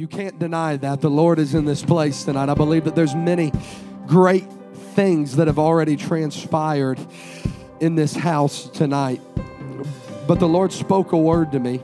You 0.00 0.08
can't 0.08 0.38
deny 0.38 0.78
that. 0.78 1.02
The 1.02 1.10
Lord 1.10 1.38
is 1.38 1.52
in 1.52 1.66
this 1.66 1.82
place 1.82 2.24
tonight. 2.24 2.48
I 2.48 2.54
believe 2.54 2.84
that 2.84 2.94
there's 2.94 3.14
many 3.14 3.52
great 4.06 4.50
things 4.94 5.36
that 5.36 5.46
have 5.46 5.58
already 5.58 5.94
transpired 5.94 6.98
in 7.80 7.96
this 7.96 8.14
house 8.14 8.70
tonight. 8.70 9.20
But 10.26 10.40
the 10.40 10.48
Lord 10.48 10.72
spoke 10.72 11.12
a 11.12 11.18
word 11.18 11.52
to 11.52 11.60
me. 11.60 11.82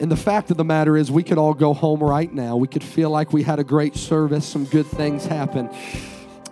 And 0.00 0.10
the 0.10 0.16
fact 0.16 0.50
of 0.50 0.56
the 0.56 0.64
matter 0.64 0.96
is, 0.96 1.10
we 1.10 1.22
could 1.22 1.36
all 1.36 1.52
go 1.52 1.74
home 1.74 2.02
right 2.02 2.32
now. 2.32 2.56
We 2.56 2.68
could 2.68 2.82
feel 2.82 3.10
like 3.10 3.34
we 3.34 3.42
had 3.42 3.58
a 3.58 3.64
great 3.64 3.94
service, 3.94 4.46
some 4.46 4.64
good 4.64 4.86
things 4.86 5.26
happen. 5.26 5.68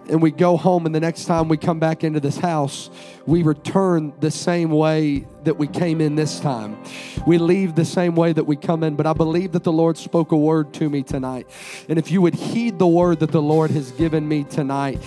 And 0.08 0.22
we 0.22 0.30
go 0.30 0.56
home, 0.56 0.86
and 0.86 0.94
the 0.94 1.00
next 1.00 1.24
time 1.24 1.48
we 1.48 1.56
come 1.56 1.80
back 1.80 2.04
into 2.04 2.20
this 2.20 2.38
house, 2.38 2.90
we 3.26 3.42
return 3.42 4.12
the 4.20 4.30
same 4.30 4.70
way 4.70 5.26
that 5.42 5.58
we 5.58 5.66
came 5.66 6.00
in 6.00 6.14
this 6.14 6.38
time. 6.38 6.78
We 7.26 7.38
leave 7.38 7.74
the 7.74 7.84
same 7.84 8.14
way 8.14 8.32
that 8.32 8.44
we 8.44 8.54
come 8.54 8.84
in. 8.84 8.94
But 8.94 9.06
I 9.06 9.12
believe 9.14 9.52
that 9.52 9.64
the 9.64 9.72
Lord 9.72 9.96
spoke 9.98 10.30
a 10.30 10.36
word 10.36 10.72
to 10.74 10.88
me 10.88 11.02
tonight. 11.02 11.48
And 11.88 11.98
if 11.98 12.10
you 12.10 12.22
would 12.22 12.34
heed 12.34 12.78
the 12.78 12.86
word 12.86 13.20
that 13.20 13.32
the 13.32 13.42
Lord 13.42 13.70
has 13.72 13.90
given 13.92 14.28
me 14.28 14.44
tonight, 14.44 15.02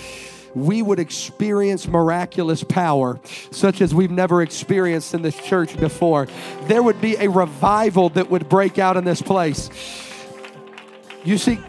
we 0.55 0.81
would 0.81 0.99
experience 0.99 1.87
miraculous 1.87 2.63
power 2.63 3.19
such 3.51 3.81
as 3.81 3.93
we've 3.93 4.11
never 4.11 4.41
experienced 4.41 5.13
in 5.13 5.21
this 5.21 5.37
church 5.37 5.79
before. 5.79 6.27
There 6.63 6.83
would 6.83 6.99
be 6.99 7.15
a 7.17 7.29
revival 7.29 8.09
that 8.09 8.29
would 8.29 8.49
break 8.49 8.79
out 8.79 8.97
in 8.97 9.03
this 9.05 9.21
place. 9.21 9.69
You 11.23 11.37
see, 11.37 11.59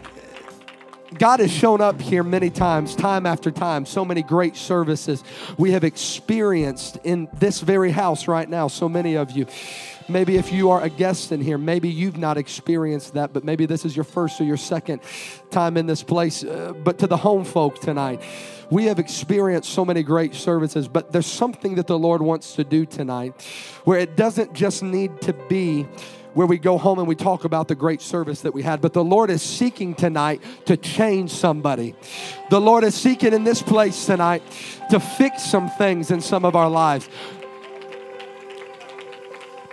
God 1.17 1.41
has 1.41 1.51
shown 1.51 1.81
up 1.81 1.99
here 1.99 2.23
many 2.23 2.49
times, 2.49 2.95
time 2.95 3.25
after 3.25 3.51
time. 3.51 3.85
So 3.85 4.05
many 4.05 4.23
great 4.23 4.55
services 4.55 5.23
we 5.57 5.71
have 5.71 5.83
experienced 5.83 6.97
in 7.03 7.27
this 7.33 7.59
very 7.59 7.91
house 7.91 8.27
right 8.27 8.49
now. 8.49 8.67
So 8.69 8.87
many 8.87 9.17
of 9.17 9.31
you. 9.31 9.45
Maybe 10.07 10.37
if 10.37 10.51
you 10.51 10.69
are 10.71 10.81
a 10.81 10.89
guest 10.89 11.31
in 11.31 11.41
here, 11.41 11.57
maybe 11.57 11.89
you've 11.89 12.17
not 12.17 12.37
experienced 12.37 13.13
that, 13.13 13.33
but 13.33 13.43
maybe 13.43 13.65
this 13.65 13.85
is 13.85 13.95
your 13.95 14.03
first 14.03 14.39
or 14.39 14.45
your 14.45 14.57
second 14.57 15.01
time 15.51 15.77
in 15.77 15.85
this 15.85 16.01
place. 16.01 16.43
Uh, 16.43 16.73
but 16.83 16.97
to 16.99 17.07
the 17.07 17.17
home 17.17 17.43
folk 17.43 17.79
tonight, 17.79 18.21
we 18.69 18.85
have 18.85 18.99
experienced 18.99 19.69
so 19.69 19.83
many 19.83 20.03
great 20.03 20.33
services, 20.33 20.87
but 20.87 21.11
there's 21.11 21.25
something 21.25 21.75
that 21.75 21.87
the 21.87 21.99
Lord 21.99 22.21
wants 22.21 22.55
to 22.55 22.63
do 22.63 22.85
tonight 22.85 23.33
where 23.83 23.99
it 23.99 24.15
doesn't 24.15 24.53
just 24.53 24.81
need 24.81 25.21
to 25.21 25.33
be 25.33 25.85
where 26.33 26.47
we 26.47 26.57
go 26.57 26.77
home 26.77 26.99
and 26.99 27.07
we 27.07 27.15
talk 27.15 27.43
about 27.43 27.67
the 27.67 27.75
great 27.75 28.01
service 28.01 28.41
that 28.41 28.53
we 28.53 28.61
had. 28.61 28.81
But 28.81 28.93
the 28.93 29.03
Lord 29.03 29.29
is 29.29 29.41
seeking 29.41 29.93
tonight 29.93 30.41
to 30.65 30.77
change 30.77 31.31
somebody. 31.31 31.95
The 32.49 32.61
Lord 32.61 32.83
is 32.83 32.95
seeking 32.95 33.33
in 33.33 33.43
this 33.43 33.61
place 33.61 34.05
tonight 34.05 34.43
to 34.89 34.99
fix 34.99 35.43
some 35.43 35.69
things 35.69 36.11
in 36.11 36.21
some 36.21 36.45
of 36.45 36.55
our 36.55 36.69
lives. 36.69 37.09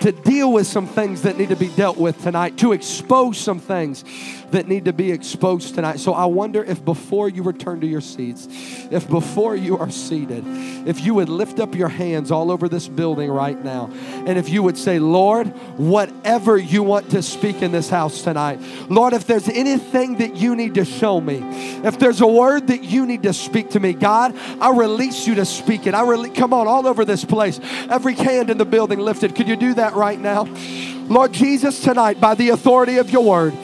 To 0.01 0.13
deal 0.13 0.53
with 0.53 0.67
some 0.67 0.87
things 0.87 1.23
that 1.23 1.37
need 1.37 1.49
to 1.49 1.57
be 1.57 1.69
dealt 1.69 1.97
with 1.97 2.23
tonight, 2.23 2.57
to 2.59 2.73
expose 2.73 3.37
some 3.37 3.59
things 3.59 4.05
that 4.51 4.69
need 4.69 4.87
to 4.87 4.93
be 4.93 5.13
exposed 5.13 5.75
tonight. 5.75 6.01
So 6.01 6.15
I 6.15 6.27
wonder 6.27 6.65
if 6.65 6.85
before 6.85 7.29
you 7.29 7.43
return 7.43 7.81
to 7.81 7.87
your 7.87 8.01
seats, 8.01 8.49
if 8.91 9.09
before 9.09 9.55
you 9.55 9.79
are 9.79 9.91
seated, 9.91 10.43
if 10.87 11.01
you 11.01 11.15
would 11.15 11.29
lift 11.29 11.61
up 11.61 11.75
your 11.75 11.89
hands 11.89 12.31
all 12.31 12.51
over 12.51 12.69
this 12.69 12.89
building 12.89 13.31
right 13.31 13.63
now, 13.63 13.91
and 14.27 14.39
if 14.39 14.49
you 14.49 14.63
would 14.63 14.79
say, 14.79 14.99
Lord, 14.99 15.49
whatever 15.79 16.57
you 16.57 16.83
want 16.83 17.11
to 17.11 17.23
speak 17.23 17.63
in 17.63 17.73
this 17.73 17.91
house 17.91 18.23
tonight, 18.23 18.61
Lord, 18.89 19.13
if 19.13 19.27
there's 19.27 19.49
anything 19.49 20.19
that 20.19 20.37
you 20.37 20.57
need 20.57 20.75
to 20.75 20.85
show 20.85 21.21
me, 21.21 21.41
if 21.85 21.99
there's 21.99 22.21
a 22.21 22.27
word 22.27 22.69
that 22.69 22.83
you 22.85 23.07
need 23.07 23.23
to 23.25 23.33
speak 23.33 23.71
to 23.71 23.81
me, 23.81 23.93
God, 23.93 24.35
I 24.61 24.71
release 24.71 25.27
you 25.27 25.35
to 25.37 25.45
speak 25.45 25.87
it. 25.87 25.95
I 25.95 26.03
really 26.03 26.31
come 26.31 26.53
on 26.53 26.67
all 26.67 26.87
over 26.87 27.05
this 27.05 27.25
place. 27.25 27.61
Every 27.91 28.15
hand 28.15 28.51
in 28.51 28.59
the 28.59 28.65
building 28.65 28.99
lifted. 28.99 29.35
Could 29.35 29.49
you 29.49 29.57
do 29.57 29.75
that 29.75 29.95
right 29.95 30.19
now? 30.19 30.45
Lord 31.09 31.33
Jesus, 31.33 31.81
tonight, 31.81 32.21
by 32.21 32.35
the 32.35 32.51
authority 32.51 32.99
of 32.99 33.11
your 33.11 33.25
word, 33.25 33.55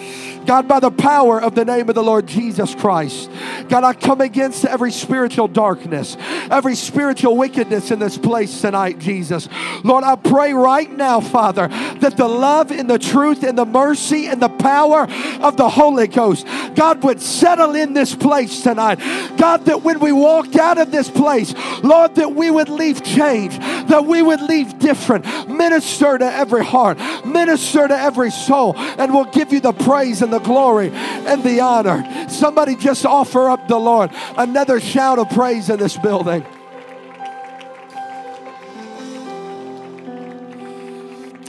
God, 0.46 0.68
by 0.68 0.80
the 0.80 0.90
power 0.90 1.40
of 1.40 1.54
the 1.54 1.64
name 1.64 1.88
of 1.88 1.94
the 1.94 2.02
Lord 2.02 2.26
Jesus 2.26 2.74
Christ, 2.74 3.30
God, 3.68 3.84
I 3.84 3.94
come 3.94 4.20
against 4.20 4.64
every 4.64 4.92
spiritual 4.92 5.48
darkness, 5.48 6.16
every 6.50 6.74
spiritual 6.74 7.36
wickedness 7.36 7.90
in 7.90 7.98
this 7.98 8.18
place 8.18 8.60
tonight, 8.60 8.98
Jesus. 8.98 9.48
Lord, 9.82 10.04
I 10.04 10.16
pray 10.16 10.52
right 10.52 10.90
now, 10.90 11.20
Father, 11.20 11.68
that 11.68 12.16
the 12.16 12.28
love 12.28 12.70
and 12.70 12.88
the 12.88 12.98
truth 12.98 13.42
and 13.42 13.56
the 13.56 13.64
mercy 13.64 14.26
and 14.26 14.40
the 14.40 14.48
power 14.48 15.08
of 15.40 15.56
the 15.56 15.68
Holy 15.68 16.06
Ghost, 16.06 16.46
God, 16.74 17.02
would 17.04 17.20
settle 17.20 17.74
in 17.74 17.94
this 17.94 18.14
place 18.14 18.62
tonight. 18.62 18.98
God, 19.36 19.64
that 19.66 19.82
when 19.82 20.00
we 20.00 20.12
walk 20.12 20.54
out 20.56 20.78
of 20.78 20.90
this 20.90 21.10
place, 21.10 21.54
Lord, 21.82 22.14
that 22.16 22.34
we 22.34 22.50
would 22.50 22.68
leave 22.68 23.02
changed, 23.02 23.60
that 23.60 24.04
we 24.04 24.22
would 24.22 24.42
leave 24.42 24.78
different. 24.78 25.24
Minister 25.48 26.18
to 26.18 26.24
every 26.24 26.64
heart, 26.64 26.98
minister 27.24 27.88
to 27.88 27.96
every 27.96 28.30
soul, 28.30 28.74
and 28.76 29.12
we'll 29.12 29.24
give 29.24 29.52
you 29.52 29.60
the 29.60 29.72
praise 29.72 30.22
and 30.22 30.32
the 30.32 30.33
glory 30.40 30.90
and 30.90 31.42
the 31.42 31.60
honor. 31.60 32.28
Somebody 32.28 32.76
just 32.76 33.04
offer 33.06 33.48
up 33.48 33.68
the 33.68 33.78
Lord 33.78 34.10
another 34.36 34.80
shout 34.80 35.18
of 35.18 35.30
praise 35.30 35.70
in 35.70 35.78
this 35.78 35.96
building. 35.96 36.44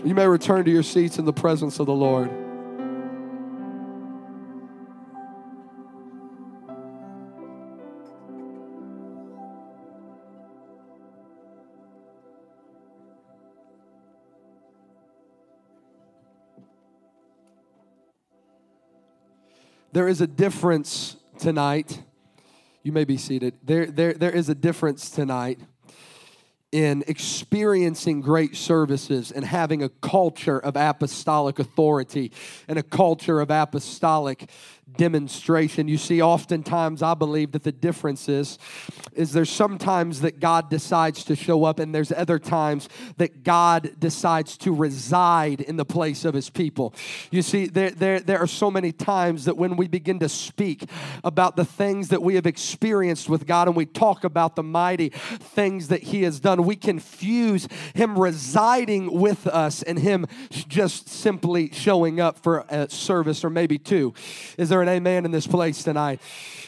You 0.04 0.14
may 0.14 0.28
return 0.28 0.66
to 0.66 0.72
your 0.72 0.84
seats 0.84 1.18
in 1.18 1.26
the 1.26 1.34
presence 1.34 1.80
of 1.80 1.88
the 1.88 1.94
Lord. 1.94 2.45
There 19.96 20.10
is 20.10 20.20
a 20.20 20.28
difference 20.28 21.16
tonight. 21.40 22.04
You 22.84 22.92
may 22.92 23.06
be 23.06 23.16
seated. 23.16 23.54
There, 23.64 23.86
there, 23.86 24.12
there 24.14 24.36
is 24.36 24.50
a 24.50 24.54
difference 24.54 25.10
tonight 25.10 25.58
in 26.74 27.06
experiencing 27.08 28.20
great 28.20 28.58
services 28.58 29.32
and 29.32 29.46
having 29.46 29.82
a 29.82 29.88
culture 29.88 30.60
of 30.60 30.76
apostolic 30.76 31.60
authority 31.60 32.34
and 32.68 32.78
a 32.78 32.84
culture 32.84 33.40
of 33.40 33.50
apostolic 33.50 34.50
demonstration. 34.98 35.88
You 35.88 35.98
see, 35.98 36.22
oftentimes 36.22 37.02
I 37.02 37.14
believe 37.14 37.52
that 37.54 37.64
the 37.64 37.72
difference 37.72 38.30
is, 38.30 38.58
is 39.14 39.32
there's 39.32 39.50
sometimes 39.50 40.22
that 40.22 40.40
God 40.40 40.70
decides 40.70 41.24
to 41.26 41.36
show 41.36 41.64
up, 41.64 41.80
and 41.80 41.94
there's 41.94 42.12
other 42.12 42.40
times 42.40 42.90
that 43.18 43.44
God 43.44 44.00
decides 44.00 44.58
to 44.58 44.74
reside 44.74 45.62
in 45.62 45.78
the 45.78 45.86
place 45.86 46.26
of 46.26 46.34
his 46.34 46.50
people. 46.50 46.94
You 47.32 47.42
see, 47.42 47.68
there, 47.68 47.92
there, 47.92 48.20
there 48.20 48.40
are 48.40 48.48
so 48.48 48.70
many 48.72 48.92
times 48.92 49.46
that 49.46 49.58
when 49.58 49.76
we 49.78 49.88
begin 49.88 50.20
to 50.20 50.30
speak 50.30 50.90
about 51.24 51.56
the 51.56 51.66
things 51.66 52.10
that 52.10 52.22
we 52.22 52.36
have 52.36 52.46
experienced 52.46 53.30
with 53.30 53.46
God 53.46 53.68
and 53.68 53.76
we 53.76 53.86
talk 53.86 54.24
about 54.24 54.56
the 54.56 54.64
mighty 54.64 55.10
things 55.10 55.88
that 55.90 56.04
he 56.04 56.24
has 56.24 56.40
done, 56.40 56.66
we 56.66 56.76
confuse 56.76 57.68
him 57.94 58.18
residing 58.18 59.12
with 59.12 59.48
us 59.48 59.84
and 59.84 60.00
him 60.00 60.26
just 60.50 61.10
simply 61.10 61.72
showing 61.72 62.20
up 62.20 62.38
for 62.40 62.66
a 62.70 62.90
service 62.90 63.44
or 63.44 63.50
maybe 63.50 63.78
two. 63.78 64.14
Is 64.58 64.70
there 64.70 64.82
an 64.88 64.96
amen 64.96 65.26
in 65.26 65.32
this 65.32 65.48
place 65.48 65.84
tonight? 65.84 66.22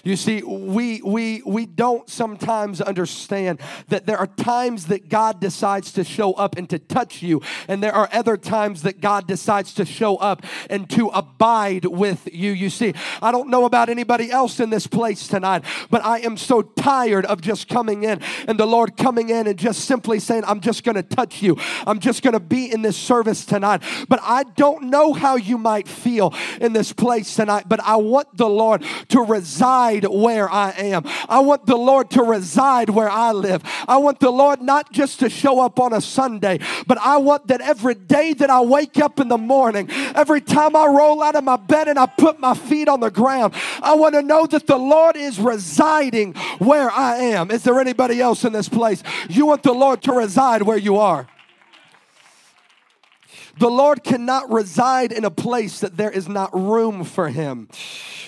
You 0.07 0.16
see, 0.16 0.41
we 0.41 1.01
we 1.01 1.41
we 1.45 1.66
don't 1.66 2.09
sometimes 2.09 2.79
understand 2.79 3.59
that 3.90 4.06
there 4.06 4.18
are 4.18 4.28
times 4.28 4.85
that 4.85 5.09
God 5.09 5.41
decides 5.41 5.91
to 5.94 6.06
show 6.06 6.31
up 6.31 6.56
and 6.56 6.69
to 6.69 6.79
touch 6.79 7.22
you, 7.22 7.41
and 7.68 7.84
there 7.84 7.94
are 7.94 8.07
other 8.13 8.38
times 8.38 8.84
that 8.84 9.01
God 9.01 9.28
decides 9.28 9.73
to 9.73 9.84
show 9.84 10.16
up 10.16 10.45
and 10.69 10.90
to 10.91 11.09
abide 11.09 11.84
with 11.84 12.29
you. 12.31 12.53
You 12.53 12.69
see, 12.69 12.94
I 13.22 13.34
don't 13.34 13.50
know 13.50 13.66
about 13.66 13.90
anybody 13.90 14.31
else 14.31 14.62
in 14.62 14.69
this 14.69 14.88
place 14.88 15.28
tonight, 15.28 15.66
but 15.90 16.06
I 16.06 16.19
am 16.19 16.38
so 16.38 16.62
tired 16.62 17.25
of 17.25 17.41
just 17.41 17.68
coming 17.68 18.03
in 18.03 18.22
and 18.47 18.57
the 18.57 18.66
Lord 18.66 18.95
coming 18.95 19.29
in 19.29 19.45
and 19.45 19.59
just 19.59 19.81
simply 19.81 20.22
saying, 20.22 20.44
I'm 20.47 20.62
just 20.62 20.85
going 20.85 20.95
to 20.95 21.03
touch 21.03 21.41
you. 21.41 21.57
I'm 21.85 22.00
just 22.00 22.24
going 22.24 22.34
to 22.34 22.39
be 22.39 22.72
in 22.72 22.81
this 22.81 22.95
service 22.95 23.44
tonight. 23.44 23.84
But 24.07 24.22
I 24.24 24.44
don't 24.44 24.84
know 24.84 25.12
how 25.12 25.35
you 25.35 25.57
might 25.57 25.89
feel 25.89 26.34
in 26.62 26.72
this 26.72 26.94
place 26.94 27.36
tonight, 27.36 27.65
but 27.68 27.81
I 27.81 27.98
want 27.98 28.38
the 28.38 28.48
Lord 28.48 28.86
to 29.10 29.19
reside 29.19 29.97
where 30.06 30.50
I 30.50 30.72
am. 30.72 31.04
I 31.30 31.40
want 31.40 31.66
the 31.66 31.76
Lord 31.76 32.10
to 32.12 32.24
reside 32.24 32.90
where 32.90 33.10
I 33.10 33.32
live. 33.32 33.64
I 33.88 33.98
want 33.98 34.20
the 34.20 34.32
Lord 34.32 34.62
not 34.62 34.92
just 34.92 35.20
to 35.20 35.30
show 35.30 35.60
up 35.60 35.80
on 35.80 35.94
a 35.94 36.02
Sunday, 36.02 36.60
but 36.86 36.98
I 37.00 37.18
want 37.18 37.48
that 37.48 37.62
every 37.62 37.96
day 37.96 38.34
that 38.34 38.50
I 38.50 38.62
wake 38.62 39.00
up 39.00 39.20
in 39.20 39.28
the 39.28 39.38
morning, 39.38 39.90
every 40.16 40.42
time 40.42 40.76
I 40.76 40.88
roll 40.88 41.22
out 41.22 41.36
of 41.36 41.44
my 41.44 41.58
bed 41.58 41.88
and 41.88 41.98
I 41.98 42.06
put 42.06 42.40
my 42.40 42.54
feet 42.54 42.88
on 42.88 43.00
the 43.00 43.12
ground, 43.12 43.54
I 43.82 43.96
want 43.96 44.16
to 44.16 44.22
know 44.22 44.46
that 44.48 44.68
the 44.68 44.78
Lord 44.78 45.16
is 45.16 45.40
residing 45.40 46.34
where 46.60 46.90
I 46.90 47.16
am. 47.18 47.52
Is 47.52 47.64
there 47.64 47.80
anybody 47.80 48.22
else 48.22 48.44
in 48.44 48.54
this 48.54 48.70
place? 48.70 49.04
You 49.30 49.46
want 49.46 49.64
the 49.64 49.74
Lord 49.74 50.02
to 50.04 50.14
reside 50.14 50.62
where 50.62 50.78
you 50.78 50.98
are. 50.98 51.28
The 53.59 53.69
Lord 53.69 54.04
cannot 54.04 54.51
reside 54.51 55.12
in 55.12 55.25
a 55.25 55.31
place 55.31 55.80
that 55.80 55.98
there 55.98 56.12
is 56.12 56.27
not 56.27 56.54
room 56.54 57.04
for 57.04 57.30
him. 57.30 57.68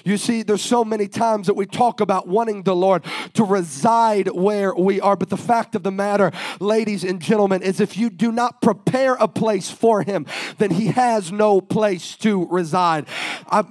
You 0.03 0.17
see, 0.17 0.43
there's 0.43 0.61
so 0.61 0.83
many 0.83 1.07
times 1.07 1.47
that 1.47 1.55
we 1.55 1.65
talk 1.65 2.01
about 2.01 2.27
wanting 2.27 2.63
the 2.63 2.75
Lord 2.75 3.03
to 3.33 3.43
reside 3.43 4.29
where 4.29 4.73
we 4.73 5.01
are, 5.01 5.15
but 5.15 5.29
the 5.29 5.37
fact 5.37 5.75
of 5.75 5.83
the 5.83 5.91
matter, 5.91 6.31
ladies 6.59 7.03
and 7.03 7.21
gentlemen, 7.21 7.61
is 7.61 7.79
if 7.79 7.97
you 7.97 8.09
do 8.09 8.31
not 8.31 8.61
prepare 8.61 9.15
a 9.15 9.27
place 9.27 9.69
for 9.69 10.01
him, 10.01 10.25
then 10.57 10.71
he 10.71 10.87
has 10.87 11.31
no 11.31 11.61
place 11.61 12.15
to 12.17 12.47
reside. 12.47 13.07
I, 13.49 13.65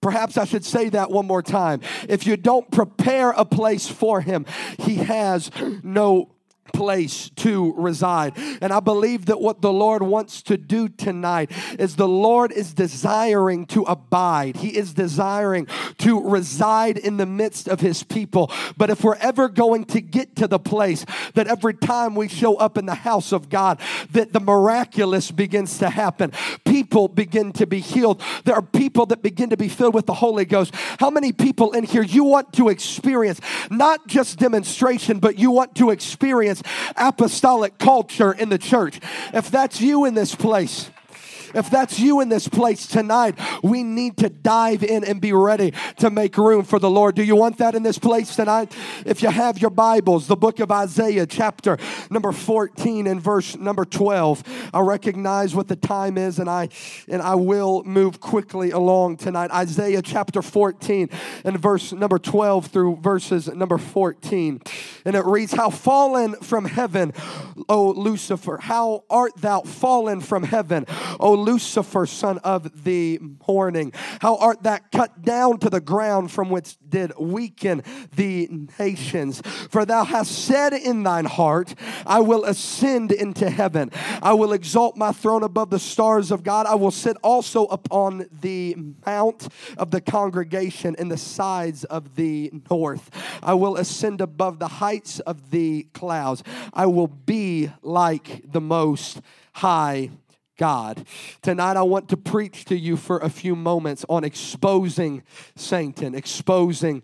Perhaps 0.00 0.38
I 0.38 0.44
should 0.44 0.64
say 0.64 0.90
that 0.90 1.10
one 1.10 1.26
more 1.26 1.42
time. 1.42 1.80
If 2.08 2.24
you 2.24 2.36
don't 2.36 2.70
prepare 2.70 3.30
a 3.30 3.44
place 3.44 3.88
for 3.88 4.20
him, 4.20 4.46
he 4.78 4.94
has 4.96 5.50
no 5.82 6.30
place 6.72 7.30
to 7.36 7.74
reside. 7.76 8.34
And 8.60 8.72
I 8.72 8.80
believe 8.80 9.26
that 9.26 9.40
what 9.40 9.62
the 9.62 9.72
Lord 9.72 10.02
wants 10.02 10.42
to 10.42 10.56
do 10.56 10.88
tonight 10.88 11.50
is 11.78 11.96
the 11.96 12.08
Lord 12.08 12.52
is 12.52 12.74
desiring 12.74 13.66
to 13.66 13.82
abide. 13.82 14.56
He 14.56 14.76
is 14.76 14.94
desiring 14.94 15.66
to 15.98 16.20
reside 16.20 16.96
in 16.98 17.16
the 17.16 17.26
midst 17.26 17.68
of 17.68 17.80
his 17.80 18.02
people. 18.02 18.50
But 18.76 18.90
if 18.90 19.04
we're 19.04 19.16
ever 19.16 19.48
going 19.48 19.84
to 19.86 20.00
get 20.00 20.36
to 20.36 20.46
the 20.46 20.58
place 20.58 21.04
that 21.34 21.46
every 21.46 21.74
time 21.74 22.14
we 22.14 22.28
show 22.28 22.56
up 22.56 22.78
in 22.78 22.86
the 22.86 22.94
house 22.94 23.32
of 23.32 23.48
God 23.48 23.80
that 24.12 24.32
the 24.32 24.40
miraculous 24.40 25.30
begins 25.30 25.78
to 25.78 25.90
happen, 25.90 26.32
people 26.64 27.08
begin 27.08 27.52
to 27.54 27.66
be 27.66 27.80
healed. 27.80 28.22
There 28.44 28.54
are 28.54 28.62
people 28.62 29.06
that 29.06 29.22
begin 29.22 29.50
to 29.50 29.56
be 29.56 29.68
filled 29.68 29.94
with 29.94 30.06
the 30.06 30.14
Holy 30.14 30.44
Ghost. 30.44 30.74
How 30.98 31.10
many 31.10 31.32
people 31.32 31.72
in 31.72 31.84
here 31.84 32.02
you 32.02 32.24
want 32.24 32.52
to 32.54 32.68
experience 32.68 33.40
not 33.70 34.06
just 34.06 34.38
demonstration, 34.38 35.18
but 35.18 35.38
you 35.38 35.50
want 35.50 35.74
to 35.76 35.90
experience 35.90 36.57
apostolic 36.96 37.78
culture 37.78 38.32
in 38.32 38.48
the 38.48 38.58
church. 38.58 39.00
If 39.32 39.50
that's 39.50 39.80
you 39.80 40.04
in 40.04 40.14
this 40.14 40.34
place, 40.34 40.90
if 41.54 41.70
that's 41.70 41.98
you 41.98 42.20
in 42.20 42.28
this 42.28 42.48
place 42.48 42.86
tonight, 42.86 43.38
we 43.62 43.82
need 43.82 44.16
to 44.18 44.28
dive 44.28 44.82
in 44.82 45.04
and 45.04 45.20
be 45.20 45.32
ready 45.32 45.72
to 45.98 46.10
make 46.10 46.36
room 46.36 46.64
for 46.64 46.78
the 46.78 46.90
Lord. 46.90 47.14
Do 47.14 47.22
you 47.22 47.36
want 47.36 47.58
that 47.58 47.74
in 47.74 47.82
this 47.82 47.98
place 47.98 48.36
tonight? 48.36 48.74
If 49.04 49.22
you 49.22 49.30
have 49.30 49.58
your 49.58 49.70
Bibles, 49.70 50.26
the 50.26 50.36
book 50.36 50.60
of 50.60 50.70
Isaiah, 50.70 51.26
chapter 51.26 51.78
number 52.10 52.32
14 52.32 53.06
and 53.06 53.20
verse 53.20 53.56
number 53.56 53.84
12. 53.84 54.70
I 54.72 54.80
recognize 54.80 55.54
what 55.54 55.68
the 55.68 55.76
time 55.76 56.18
is 56.18 56.38
and 56.38 56.48
I 56.48 56.68
and 57.08 57.22
I 57.22 57.34
will 57.34 57.84
move 57.84 58.20
quickly 58.20 58.70
along 58.70 59.18
tonight. 59.18 59.50
Isaiah 59.50 60.02
chapter 60.02 60.42
14 60.42 61.08
and 61.44 61.58
verse 61.58 61.92
number 61.92 62.18
12 62.18 62.66
through 62.66 62.96
verses 62.96 63.48
number 63.48 63.78
14. 63.78 64.60
And 65.04 65.16
it 65.16 65.24
reads, 65.24 65.52
How 65.52 65.70
fallen 65.70 66.34
from 66.36 66.64
heaven, 66.64 67.12
O 67.68 67.90
Lucifer, 67.90 68.58
how 68.58 69.04
art 69.10 69.36
thou 69.36 69.60
fallen 69.62 70.20
from 70.20 70.42
heaven, 70.42 70.86
O 71.20 71.32
Lucifer, 71.38 72.06
son 72.06 72.38
of 72.38 72.84
the 72.84 73.18
morning. 73.46 73.92
How 74.20 74.36
art 74.36 74.62
thou 74.62 74.78
cut 74.92 75.22
down 75.22 75.58
to 75.58 75.70
the 75.70 75.80
ground 75.80 76.30
from 76.30 76.50
which 76.50 76.76
did 76.88 77.12
weaken 77.18 77.82
the 78.14 78.48
nations? 78.78 79.40
For 79.70 79.84
thou 79.84 80.04
hast 80.04 80.46
said 80.46 80.72
in 80.72 81.02
thine 81.02 81.24
heart, 81.24 81.74
I 82.06 82.20
will 82.20 82.44
ascend 82.44 83.12
into 83.12 83.50
heaven. 83.50 83.90
I 84.22 84.32
will 84.34 84.52
exalt 84.52 84.96
my 84.96 85.12
throne 85.12 85.42
above 85.42 85.70
the 85.70 85.78
stars 85.78 86.30
of 86.30 86.42
God. 86.42 86.66
I 86.66 86.74
will 86.74 86.90
sit 86.90 87.16
also 87.22 87.66
upon 87.66 88.26
the 88.40 88.76
mount 89.06 89.48
of 89.76 89.90
the 89.90 90.00
congregation 90.00 90.94
in 90.98 91.08
the 91.08 91.16
sides 91.16 91.84
of 91.84 92.16
the 92.16 92.50
north. 92.70 93.10
I 93.42 93.54
will 93.54 93.76
ascend 93.76 94.20
above 94.20 94.58
the 94.58 94.68
heights 94.68 95.20
of 95.20 95.50
the 95.50 95.86
clouds. 95.92 96.42
I 96.72 96.86
will 96.86 97.08
be 97.08 97.70
like 97.82 98.42
the 98.50 98.60
most 98.60 99.20
high 99.52 100.10
God. 100.58 101.06
Tonight, 101.40 101.76
I 101.76 101.82
want 101.82 102.08
to 102.10 102.16
preach 102.16 102.64
to 102.66 102.76
you 102.76 102.96
for 102.96 103.18
a 103.18 103.30
few 103.30 103.54
moments 103.54 104.04
on 104.08 104.24
exposing 104.24 105.22
Satan. 105.54 106.14
Exposing 106.16 107.02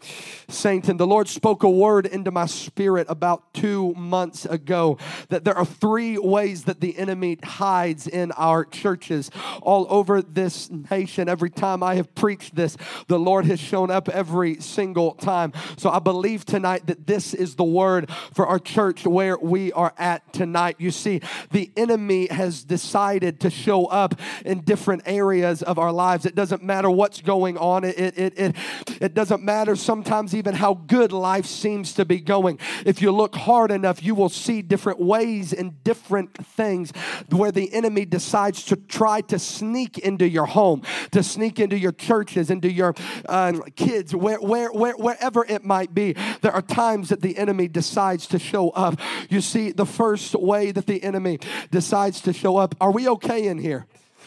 Satan. 0.49 0.97
The 0.97 1.07
Lord 1.07 1.29
spoke 1.29 1.63
a 1.63 1.71
word 1.71 2.05
into 2.05 2.33
my 2.33 2.47
spirit 2.47 3.07
about 3.09 3.55
two 3.55 3.95
months 3.95 4.45
ago 4.45 4.99
that 5.29 5.45
there 5.45 5.57
are 5.57 5.65
three 5.65 6.19
ways 6.19 6.65
that 6.65 6.81
the 6.81 6.99
enemy 6.99 7.39
hides 7.43 8.09
in 8.09 8.33
our 8.33 8.65
churches 8.65 9.31
all 9.63 9.87
over 9.89 10.21
this 10.21 10.69
nation. 10.91 11.29
Every 11.29 11.51
time 11.51 11.83
I 11.83 11.95
have 11.95 12.13
preached 12.17 12.57
this, 12.57 12.77
the 13.07 13.19
Lord 13.21 13.47
has 13.47 13.61
shown 13.61 13.91
up 13.91 14.09
every 14.09 14.61
single 14.61 15.13
time. 15.13 15.53
So 15.77 15.91
I 15.91 16.01
believe 16.01 16.45
tonight 16.45 16.89
that 16.89 17.07
this 17.07 17.33
is 17.33 17.55
the 17.55 17.65
word 17.65 18.11
for 18.35 18.49
our 18.49 18.59
church 18.59 19.07
where 19.07 19.39
we 19.39 19.71
are 19.73 19.95
at 19.97 20.33
tonight. 20.33 20.77
You 20.79 20.91
see, 20.91 21.21
the 21.53 21.71
enemy 21.77 22.27
has 22.27 22.65
decided 22.65 23.39
to 23.45 23.51
show 23.51 23.85
up 23.87 24.19
in 24.45 24.61
different 24.61 25.03
areas 25.07 25.63
of 25.63 25.79
our 25.79 25.93
lives. 25.93 26.25
It 26.25 26.35
doesn't 26.35 26.63
matter 26.63 26.91
what's 26.91 27.21
going 27.21 27.57
on, 27.59 27.85
it, 27.85 27.99
it, 27.99 28.39
it, 28.39 28.57
it 29.01 29.15
doesn't 29.15 29.43
matter 29.43 29.77
sometimes 29.77 30.35
even 30.35 30.55
how 30.55 30.75
good 30.75 31.13
life 31.13 31.47
seems 31.47 31.93
to 31.95 32.05
be 32.05 32.21
going. 32.21 32.59
If 32.87 33.03
you 33.03 33.13
look 33.13 33.35
hard 33.35 33.71
enough, 33.71 34.03
you 34.03 34.15
will 34.15 34.29
see 34.31 34.63
different 34.63 34.99
ways 34.99 35.53
and 35.53 35.83
different 35.85 36.35
things 36.47 36.93
where 37.31 37.53
the 37.53 37.73
enemy 37.75 38.07
decides 38.07 38.65
to 38.65 38.77
try 38.77 39.21
to 39.23 39.39
sneak 39.39 39.99
into 39.99 40.27
your 40.27 40.47
home, 40.47 40.83
to 41.11 41.23
sneak 41.23 41.61
into 41.61 41.79
your 41.79 41.93
churches, 41.93 42.51
into 42.51 42.73
your 42.73 42.95
uh, 43.29 43.53
kids, 43.77 44.15
where, 44.15 44.39
where, 44.39 44.73
where, 44.73 44.95
wherever 44.95 45.45
it 45.45 45.65
might 45.65 45.95
be. 45.95 46.15
There 46.41 46.53
are 46.53 46.63
times 46.63 47.11
that 47.11 47.21
the 47.21 47.37
enemy 47.37 47.69
decides 47.69 48.27
to 48.29 48.39
show 48.39 48.71
up. 48.71 48.99
You 49.29 49.41
see, 49.41 49.73
the 49.73 49.87
first 49.87 50.35
way 50.35 50.73
that 50.73 50.87
the 50.87 51.03
enemy 51.03 51.41
decides 51.71 52.21
to 52.23 52.33
show 52.33 52.57
up, 52.57 52.75
are 52.81 52.91
we 52.91 53.09
okay? 53.09 53.34
In 53.39 53.59
here? 53.59 53.87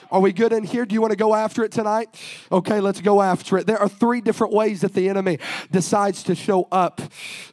Are 0.09 0.21
we 0.21 0.31
good 0.31 0.53
in 0.53 0.63
here? 0.63 0.85
Do 0.85 0.93
you 0.93 1.01
want 1.01 1.11
to 1.11 1.17
go 1.17 1.35
after 1.35 1.63
it 1.63 1.71
tonight? 1.71 2.09
Okay, 2.51 2.79
let's 2.79 3.01
go 3.01 3.21
after 3.21 3.57
it. 3.57 3.67
There 3.67 3.77
are 3.77 3.89
three 3.89 4.21
different 4.21 4.53
ways 4.53 4.81
that 4.81 4.93
the 4.93 5.09
enemy 5.09 5.39
decides 5.71 6.23
to 6.23 6.35
show 6.35 6.67
up. 6.71 7.01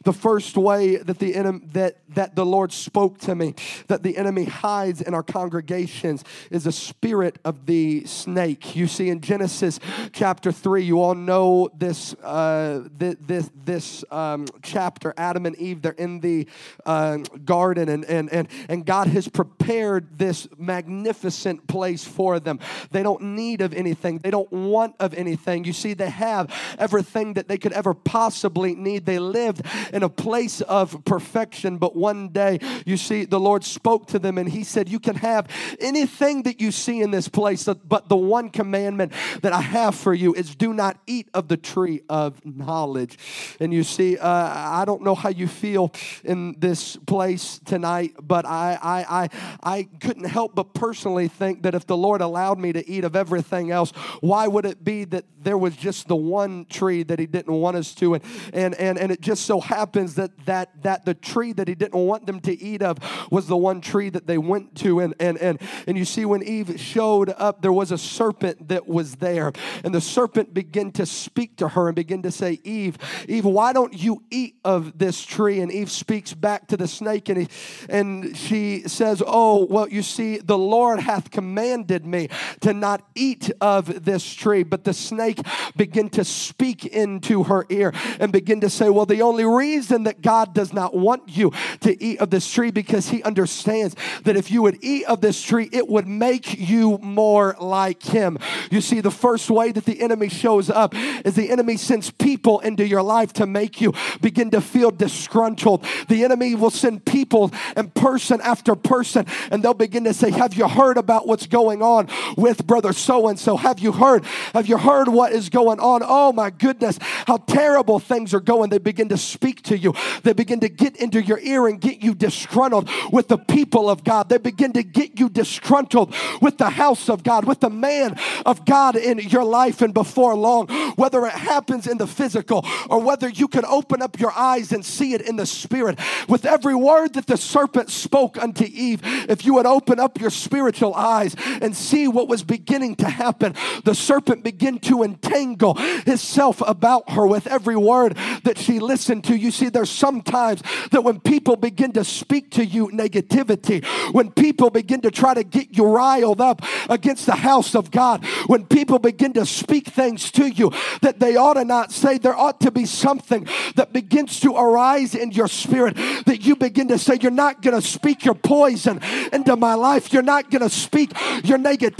The 0.03 0.13
first 0.13 0.57
way 0.57 0.97
that 0.97 1.19
the 1.19 1.35
enemy 1.35 1.61
that 1.73 1.97
that 2.09 2.35
the 2.35 2.45
Lord 2.45 2.71
spoke 2.71 3.17
to 3.19 3.35
me 3.35 3.55
that 3.87 4.03
the 4.03 4.17
enemy 4.17 4.45
hides 4.45 5.01
in 5.01 5.13
our 5.13 5.23
congregations 5.23 6.23
is 6.49 6.63
the 6.63 6.71
spirit 6.71 7.39
of 7.43 7.65
the 7.65 8.05
snake. 8.05 8.75
You 8.75 8.87
see 8.87 9.09
in 9.09 9.21
Genesis 9.21 9.79
chapter 10.13 10.51
three, 10.51 10.83
you 10.83 11.01
all 11.01 11.15
know 11.15 11.69
this 11.77 12.13
uh, 12.23 12.87
this 12.97 13.15
this, 13.21 13.49
this 13.65 14.05
um, 14.11 14.45
chapter. 14.61 15.13
Adam 15.17 15.45
and 15.45 15.55
Eve, 15.57 15.81
they're 15.81 15.91
in 15.93 16.19
the 16.21 16.47
uh, 16.85 17.17
garden, 17.43 17.89
and 17.89 18.05
and 18.05 18.31
and 18.31 18.47
and 18.69 18.85
God 18.85 19.07
has 19.07 19.27
prepared 19.27 20.17
this 20.17 20.47
magnificent 20.57 21.67
place 21.67 22.05
for 22.05 22.39
them. 22.45 22.59
They 22.91 23.03
don't 23.03 23.21
need 23.21 23.61
of 23.61 23.73
anything. 23.73 24.19
They 24.19 24.31
don't 24.31 24.51
want 24.51 24.95
of 24.99 25.13
anything. 25.13 25.65
You 25.65 25.73
see, 25.73 25.93
they 25.93 26.09
have 26.09 26.53
everything 26.77 27.33
that 27.33 27.47
they 27.47 27.57
could 27.57 27.73
ever 27.73 27.93
possibly 27.93 28.75
need. 28.75 29.05
They 29.05 29.19
lived 29.19 29.63
in 29.93 30.03
a 30.03 30.09
place 30.09 30.61
of 30.61 31.03
perfection, 31.05 31.77
but 31.77 31.95
one 31.95 32.29
day, 32.29 32.59
you 32.85 32.97
see, 32.97 33.25
the 33.25 33.39
Lord 33.39 33.63
spoke 33.63 34.07
to 34.07 34.19
them 34.19 34.37
and 34.37 34.49
He 34.49 34.63
said, 34.63 34.89
You 34.89 34.99
can 34.99 35.15
have 35.15 35.47
anything 35.79 36.43
that 36.43 36.61
you 36.61 36.71
see 36.71 37.01
in 37.01 37.11
this 37.11 37.27
place, 37.27 37.65
but 37.65 38.09
the 38.09 38.15
one 38.15 38.49
commandment 38.49 39.11
that 39.41 39.53
I 39.53 39.61
have 39.61 39.95
for 39.95 40.13
you 40.13 40.33
is 40.33 40.55
do 40.55 40.73
not 40.73 40.97
eat 41.07 41.29
of 41.33 41.47
the 41.47 41.57
tree 41.57 42.01
of 42.09 42.43
knowledge. 42.45 43.17
And 43.59 43.73
you 43.73 43.83
see, 43.83 44.17
uh, 44.17 44.27
I 44.27 44.83
don't 44.85 45.01
know 45.01 45.15
how 45.15 45.29
you 45.29 45.47
feel 45.47 45.91
in 46.23 46.55
this 46.59 46.95
place 46.95 47.59
tonight, 47.65 48.15
but 48.21 48.45
I, 48.45 48.77
I, 48.81 49.23
I, 49.23 49.29
I 49.63 49.83
couldn't 49.99 50.25
help 50.25 50.55
but 50.55 50.73
personally 50.73 51.27
think 51.27 51.63
that 51.63 51.75
if 51.75 51.87
the 51.87 51.97
Lord 51.97 52.21
allowed 52.21 52.34
allowed 52.35 52.59
me 52.59 52.73
to 52.73 52.89
eat 52.89 53.05
of 53.05 53.15
everything 53.15 53.71
else, 53.71 53.91
why 54.19 54.45
would 54.45 54.65
it 54.65 54.83
be 54.83 55.05
that 55.05 55.23
there 55.41 55.57
was 55.57 55.73
just 55.77 56.09
the 56.09 56.15
one 56.15 56.65
tree 56.65 57.01
that 57.01 57.17
he 57.17 57.25
didn't 57.25 57.53
want 57.53 57.77
us 57.77 57.95
to? 57.95 58.15
And 58.15 58.23
and 58.53 58.75
and, 58.75 58.99
and 58.99 59.09
it 59.09 59.21
just 59.21 59.45
so 59.45 59.61
happens 59.61 60.15
that 60.15 60.31
that 60.45 60.83
that 60.83 61.05
the 61.05 61.13
tree 61.13 61.53
that 61.53 61.69
he 61.69 61.75
didn't 61.75 61.99
want 61.99 62.25
them 62.25 62.41
to 62.41 62.61
eat 62.61 62.81
of 62.81 62.97
was 63.31 63.47
the 63.47 63.55
one 63.55 63.79
tree 63.79 64.09
that 64.09 64.27
they 64.27 64.37
went 64.37 64.75
to. 64.79 64.99
And 64.99 65.15
and 65.17 65.37
and 65.37 65.61
and 65.87 65.97
you 65.97 66.03
see 66.03 66.25
when 66.25 66.43
Eve 66.43 66.77
showed 66.77 67.29
up, 67.37 67.61
there 67.61 67.71
was 67.71 67.93
a 67.93 67.97
serpent 67.97 68.67
that 68.67 68.85
was 68.85 69.15
there. 69.15 69.53
And 69.85 69.95
the 69.95 70.01
serpent 70.01 70.53
began 70.53 70.91
to 70.93 71.05
speak 71.05 71.55
to 71.57 71.69
her 71.69 71.87
and 71.87 71.95
begin 71.95 72.21
to 72.23 72.31
say, 72.31 72.59
Eve, 72.65 72.97
Eve, 73.29 73.45
why 73.45 73.71
don't 73.71 73.93
you 73.93 74.23
eat 74.29 74.57
of 74.65 74.97
this 74.97 75.23
tree? 75.25 75.61
And 75.61 75.71
Eve 75.71 75.89
speaks 75.89 76.33
back 76.33 76.67
to 76.67 76.75
the 76.75 76.87
snake 76.87 77.29
and 77.29 77.37
he, 77.37 77.47
and 77.87 78.35
she 78.35 78.81
says, 78.87 79.23
Oh, 79.25 79.65
well, 79.69 79.87
you 79.87 80.01
see, 80.01 80.37
the 80.37 80.57
Lord 80.57 80.99
hath 80.99 81.31
commanded 81.31 82.05
me 82.05 82.24
to 82.61 82.73
not 82.73 83.07
eat 83.15 83.51
of 83.61 84.05
this 84.05 84.33
tree. 84.33 84.63
But 84.63 84.83
the 84.83 84.93
snake 84.93 85.39
began 85.75 86.09
to 86.09 86.23
speak 86.23 86.85
into 86.85 87.43
her 87.43 87.65
ear 87.69 87.93
and 88.19 88.31
begin 88.31 88.61
to 88.61 88.69
say, 88.69 88.89
Well, 88.89 89.05
the 89.05 89.21
only 89.21 89.45
reason 89.45 90.03
that 90.03 90.21
God 90.21 90.53
does 90.53 90.73
not 90.73 90.95
want 90.95 91.23
you 91.27 91.51
to 91.81 92.03
eat 92.03 92.19
of 92.19 92.29
this 92.29 92.51
tree 92.51 92.71
because 92.71 93.09
he 93.09 93.23
understands 93.23 93.95
that 94.23 94.35
if 94.35 94.51
you 94.51 94.61
would 94.61 94.77
eat 94.81 95.05
of 95.05 95.21
this 95.21 95.41
tree, 95.41 95.69
it 95.71 95.87
would 95.87 96.07
make 96.07 96.57
you 96.57 96.97
more 96.99 97.55
like 97.59 98.03
him. 98.03 98.37
You 98.71 98.81
see, 98.81 99.01
the 99.01 99.11
first 99.11 99.49
way 99.49 99.71
that 99.71 99.85
the 99.85 100.01
enemy 100.01 100.29
shows 100.29 100.69
up 100.69 100.93
is 100.95 101.35
the 101.35 101.49
enemy 101.49 101.77
sends 101.77 102.11
people 102.11 102.59
into 102.59 102.87
your 102.87 103.01
life 103.01 103.33
to 103.33 103.45
make 103.45 103.81
you 103.81 103.93
begin 104.21 104.51
to 104.51 104.61
feel 104.61 104.91
disgruntled. 104.91 105.85
The 106.07 106.23
enemy 106.23 106.55
will 106.55 106.69
send 106.69 107.05
people 107.05 107.51
and 107.75 107.93
person 107.93 108.41
after 108.41 108.75
person, 108.75 109.25
and 109.51 109.63
they'll 109.63 109.73
begin 109.73 110.03
to 110.05 110.13
say, 110.13 110.31
Have 110.31 110.53
you 110.53 110.67
heard 110.67 110.97
about 110.97 111.27
what's 111.27 111.47
going 111.47 111.81
on 111.81 112.07
with 112.37 112.65
brother 112.65 112.93
so 112.93 113.27
and 113.27 113.39
so? 113.39 113.57
Have 113.57 113.79
you 113.79 113.91
heard? 113.91 114.25
Have 114.53 114.67
you 114.67 114.77
heard 114.77 115.07
what 115.07 115.31
is 115.31 115.49
going 115.49 115.79
on? 115.79 116.01
Oh 116.03 116.31
my 116.31 116.49
goodness, 116.49 116.97
how 117.27 117.37
terrible 117.37 117.99
things 117.99 118.33
are 118.33 118.39
going. 118.39 118.69
They 118.69 118.77
begin 118.77 119.09
to 119.09 119.17
speak 119.17 119.61
to 119.63 119.77
you, 119.77 119.93
they 120.23 120.33
begin 120.33 120.59
to 120.61 120.69
get 120.69 120.95
into 120.97 121.21
your 121.21 121.39
ear 121.39 121.67
and 121.67 121.79
get 121.79 122.01
you 122.01 122.13
disgruntled 122.15 122.89
with 123.11 123.27
the 123.27 123.37
people 123.37 123.89
of 123.89 124.03
God. 124.03 124.29
They 124.29 124.37
begin 124.37 124.73
to 124.73 124.83
get 124.83 125.19
you 125.19 125.29
disgruntled 125.29 126.13
with 126.41 126.57
the 126.57 126.69
house 126.69 127.09
of 127.09 127.23
God, 127.23 127.45
with 127.45 127.59
the 127.59 127.69
man 127.69 128.17
of 128.45 128.65
God 128.65 128.95
in 128.95 129.19
your 129.19 129.43
life. 129.43 129.81
And 129.81 129.93
before 129.93 130.35
long, 130.35 130.67
whether 130.95 131.25
it 131.25 131.33
happens 131.33 131.87
in 131.87 131.97
the 131.97 132.07
physical 132.07 132.65
or 132.89 133.01
whether 133.01 133.29
you 133.29 133.47
can 133.47 133.65
open 133.65 134.01
up 134.01 134.19
your 134.19 134.31
eyes 134.31 134.71
and 134.71 134.85
see 134.85 135.13
it 135.13 135.21
in 135.21 135.35
the 135.35 135.45
spirit, 135.45 135.99
with 136.27 136.45
every 136.45 136.75
word 136.75 137.13
that 137.13 137.27
the 137.27 137.37
serpent 137.37 137.89
spoke 137.89 138.41
unto 138.41 138.65
Eve, 138.65 139.01
if 139.29 139.45
you 139.45 139.53
would 139.55 139.65
open 139.65 139.99
up 139.99 140.19
your 140.19 140.29
spiritual 140.29 140.93
eyes 140.93 141.35
and 141.61 141.75
see 141.75 142.04
what 142.07 142.27
was 142.27 142.43
beginning 142.43 142.95
to 142.97 143.09
happen, 143.09 143.55
the 143.83 143.95
serpent 143.95 144.43
began 144.43 144.79
to 144.79 145.03
entangle 145.03 145.75
himself 145.75 146.61
about 146.65 147.09
her 147.11 147.25
with 147.25 147.47
every 147.47 147.75
word 147.75 148.15
that 148.43 148.57
she 148.57 148.79
listened 148.79 149.23
to. 149.25 149.35
You 149.35 149.51
see, 149.51 149.69
there's 149.69 149.89
sometimes 149.89 150.61
that 150.91 151.03
when 151.03 151.19
people 151.19 151.55
begin 151.55 151.93
to 151.93 152.03
speak 152.03 152.51
to 152.51 152.65
you 152.65 152.87
negativity, 152.89 153.85
when 154.13 154.31
people 154.31 154.69
begin 154.69 155.01
to 155.01 155.11
try 155.11 155.33
to 155.33 155.43
get 155.43 155.77
you 155.77 155.85
riled 155.85 156.41
up 156.41 156.61
against 156.89 157.25
the 157.25 157.35
house 157.35 157.75
of 157.75 157.91
God, 157.91 158.25
when 158.47 158.65
people 158.65 158.99
begin 158.99 159.33
to 159.33 159.45
speak 159.45 159.87
things 159.87 160.31
to 160.31 160.47
you 160.47 160.71
that 161.01 161.19
they 161.19 161.35
ought 161.35 161.55
to 161.55 161.65
not 161.65 161.91
say, 161.91 162.17
there 162.17 162.35
ought 162.35 162.61
to 162.61 162.71
be 162.71 162.85
something 162.85 163.47
that 163.75 163.93
begins 163.93 164.39
to 164.41 164.55
arise 164.55 165.15
in 165.15 165.31
your 165.31 165.47
spirit 165.47 165.95
that 166.25 166.45
you 166.45 166.55
begin 166.55 166.87
to 166.89 166.97
say, 166.97 167.17
You're 167.21 167.31
not 167.31 167.61
going 167.61 167.79
to 167.79 167.85
speak 167.85 168.25
your 168.25 168.35
poison 168.35 169.01
into 169.31 169.55
my 169.55 169.73
life, 169.73 170.13
you're 170.13 170.21
not 170.21 170.51
going 170.51 170.61
to 170.61 170.69
speak 170.69 171.11
your 171.43 171.57
negativity 171.57 171.94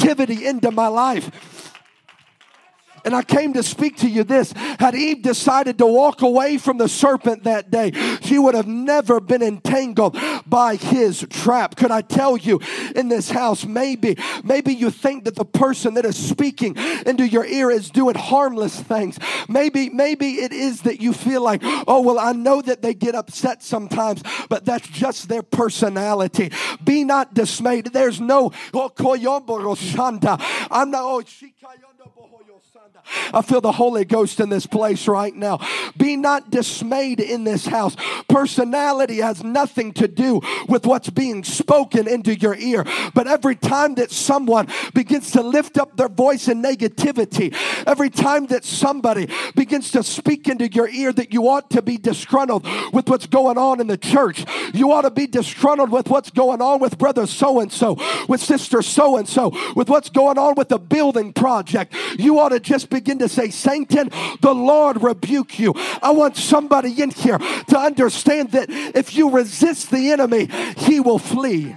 into 0.45 0.71
my 0.71 0.87
life. 0.87 1.54
And 3.05 3.15
I 3.15 3.21
came 3.21 3.53
to 3.53 3.63
speak 3.63 3.97
to 3.97 4.09
you 4.09 4.23
this. 4.23 4.51
Had 4.79 4.95
Eve 4.95 5.21
decided 5.21 5.77
to 5.77 5.85
walk 5.85 6.21
away 6.21 6.57
from 6.57 6.77
the 6.77 6.89
serpent 6.89 7.43
that 7.43 7.71
day, 7.71 7.91
she 8.21 8.39
would 8.39 8.55
have 8.55 8.67
never 8.67 9.19
been 9.19 9.43
entangled 9.43 10.17
by 10.45 10.75
his 10.75 11.25
trap. 11.29 11.75
Could 11.75 11.91
I 11.91 12.01
tell 12.01 12.35
you 12.35 12.59
in 12.95 13.07
this 13.07 13.29
house, 13.29 13.65
maybe, 13.65 14.17
maybe 14.43 14.73
you 14.73 14.89
think 14.89 15.25
that 15.25 15.35
the 15.35 15.45
person 15.45 15.93
that 15.93 16.05
is 16.05 16.17
speaking 16.17 16.75
into 17.05 17.27
your 17.27 17.45
ear 17.45 17.69
is 17.69 17.89
doing 17.89 18.15
harmless 18.15 18.79
things. 18.79 19.19
Maybe, 19.47 19.89
maybe 19.89 20.41
it 20.41 20.51
is 20.51 20.81
that 20.81 20.99
you 20.99 21.13
feel 21.13 21.41
like, 21.41 21.61
oh, 21.63 22.01
well, 22.01 22.19
I 22.19 22.33
know 22.33 22.61
that 22.61 22.81
they 22.81 22.93
get 22.93 23.13
upset 23.15 23.61
sometimes, 23.63 24.23
but 24.49 24.65
that's 24.65 24.87
just 24.87 25.29
their 25.29 25.43
personality. 25.43 26.51
Be 26.83 27.03
not 27.03 27.33
dismayed. 27.33 27.87
There's 27.87 28.19
no, 28.19 28.51
oh, 28.73 28.91
I'm 30.71 30.91
not, 30.91 31.03
oh, 31.03 31.21
I 33.33 33.41
feel 33.41 33.61
the 33.61 33.71
Holy 33.71 34.05
Ghost 34.05 34.39
in 34.39 34.49
this 34.49 34.65
place 34.65 35.07
right 35.07 35.35
now. 35.35 35.59
Be 35.97 36.15
not 36.15 36.49
dismayed 36.49 37.19
in 37.19 37.43
this 37.43 37.65
house. 37.65 37.95
Personality 38.27 39.17
has 39.17 39.43
nothing 39.43 39.93
to 39.93 40.07
do 40.07 40.41
with 40.67 40.85
what's 40.85 41.09
being 41.09 41.43
spoken 41.43 42.07
into 42.07 42.35
your 42.35 42.55
ear. 42.55 42.85
But 43.13 43.27
every 43.27 43.55
time 43.55 43.95
that 43.95 44.11
someone 44.11 44.67
begins 44.93 45.31
to 45.31 45.41
lift 45.41 45.77
up 45.77 45.95
their 45.97 46.09
voice 46.09 46.47
in 46.47 46.61
negativity, 46.61 47.55
every 47.87 48.09
time 48.09 48.47
that 48.47 48.63
somebody 48.63 49.29
begins 49.55 49.91
to 49.91 50.03
speak 50.03 50.47
into 50.47 50.71
your 50.71 50.89
ear 50.89 51.11
that 51.13 51.33
you 51.33 51.47
ought 51.47 51.69
to 51.71 51.81
be 51.81 51.97
disgruntled 51.97 52.65
with 52.93 53.09
what's 53.09 53.27
going 53.27 53.57
on 53.57 53.79
in 53.79 53.87
the 53.87 53.97
church, 53.97 54.45
you 54.73 54.91
ought 54.91 55.03
to 55.03 55.11
be 55.11 55.27
disgruntled 55.27 55.91
with 55.91 56.09
what's 56.09 56.29
going 56.31 56.61
on 56.61 56.79
with 56.79 56.97
brother 56.97 57.27
so 57.27 57.59
and 57.59 57.71
so, 57.71 57.97
with 58.27 58.41
sister 58.41 58.81
so 58.81 59.17
and 59.17 59.27
so, 59.27 59.51
with 59.75 59.89
what's 59.89 60.09
going 60.09 60.37
on 60.37 60.55
with 60.55 60.69
the 60.69 60.79
building 60.79 61.33
project. 61.33 61.93
You 62.17 62.39
ought 62.39 62.49
to 62.49 62.59
just 62.59 62.89
begin 62.95 63.19
to 63.19 63.27
say, 63.27 63.49
Satan, 63.49 64.09
the 64.39 64.53
Lord 64.53 65.03
rebuke 65.03 65.59
you. 65.59 65.73
I 66.01 66.11
want 66.11 66.37
somebody 66.37 67.01
in 67.01 67.11
here 67.11 67.37
to 67.37 67.77
understand 67.77 68.51
that 68.53 68.69
if 68.69 69.15
you 69.15 69.29
resist 69.29 69.91
the 69.91 70.11
enemy, 70.11 70.47
he 70.77 71.01
will 71.01 71.19
flee. 71.19 71.75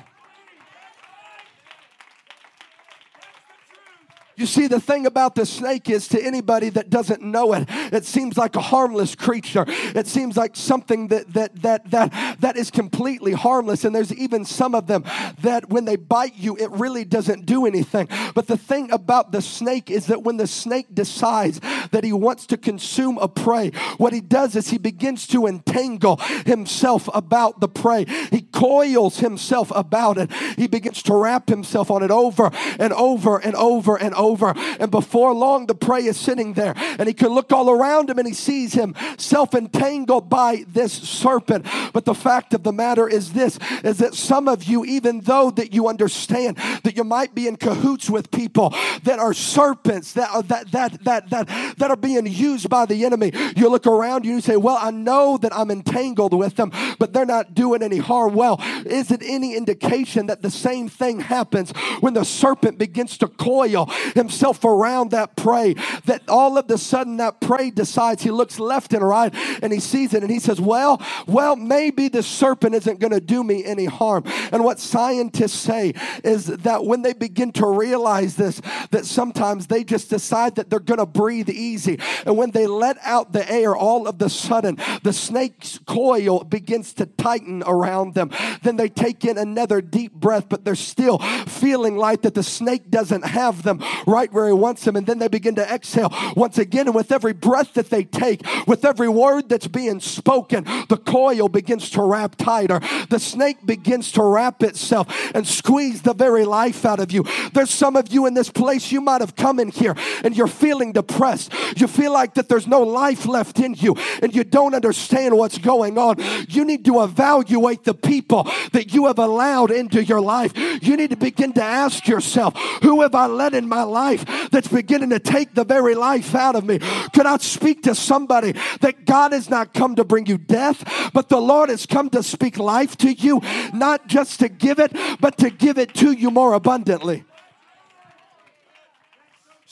You 4.38 4.47
see, 4.47 4.68
the 4.68 4.78
thing 4.78 5.04
about 5.04 5.35
the 5.35 5.45
snake 5.45 5.90
is 5.90 6.07
to 6.09 6.25
anybody 6.25 6.68
that 6.71 6.90
doesn't 6.90 7.23
know 7.23 7.54
it, 7.54 7.64
it 7.68 8.04
seems 8.04 8.38
like 8.38 8.54
a 8.54 8.61
harmless 8.61 9.16
creature. 9.16 9.64
It 9.66 10.07
seems 10.07 10.37
like 10.37 10.54
something 10.54 11.09
that 11.09 11.35
that 11.35 11.61
that 11.62 11.90
that 11.90 12.38
that 12.40 12.57
is 12.57 12.71
completely 12.71 13.33
harmless. 13.33 13.85
And 13.85 13.92
there's 13.92 14.14
even 14.14 14.45
some 14.45 14.76
of 14.76 14.87
them 14.87 15.02
that 15.42 15.71
when 15.71 15.87
they 15.87 15.97
bite 15.97 16.37
you, 16.37 16.57
it 16.57 16.71
really 16.71 17.04
doesn't 17.04 17.47
do 17.47 17.66
anything. 17.66 18.07
But 18.33 18.47
the 18.47 18.57
thing 18.57 18.92
about 18.92 19.33
the 19.33 19.42
snake 19.42 19.90
is 19.90 20.07
that 20.07 20.23
when 20.23 20.37
the 20.37 20.47
snake 20.47 20.95
decides 20.95 21.59
that 21.90 22.04
he 22.04 22.12
wants 22.12 22.47
to 22.47 22.57
consume 22.57 23.18
a 23.18 23.26
prey, 23.26 23.73
what 23.97 24.12
he 24.12 24.21
does 24.21 24.54
is 24.54 24.68
he 24.68 24.78
begins 24.78 25.26
to 25.28 25.49
entangle 25.49 26.18
himself 26.47 27.09
about 27.12 27.59
the 27.59 27.68
prey. 27.68 28.04
He 28.30 28.42
coils 28.58 29.20
himself 29.20 29.70
about 29.72 30.18
it. 30.18 30.32
He 30.56 30.66
begins 30.66 31.02
to 31.04 31.14
wrap 31.14 31.48
himself 31.48 31.92
on 31.92 32.02
it 32.02 32.10
over 32.10 32.50
and 32.78 32.92
over 32.92 33.38
and 33.38 33.54
over 33.54 33.96
and 33.96 34.14
over. 34.14 34.52
And 34.80 34.90
before 34.90 35.32
long, 35.32 35.66
the 35.66 35.76
prey 35.76 36.04
is 36.06 36.18
sitting 36.18 36.54
there. 36.54 36.74
And 36.76 37.06
he 37.06 37.14
can 37.14 37.28
look 37.28 37.52
all 37.52 37.70
around 37.70 38.10
him 38.10 38.18
and 38.18 38.26
he 38.26 38.34
sees 38.34 38.72
him 38.72 38.96
self 39.16 39.54
entangled 39.54 40.28
by 40.28 40.64
this 40.66 40.92
serpent. 40.92 41.66
But 41.92 42.04
the 42.04 42.14
fact 42.14 42.52
of 42.52 42.64
the 42.64 42.72
matter 42.72 43.08
is 43.08 43.32
this 43.32 43.58
is 43.84 43.98
that 43.98 44.14
some 44.14 44.48
of 44.48 44.64
you, 44.64 44.84
even 44.84 45.20
though 45.20 45.50
that 45.52 45.72
you 45.72 45.86
understand 45.86 46.56
that 46.82 46.96
you 46.96 47.04
might 47.04 47.34
be 47.34 47.46
in 47.46 47.56
cahoots 47.56 48.10
with 48.10 48.30
people 48.32 48.70
that 49.04 49.20
are 49.20 49.34
serpents, 49.34 50.14
that, 50.14 50.30
uh, 50.32 50.42
that, 50.42 50.72
that, 50.72 51.04
that, 51.04 51.30
that, 51.30 51.48
that 51.78 51.90
are 51.90 51.96
being 51.96 52.26
used 52.26 52.68
by 52.68 52.86
the 52.86 53.04
enemy, 53.04 53.30
you 53.56 53.68
look 53.68 53.86
around 53.86 54.24
you 54.24 54.32
and 54.34 54.44
say, 54.44 54.56
Well, 54.56 54.78
I 54.80 54.90
know 54.90 55.36
that 55.38 55.54
I'm 55.54 55.70
entangled 55.70 56.34
with 56.34 56.56
them, 56.56 56.72
but 56.98 57.12
they're 57.12 57.24
not 57.24 57.54
doing 57.54 57.82
any 57.82 57.98
harm. 57.98 58.34
Well, 58.34 58.47
is 58.86 59.10
it 59.10 59.22
any 59.22 59.54
indication 59.54 60.26
that 60.26 60.42
the 60.42 60.50
same 60.50 60.88
thing 60.88 61.20
happens 61.20 61.70
when 62.00 62.14
the 62.14 62.24
serpent 62.24 62.78
begins 62.78 63.18
to 63.18 63.28
coil 63.28 63.86
himself 64.14 64.64
around 64.64 65.10
that 65.10 65.36
prey, 65.36 65.74
that 66.06 66.22
all 66.28 66.56
of 66.58 66.70
a 66.70 66.78
sudden 66.78 67.16
that 67.18 67.40
prey 67.40 67.70
decides 67.70 68.22
he 68.22 68.30
looks 68.30 68.58
left 68.58 68.92
and 68.92 69.06
right 69.06 69.34
and 69.62 69.72
he 69.72 69.80
sees 69.80 70.14
it 70.14 70.22
and 70.22 70.30
he 70.30 70.40
says, 70.40 70.60
Well, 70.60 71.00
well, 71.26 71.56
maybe 71.56 72.08
the 72.08 72.22
serpent 72.22 72.74
isn't 72.74 73.00
going 73.00 73.12
to 73.12 73.20
do 73.20 73.42
me 73.42 73.64
any 73.64 73.84
harm. 73.84 74.24
And 74.52 74.64
what 74.64 74.78
scientists 74.78 75.58
say 75.58 75.94
is 76.24 76.46
that 76.46 76.84
when 76.84 77.02
they 77.02 77.12
begin 77.12 77.52
to 77.52 77.66
realize 77.66 78.36
this, 78.36 78.60
that 78.90 79.04
sometimes 79.04 79.66
they 79.66 79.84
just 79.84 80.10
decide 80.10 80.56
that 80.56 80.70
they're 80.70 80.80
going 80.80 80.98
to 80.98 81.06
breathe 81.06 81.50
easy. 81.50 81.98
And 82.24 82.36
when 82.36 82.50
they 82.52 82.66
let 82.66 82.96
out 83.02 83.32
the 83.32 83.50
air, 83.50 83.76
all 83.76 84.06
of 84.06 84.18
the 84.18 84.30
sudden 84.30 84.78
the 85.02 85.12
snake's 85.12 85.78
coil 85.86 86.44
begins 86.44 86.92
to 86.94 87.06
tighten 87.06 87.62
around 87.66 88.14
them. 88.14 88.30
Then 88.62 88.76
they 88.76 88.88
take 88.88 89.25
in 89.25 89.38
another 89.38 89.80
deep 89.80 90.12
breath, 90.12 90.49
but 90.49 90.64
they're 90.64 90.75
still 90.75 91.18
feeling 91.47 91.97
like 91.97 92.23
that 92.23 92.35
the 92.35 92.42
snake 92.42 92.90
doesn't 92.90 93.25
have 93.25 93.62
them 93.62 93.83
right 94.07 94.33
where 94.33 94.47
He 94.47 94.52
wants 94.52 94.85
them. 94.85 94.97
And 94.97 95.07
then 95.07 95.18
they 95.18 95.28
begin 95.28 95.54
to 95.57 95.73
exhale 95.73 96.12
once 96.37 96.59
again. 96.59 96.87
And 96.87 96.95
with 96.95 97.12
every 97.12 97.33
breath 97.33 97.75
that 97.75 97.90
they 97.90 98.04
take, 98.04 98.42
with 98.66 98.85
every 98.85 99.09
word 99.09 99.49
that's 99.49 99.68
being 99.68 100.00
spoken, 100.00 100.64
the 100.88 100.97
coil 100.97 101.49
begins 101.49 101.90
to 101.90 102.02
wrap 102.02 102.37
tighter. 102.37 102.80
The 103.11 103.18
snake 103.18 103.64
begins 103.64 104.12
to 104.12 104.23
wrap 104.23 104.62
itself 104.62 105.07
and 105.35 105.47
squeeze 105.47 106.02
the 106.02 106.14
very 106.14 106.45
life 106.45 106.85
out 106.85 107.00
of 107.00 107.12
you. 107.12 107.25
There's 107.52 107.71
some 107.71 107.97
of 107.97 108.12
you 108.12 108.26
in 108.26 108.35
this 108.35 108.50
place, 108.50 108.92
you 108.92 109.00
might 109.00 109.21
have 109.21 109.37
come 109.37 109.59
in 109.59 109.68
here 109.68 109.95
and 110.25 110.37
you're 110.37 110.47
feeling 110.47 110.92
depressed. 110.92 111.52
You 111.76 111.87
feel 111.87 112.12
like 112.12 112.35
that 112.35 112.49
there's 112.49 112.66
no 112.66 112.83
life 112.83 113.26
left 113.26 113.59
in 113.59 113.75
you 113.75 113.97
and 114.23 114.35
you 114.35 114.45
don't 114.45 114.75
understand 114.75 115.37
what's 115.37 115.59
going 115.59 115.99
on. 115.99 116.16
You 116.49 116.64
need 116.64 116.85
to 116.87 117.02
evaluate 117.02 117.85
the 117.85 117.95
people 118.28 118.44
that 118.73 118.92
you 118.92 119.06
have 119.06 119.18
allowed 119.18 119.70
into 119.70 120.04
your 120.04 120.20
life. 120.20 120.52
You 120.82 120.97
need 120.97 121.11
to 121.11 121.16
begin 121.16 121.52
to 121.54 121.62
ask 121.62 122.06
yourself, 122.06 122.54
who 122.82 123.00
have 123.00 123.14
I 123.14 123.26
let 123.26 123.54
in 123.54 123.68
my 123.68 123.82
life 123.82 124.25
that's 124.50 124.68
beginning 124.68 125.11
to 125.11 125.18
take 125.18 125.54
the 125.54 125.64
very 125.64 125.94
life 125.94 126.35
out 126.35 126.54
of 126.54 126.64
me. 126.64 126.78
Could 127.14 127.26
I 127.26 127.38
speak 127.38 127.82
to 127.85 127.94
somebody 127.94 128.52
that 128.80 129.06
God 129.06 129.32
has 129.32 129.49
not 129.49 129.73
come 129.73 129.97
to 129.97 130.04
bring 130.04 130.26
you 130.26 130.38
death, 130.38 131.11
but 131.12 131.28
the 131.28 131.40
Lord 131.40 131.70
has 131.70 131.87
come 131.87 132.11
to 132.11 132.23
speak 132.23 132.58
life 132.58 132.97
to 132.99 133.12
you, 133.12 133.40
not 133.73 134.06
just 134.06 134.40
to 134.40 134.49
give 134.49 134.78
it, 134.78 134.92
but 135.20 135.38
to 135.38 135.50
give 135.50 135.78
it 135.78 135.94
to 135.94 136.12
you 136.12 136.30
more 136.30 136.52
abundantly. 136.52 137.25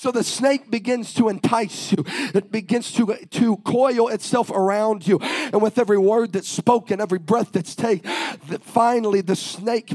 So 0.06 0.12
the 0.12 0.22
snake 0.22 0.70
begins 0.70 1.12
to 1.14 1.28
entice 1.28 1.90
you. 1.90 2.04
It 2.32 2.52
begins 2.52 2.92
to, 2.92 3.16
to 3.28 3.56
coil 3.56 4.06
itself 4.06 4.52
around 4.52 5.04
you. 5.04 5.18
And 5.20 5.60
with 5.60 5.80
every 5.80 5.98
word 5.98 6.32
that's 6.32 6.48
spoken, 6.48 7.00
every 7.00 7.18
breath 7.18 7.50
that's 7.50 7.74
taken, 7.74 8.08
that 8.46 8.62
finally 8.62 9.20
the 9.20 9.34
snake, 9.34 9.94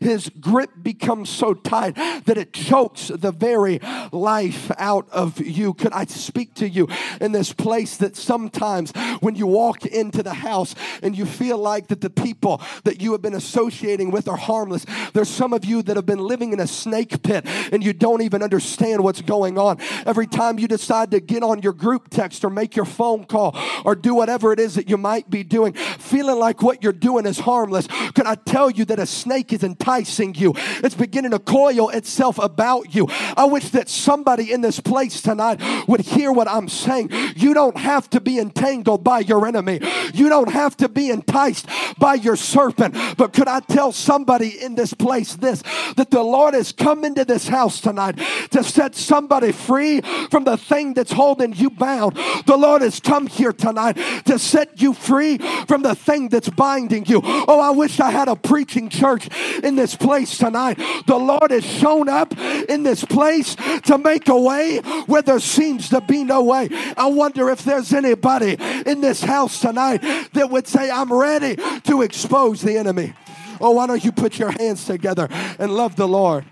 his 0.00 0.30
grip 0.40 0.70
becomes 0.82 1.28
so 1.28 1.52
tight 1.52 1.94
that 2.24 2.38
it 2.38 2.54
chokes 2.54 3.08
the 3.08 3.32
very 3.32 3.80
life 4.12 4.70
out 4.78 5.06
of 5.10 5.38
you. 5.38 5.74
Could 5.74 5.92
I 5.92 6.06
speak 6.06 6.54
to 6.54 6.66
you 6.66 6.88
in 7.20 7.32
this 7.32 7.52
place 7.52 7.98
that 7.98 8.16
sometimes 8.16 8.92
when 9.20 9.34
you 9.34 9.46
walk 9.46 9.84
into 9.84 10.22
the 10.22 10.32
house 10.32 10.74
and 11.02 11.18
you 11.18 11.26
feel 11.26 11.58
like 11.58 11.88
that 11.88 12.00
the 12.00 12.08
people 12.08 12.62
that 12.84 13.02
you 13.02 13.12
have 13.12 13.20
been 13.20 13.34
associating 13.34 14.10
with 14.10 14.26
are 14.26 14.38
harmless, 14.38 14.86
there's 15.12 15.28
some 15.28 15.52
of 15.52 15.66
you 15.66 15.82
that 15.82 15.96
have 15.96 16.06
been 16.06 16.18
living 16.18 16.54
in 16.54 16.60
a 16.60 16.66
snake 16.66 17.22
pit 17.22 17.44
and 17.72 17.84
you 17.84 17.92
don't 17.92 18.22
even 18.22 18.42
understand 18.42 19.04
what's 19.04 19.20
going 19.20 19.49
on. 19.58 19.78
Every 20.06 20.26
time 20.26 20.58
you 20.58 20.68
decide 20.68 21.10
to 21.12 21.20
get 21.20 21.42
on 21.42 21.62
your 21.62 21.72
group 21.72 22.10
text 22.10 22.44
or 22.44 22.50
make 22.50 22.76
your 22.76 22.84
phone 22.84 23.24
call 23.24 23.56
or 23.84 23.94
do 23.94 24.14
whatever 24.14 24.52
it 24.52 24.60
is 24.60 24.74
that 24.74 24.88
you 24.88 24.96
might 24.96 25.30
be 25.30 25.42
doing, 25.42 25.72
feeling 25.72 26.38
like 26.38 26.62
what 26.62 26.82
you're 26.82 26.92
doing 26.92 27.26
is 27.26 27.38
harmless, 27.38 27.86
can 28.14 28.26
I 28.26 28.34
tell 28.34 28.70
you 28.70 28.84
that 28.86 28.98
a 28.98 29.06
snake 29.06 29.52
is 29.52 29.62
enticing 29.62 30.34
you? 30.34 30.54
It's 30.56 30.94
beginning 30.94 31.32
to 31.32 31.38
coil 31.38 31.90
itself 31.90 32.38
about 32.38 32.94
you. 32.94 33.06
I 33.36 33.44
wish 33.44 33.70
that 33.70 33.88
somebody 33.88 34.52
in 34.52 34.60
this 34.60 34.80
place 34.80 35.20
tonight 35.22 35.60
would 35.88 36.00
hear 36.00 36.32
what 36.32 36.48
I'm 36.48 36.68
saying. 36.68 37.10
You 37.36 37.54
don't 37.54 37.76
have 37.76 38.08
to 38.10 38.20
be 38.20 38.38
entangled 38.38 39.04
by 39.04 39.20
your 39.20 39.46
enemy, 39.46 39.80
you 40.14 40.28
don't 40.28 40.50
have 40.52 40.76
to 40.78 40.88
be 40.88 41.10
enticed 41.10 41.66
by 41.98 42.14
your 42.14 42.36
serpent. 42.36 42.96
But 43.16 43.32
could 43.32 43.48
I 43.48 43.60
tell 43.60 43.92
somebody 43.92 44.60
in 44.62 44.74
this 44.74 44.94
place 44.94 45.34
this 45.34 45.62
that 45.96 46.10
the 46.10 46.22
Lord 46.22 46.54
has 46.54 46.72
come 46.72 47.04
into 47.04 47.24
this 47.24 47.48
house 47.48 47.80
tonight 47.80 48.18
to 48.50 48.62
set 48.62 48.94
somebody 48.94 49.39
free 49.52 50.00
from 50.30 50.44
the 50.44 50.56
thing 50.56 50.94
that's 50.94 51.12
holding 51.12 51.54
you 51.54 51.70
bound? 51.70 52.16
The 52.46 52.56
Lord 52.56 52.82
has 52.82 53.00
come 53.00 53.26
here 53.26 53.52
tonight 53.52 53.94
to 54.26 54.38
set 54.38 54.80
you 54.80 54.92
free 54.92 55.38
from 55.66 55.82
the 55.82 55.94
thing 55.94 56.28
that's 56.28 56.48
binding 56.48 57.06
you. 57.06 57.20
Oh, 57.24 57.60
I 57.60 57.70
wish 57.70 58.00
I 58.00 58.10
had 58.10 58.28
a 58.28 58.36
preaching 58.36 58.88
church 58.88 59.28
in 59.62 59.76
this 59.76 59.96
place 59.96 60.38
tonight. 60.38 60.78
The 61.06 61.18
Lord 61.18 61.50
has 61.50 61.64
shown 61.64 62.08
up 62.08 62.36
in 62.68 62.82
this 62.82 63.04
place 63.04 63.56
to 63.84 63.98
make 63.98 64.28
a 64.28 64.38
way 64.38 64.78
where 65.06 65.22
there 65.22 65.40
seems 65.40 65.88
to 65.90 66.00
be 66.00 66.24
no 66.24 66.42
way. 66.42 66.68
I 66.96 67.06
wonder 67.06 67.50
if 67.50 67.64
there's 67.64 67.92
anybody 67.92 68.56
in 68.86 69.00
this 69.00 69.22
house 69.22 69.60
tonight 69.60 70.02
that 70.32 70.50
would 70.50 70.66
say, 70.66 70.90
I'm 70.90 71.12
ready 71.12 71.56
to 71.84 72.02
expose 72.02 72.62
the 72.62 72.76
enemy. 72.76 73.14
Oh, 73.60 73.72
why 73.72 73.86
don't 73.86 74.04
you 74.04 74.12
put 74.12 74.38
your 74.38 74.50
hands 74.50 74.84
together 74.86 75.28
and 75.58 75.74
love 75.74 75.96
the 75.96 76.08
Lord? 76.08 76.44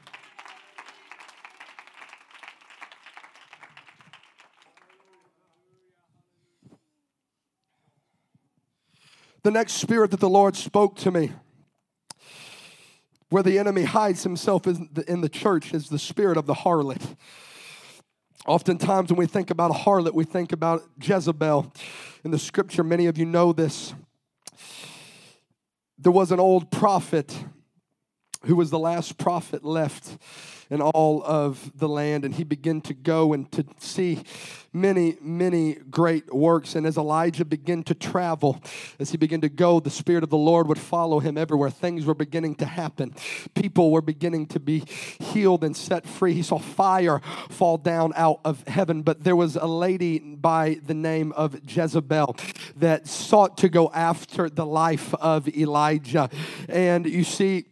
The 9.42 9.50
next 9.50 9.74
spirit 9.74 10.10
that 10.10 10.20
the 10.20 10.28
Lord 10.28 10.56
spoke 10.56 10.96
to 10.96 11.10
me, 11.10 11.32
where 13.30 13.42
the 13.42 13.58
enemy 13.58 13.84
hides 13.84 14.22
himself 14.22 14.66
in 14.66 14.88
the, 14.92 15.10
in 15.10 15.20
the 15.20 15.28
church, 15.28 15.72
is 15.72 15.88
the 15.88 15.98
spirit 15.98 16.36
of 16.36 16.46
the 16.46 16.54
harlot. 16.54 17.16
Oftentimes, 18.46 19.10
when 19.10 19.18
we 19.18 19.26
think 19.26 19.50
about 19.50 19.70
a 19.70 19.74
harlot, 19.74 20.14
we 20.14 20.24
think 20.24 20.52
about 20.52 20.82
Jezebel. 21.00 21.72
In 22.24 22.30
the 22.30 22.38
scripture, 22.38 22.82
many 22.82 23.06
of 23.06 23.18
you 23.18 23.26
know 23.26 23.52
this. 23.52 23.94
There 25.98 26.12
was 26.12 26.32
an 26.32 26.40
old 26.40 26.70
prophet 26.70 27.44
who 28.44 28.56
was 28.56 28.70
the 28.70 28.78
last 28.78 29.18
prophet 29.18 29.64
left 29.64 30.16
in 30.70 30.80
all 30.80 31.22
of 31.24 31.72
the 31.74 31.88
land. 31.88 32.24
And 32.24 32.34
he 32.34 32.44
began 32.44 32.80
to 32.82 32.94
go 32.94 33.32
and 33.32 33.50
to 33.52 33.64
see 33.78 34.22
many, 34.72 35.16
many 35.20 35.74
great 35.74 36.32
works. 36.32 36.74
And 36.74 36.86
as 36.86 36.96
Elijah 36.96 37.44
began 37.44 37.82
to 37.84 37.94
travel, 37.94 38.62
as 39.00 39.10
he 39.10 39.16
began 39.16 39.40
to 39.40 39.48
go, 39.48 39.80
the 39.80 39.90
Spirit 39.90 40.22
of 40.22 40.30
the 40.30 40.36
Lord 40.36 40.68
would 40.68 40.78
follow 40.78 41.20
him 41.20 41.38
everywhere. 41.38 41.70
Things 41.70 42.04
were 42.04 42.14
beginning 42.14 42.54
to 42.56 42.66
happen. 42.66 43.14
People 43.54 43.90
were 43.90 44.02
beginning 44.02 44.46
to 44.48 44.60
be 44.60 44.84
healed 45.18 45.64
and 45.64 45.76
set 45.76 46.06
free. 46.06 46.34
He 46.34 46.42
saw 46.42 46.58
fire 46.58 47.20
fall 47.48 47.78
down 47.78 48.12
out 48.14 48.40
of 48.44 48.66
heaven. 48.68 49.02
But 49.02 49.24
there 49.24 49.36
was 49.36 49.56
a 49.56 49.66
lady 49.66 50.18
by 50.18 50.80
the 50.84 50.94
name 50.94 51.32
of 51.32 51.58
Jezebel 51.66 52.36
that 52.76 53.08
sought 53.08 53.56
to 53.58 53.68
go 53.68 53.90
after 53.92 54.50
the 54.50 54.66
life 54.66 55.14
of 55.14 55.48
Elijah. 55.48 56.28
And 56.68 57.06
you 57.06 57.24
see, 57.24 57.64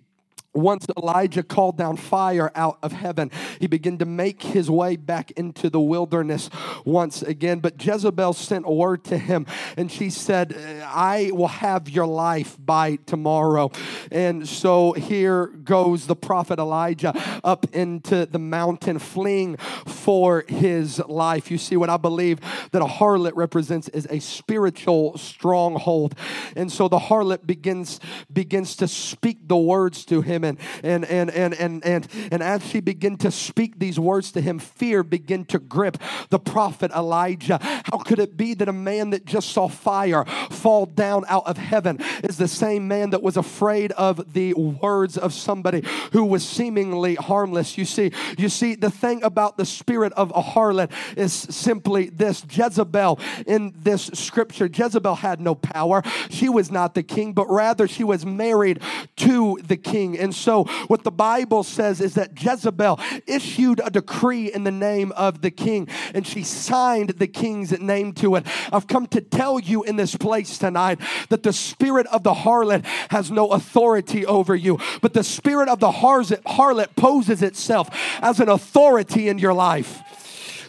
once 0.56 0.86
Elijah 0.96 1.42
called 1.42 1.76
down 1.76 1.96
fire 1.96 2.50
out 2.54 2.78
of 2.82 2.92
heaven, 2.92 3.30
he 3.60 3.66
began 3.66 3.98
to 3.98 4.06
make 4.06 4.42
his 4.42 4.70
way 4.70 4.96
back 4.96 5.30
into 5.32 5.68
the 5.68 5.80
wilderness 5.80 6.48
once 6.84 7.22
again. 7.22 7.60
But 7.60 7.84
Jezebel 7.84 8.32
sent 8.32 8.64
a 8.66 8.72
word 8.72 9.04
to 9.04 9.18
him, 9.18 9.46
and 9.76 9.92
she 9.92 10.10
said, 10.10 10.52
eh, 10.52 10.84
I 10.86 11.30
will 11.32 11.48
have 11.48 11.88
your 11.88 12.06
life 12.06 12.56
by 12.58 12.96
tomorrow. 13.06 13.70
And 14.10 14.48
so 14.48 14.92
here 14.92 15.46
goes 15.46 16.06
the 16.06 16.16
prophet 16.16 16.58
Elijah 16.58 17.12
up 17.44 17.66
into 17.74 18.24
the 18.26 18.38
mountain, 18.38 18.98
fleeing 18.98 19.56
for 19.56 20.44
his 20.48 20.98
life. 21.00 21.50
You 21.50 21.58
see, 21.58 21.76
what 21.76 21.90
I 21.90 21.98
believe 21.98 22.40
that 22.72 22.80
a 22.80 22.86
harlot 22.86 23.32
represents 23.34 23.88
is 23.90 24.06
a 24.10 24.20
spiritual 24.20 25.18
stronghold. 25.18 26.14
And 26.54 26.72
so 26.72 26.88
the 26.88 26.98
harlot 26.98 27.46
begins, 27.46 28.00
begins 28.32 28.76
to 28.76 28.88
speak 28.88 29.46
the 29.46 29.56
words 29.56 30.04
to 30.06 30.22
him 30.22 30.44
and 30.46 30.58
and 30.82 31.04
and 31.04 31.30
and 31.30 31.54
and 31.54 31.84
and, 31.84 32.08
and 32.30 32.42
as 32.42 32.64
she 32.64 32.80
began 32.80 33.16
to 33.18 33.30
speak 33.30 33.78
these 33.78 34.00
words 34.00 34.32
to 34.32 34.40
him, 34.40 34.58
fear 34.58 35.02
began 35.02 35.44
to 35.46 35.58
grip 35.58 35.98
the 36.30 36.38
prophet 36.38 36.90
Elijah. 36.92 37.58
How 37.60 37.98
could 37.98 38.18
it 38.18 38.36
be 38.36 38.54
that 38.54 38.68
a 38.68 38.72
man 38.72 39.10
that 39.10 39.26
just 39.26 39.50
saw 39.50 39.68
fire 39.68 40.24
fall 40.50 40.86
down 40.86 41.24
out 41.28 41.46
of 41.46 41.56
heaven 41.56 41.98
is 42.22 42.36
the 42.36 42.48
same 42.48 42.88
man 42.88 43.10
that 43.10 43.22
was 43.22 43.36
afraid 43.36 43.92
of 43.92 44.32
the 44.32 44.54
words 44.54 45.18
of 45.18 45.32
somebody 45.32 45.84
who 46.12 46.24
was 46.24 46.46
seemingly 46.46 47.16
harmless? 47.16 47.76
You 47.76 47.84
see, 47.84 48.12
you 48.38 48.48
see, 48.48 48.74
the 48.74 48.90
thing 48.90 49.22
about 49.22 49.56
the 49.56 49.66
spirit 49.66 50.12
of 50.14 50.30
a 50.30 50.42
harlot 50.42 50.90
is 51.16 51.32
simply 51.32 52.08
this 52.08 52.44
Jezebel 52.48 53.18
in 53.46 53.74
this 53.76 54.06
scripture. 54.14 54.68
Jezebel 54.72 55.16
had 55.16 55.40
no 55.40 55.54
power. 55.54 56.02
She 56.30 56.48
was 56.48 56.70
not 56.70 56.94
the 56.94 57.02
king, 57.02 57.32
but 57.32 57.48
rather 57.48 57.88
she 57.88 58.04
was 58.04 58.24
married 58.24 58.80
to 59.16 59.58
the 59.64 59.76
king. 59.76 60.18
And 60.18 60.34
so, 60.36 60.64
what 60.86 61.04
the 61.04 61.10
Bible 61.10 61.62
says 61.62 62.00
is 62.00 62.14
that 62.14 62.40
Jezebel 62.40 63.00
issued 63.26 63.80
a 63.84 63.90
decree 63.90 64.52
in 64.52 64.64
the 64.64 64.70
name 64.70 65.12
of 65.12 65.42
the 65.42 65.50
king, 65.50 65.88
and 66.14 66.26
she 66.26 66.42
signed 66.42 67.10
the 67.10 67.26
king's 67.26 67.78
name 67.80 68.12
to 68.14 68.36
it. 68.36 68.46
I've 68.72 68.86
come 68.86 69.06
to 69.08 69.20
tell 69.20 69.58
you 69.58 69.82
in 69.82 69.96
this 69.96 70.14
place 70.14 70.58
tonight 70.58 71.00
that 71.30 71.42
the 71.42 71.52
spirit 71.52 72.06
of 72.08 72.22
the 72.22 72.34
harlot 72.34 72.84
has 73.10 73.30
no 73.30 73.48
authority 73.48 74.26
over 74.26 74.54
you, 74.54 74.78
but 75.00 75.14
the 75.14 75.24
spirit 75.24 75.68
of 75.68 75.80
the 75.80 75.90
harlot 75.90 76.96
poses 76.96 77.42
itself 77.42 77.88
as 78.20 78.40
an 78.40 78.48
authority 78.48 79.28
in 79.28 79.38
your 79.38 79.54
life. 79.54 80.02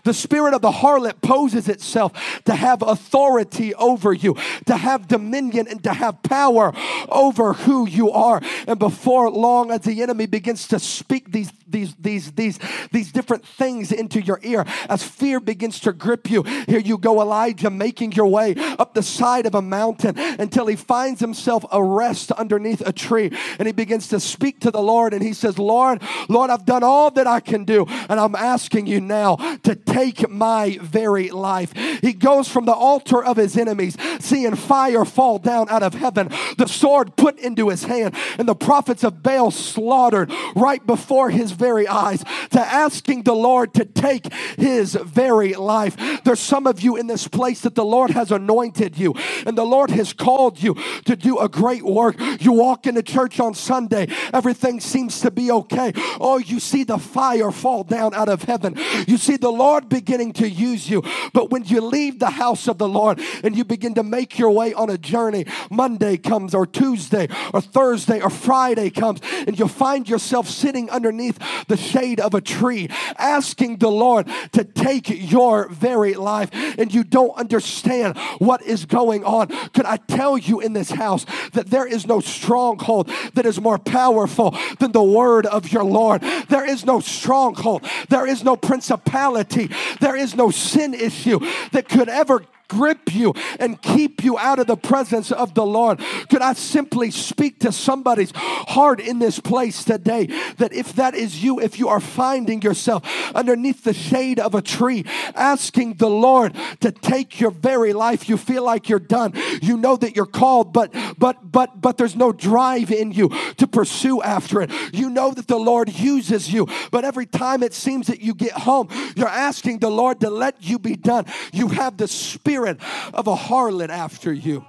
The 0.07 0.13
spirit 0.13 0.53
of 0.53 0.61
the 0.61 0.71
harlot 0.71 1.21
poses 1.21 1.67
itself 1.67 2.13
to 2.45 2.55
have 2.55 2.81
authority 2.81 3.75
over 3.75 4.13
you, 4.13 4.37
to 4.65 4.77
have 4.77 5.09
dominion, 5.09 5.67
and 5.67 5.83
to 5.83 5.91
have 5.91 6.23
power 6.23 6.73
over 7.09 7.51
who 7.51 7.85
you 7.85 8.09
are. 8.11 8.39
And 8.69 8.79
before 8.79 9.29
long, 9.29 9.69
as 9.69 9.81
the 9.81 10.01
enemy 10.01 10.25
begins 10.25 10.65
to 10.69 10.79
speak 10.79 11.33
these 11.33 11.51
these 11.67 11.93
these 11.95 12.31
these 12.31 12.57
these 12.93 13.11
different 13.11 13.45
things 13.45 13.91
into 13.91 14.21
your 14.21 14.39
ear, 14.43 14.63
as 14.87 15.03
fear 15.03 15.41
begins 15.41 15.81
to 15.81 15.91
grip 15.91 16.31
you, 16.31 16.43
here 16.43 16.79
you 16.79 16.97
go, 16.97 17.19
Elijah, 17.21 17.69
making 17.69 18.13
your 18.13 18.27
way 18.27 18.55
up 18.79 18.93
the 18.93 19.03
side 19.03 19.45
of 19.45 19.55
a 19.55 19.61
mountain 19.61 20.17
until 20.39 20.67
he 20.67 20.77
finds 20.77 21.19
himself 21.19 21.65
a 21.69 21.83
rest 21.83 22.31
underneath 22.31 22.79
a 22.87 22.93
tree, 22.93 23.29
and 23.59 23.65
he 23.65 23.73
begins 23.73 24.07
to 24.07 24.21
speak 24.21 24.61
to 24.61 24.71
the 24.71 24.81
Lord, 24.81 25.13
and 25.13 25.21
he 25.21 25.33
says, 25.33 25.59
"Lord, 25.59 26.01
Lord, 26.29 26.49
I've 26.49 26.65
done 26.65 26.83
all 26.83 27.11
that 27.11 27.27
I 27.27 27.41
can 27.41 27.65
do, 27.65 27.85
and 28.07 28.21
I'm 28.21 28.35
asking 28.35 28.87
you 28.87 29.01
now 29.01 29.35
to 29.63 29.75
take." 29.75 29.96
Take 29.97 30.29
my 30.29 30.77
very 30.79 31.31
life. 31.31 31.73
He 32.01 32.13
goes 32.13 32.47
from 32.47 32.65
the 32.65 32.73
altar 32.73 33.23
of 33.23 33.35
his 33.35 33.57
enemies, 33.57 33.97
seeing 34.19 34.55
fire 34.55 35.05
fall 35.05 35.39
down 35.39 35.69
out 35.69 35.81
of 35.81 35.95
heaven, 35.95 36.29
the 36.57 36.67
sword 36.67 37.15
put 37.15 37.39
into 37.39 37.69
his 37.69 37.83
hand, 37.83 38.15
and 38.37 38.47
the 38.47 38.55
prophets 38.55 39.03
of 39.03 39.23
Baal 39.23 39.49
slaughtered 39.49 40.31
right 40.55 40.85
before 40.85 41.31
his 41.31 41.51
very 41.51 41.87
eyes, 41.87 42.23
to 42.51 42.59
asking 42.59 43.23
the 43.23 43.33
Lord 43.33 43.73
to 43.73 43.85
take 43.85 44.31
his 44.57 44.93
very 44.93 45.55
life. 45.55 45.97
There's 46.23 46.39
some 46.39 46.67
of 46.67 46.81
you 46.81 46.95
in 46.95 47.07
this 47.07 47.27
place 47.27 47.61
that 47.61 47.73
the 47.73 47.85
Lord 47.85 48.11
has 48.11 48.31
anointed 48.31 48.99
you, 48.99 49.15
and 49.47 49.57
the 49.57 49.65
Lord 49.65 49.89
has 49.89 50.13
called 50.13 50.61
you 50.61 50.75
to 51.05 51.15
do 51.15 51.39
a 51.39 51.49
great 51.49 51.83
work. 51.83 52.17
You 52.39 52.51
walk 52.51 52.85
into 52.85 53.01
church 53.01 53.39
on 53.39 53.55
Sunday, 53.55 54.07
everything 54.31 54.79
seems 54.79 55.21
to 55.21 55.31
be 55.31 55.49
okay. 55.49 55.91
Oh, 56.19 56.37
you 56.37 56.59
see 56.59 56.83
the 56.83 56.99
fire 56.99 57.51
fall 57.51 57.83
down 57.83 58.13
out 58.13 58.29
of 58.29 58.43
heaven. 58.43 58.75
You 59.07 59.17
see 59.17 59.37
the 59.37 59.51
Lord 59.51 59.86
Beginning 59.89 60.33
to 60.33 60.49
use 60.49 60.89
you. 60.89 61.03
But 61.33 61.49
when 61.49 61.63
you 61.63 61.81
leave 61.81 62.19
the 62.19 62.29
house 62.29 62.67
of 62.67 62.77
the 62.77 62.87
Lord 62.87 63.19
and 63.43 63.55
you 63.55 63.63
begin 63.63 63.93
to 63.95 64.03
make 64.03 64.37
your 64.37 64.51
way 64.51 64.73
on 64.73 64.89
a 64.89 64.97
journey, 64.97 65.45
Monday 65.69 66.17
comes 66.17 66.53
or 66.53 66.65
Tuesday 66.65 67.27
or 67.53 67.61
Thursday 67.61 68.21
or 68.21 68.29
Friday 68.29 68.89
comes, 68.89 69.21
and 69.45 69.57
you 69.57 69.67
find 69.67 70.07
yourself 70.07 70.47
sitting 70.49 70.89
underneath 70.89 71.39
the 71.67 71.77
shade 71.77 72.19
of 72.19 72.33
a 72.33 72.41
tree 72.41 72.89
asking 73.17 73.77
the 73.77 73.89
Lord 73.89 74.27
to 74.53 74.63
take 74.63 75.09
your 75.09 75.67
very 75.69 76.13
life, 76.13 76.49
and 76.77 76.93
you 76.93 77.03
don't 77.03 77.35
understand 77.37 78.17
what 78.39 78.61
is 78.61 78.85
going 78.85 79.23
on. 79.23 79.47
Could 79.69 79.85
I 79.85 79.97
tell 79.97 80.37
you 80.37 80.59
in 80.59 80.73
this 80.73 80.91
house 80.91 81.25
that 81.53 81.67
there 81.67 81.87
is 81.87 82.05
no 82.05 82.19
stronghold 82.19 83.09
that 83.33 83.45
is 83.45 83.59
more 83.59 83.77
powerful 83.77 84.55
than 84.79 84.91
the 84.91 85.03
word 85.03 85.45
of 85.45 85.71
your 85.71 85.83
Lord? 85.83 86.21
There 86.49 86.67
is 86.67 86.85
no 86.85 86.99
stronghold, 86.99 87.85
there 88.09 88.27
is 88.27 88.43
no 88.43 88.55
principality, 88.55 89.66
there 89.99 90.15
is 90.15 90.35
no 90.35 90.51
sin 90.51 90.93
issue 90.93 91.39
that 91.71 91.87
could 91.89 92.09
ever 92.09 92.43
grip 92.67 93.13
you 93.13 93.33
and 93.59 93.81
keep 93.81 94.23
you 94.23 94.37
out 94.37 94.59
of 94.59 94.67
the 94.67 94.77
presence 94.77 95.31
of 95.31 95.53
the 95.53 95.65
Lord. 95.65 95.99
Could 96.29 96.41
I 96.41 96.53
simply 96.53 97.11
speak 97.11 97.59
to 97.59 97.71
somebody's 97.71 98.31
heart 98.35 98.99
in 98.99 99.19
this 99.19 99.39
place 99.39 99.83
today 99.83 100.27
that 100.57 100.73
if 100.73 100.93
that 100.93 101.15
is 101.15 101.43
you, 101.43 101.59
if 101.59 101.79
you 101.79 101.89
are 101.89 101.99
finding 101.99 102.61
yourself 102.61 103.03
underneath 103.33 103.83
the 103.83 103.93
shade 103.93 104.39
of 104.39 104.55
a 104.55 104.61
tree, 104.61 105.05
asking 105.35 105.95
the 105.95 106.09
Lord 106.09 106.55
to 106.81 106.91
take 106.91 107.39
your 107.39 107.51
very 107.51 107.93
life, 107.93 108.27
you 108.29 108.37
feel 108.37 108.63
like 108.63 108.89
you're 108.89 108.99
done. 108.99 109.33
You 109.61 109.77
know 109.77 109.95
that 109.97 110.15
you're 110.15 110.25
called, 110.25 110.73
but 110.73 110.93
but 111.17 111.51
but 111.51 111.79
but 111.79 111.97
there's 111.97 112.15
no 112.15 112.31
drive 112.31 112.91
in 112.91 113.11
you 113.11 113.29
to 113.57 113.67
pursue 113.67 114.21
after 114.21 114.61
it. 114.61 114.71
You 114.93 115.09
know 115.09 115.31
that 115.31 115.47
the 115.47 115.57
Lord 115.57 115.89
uses 115.89 116.51
you, 116.51 116.67
but 116.91 117.05
every 117.05 117.25
time 117.25 117.63
it 117.63 117.73
seems 117.73 118.07
that 118.07 118.21
you 118.21 118.33
get 118.33 118.53
home, 118.53 118.89
you're 119.15 119.27
asking 119.27 119.79
the 119.79 119.89
Lord 119.89 120.19
to 120.21 120.29
let 120.29 120.63
you 120.63 120.79
be 120.79 120.95
done. 120.95 121.25
You 121.53 121.69
have 121.69 121.97
the 121.97 122.07
spirit 122.07 122.56
spirit 122.57 122.79
of 123.13 123.27
a 123.27 123.35
harlot 123.35 123.89
after 123.89 124.33
you. 124.33 124.65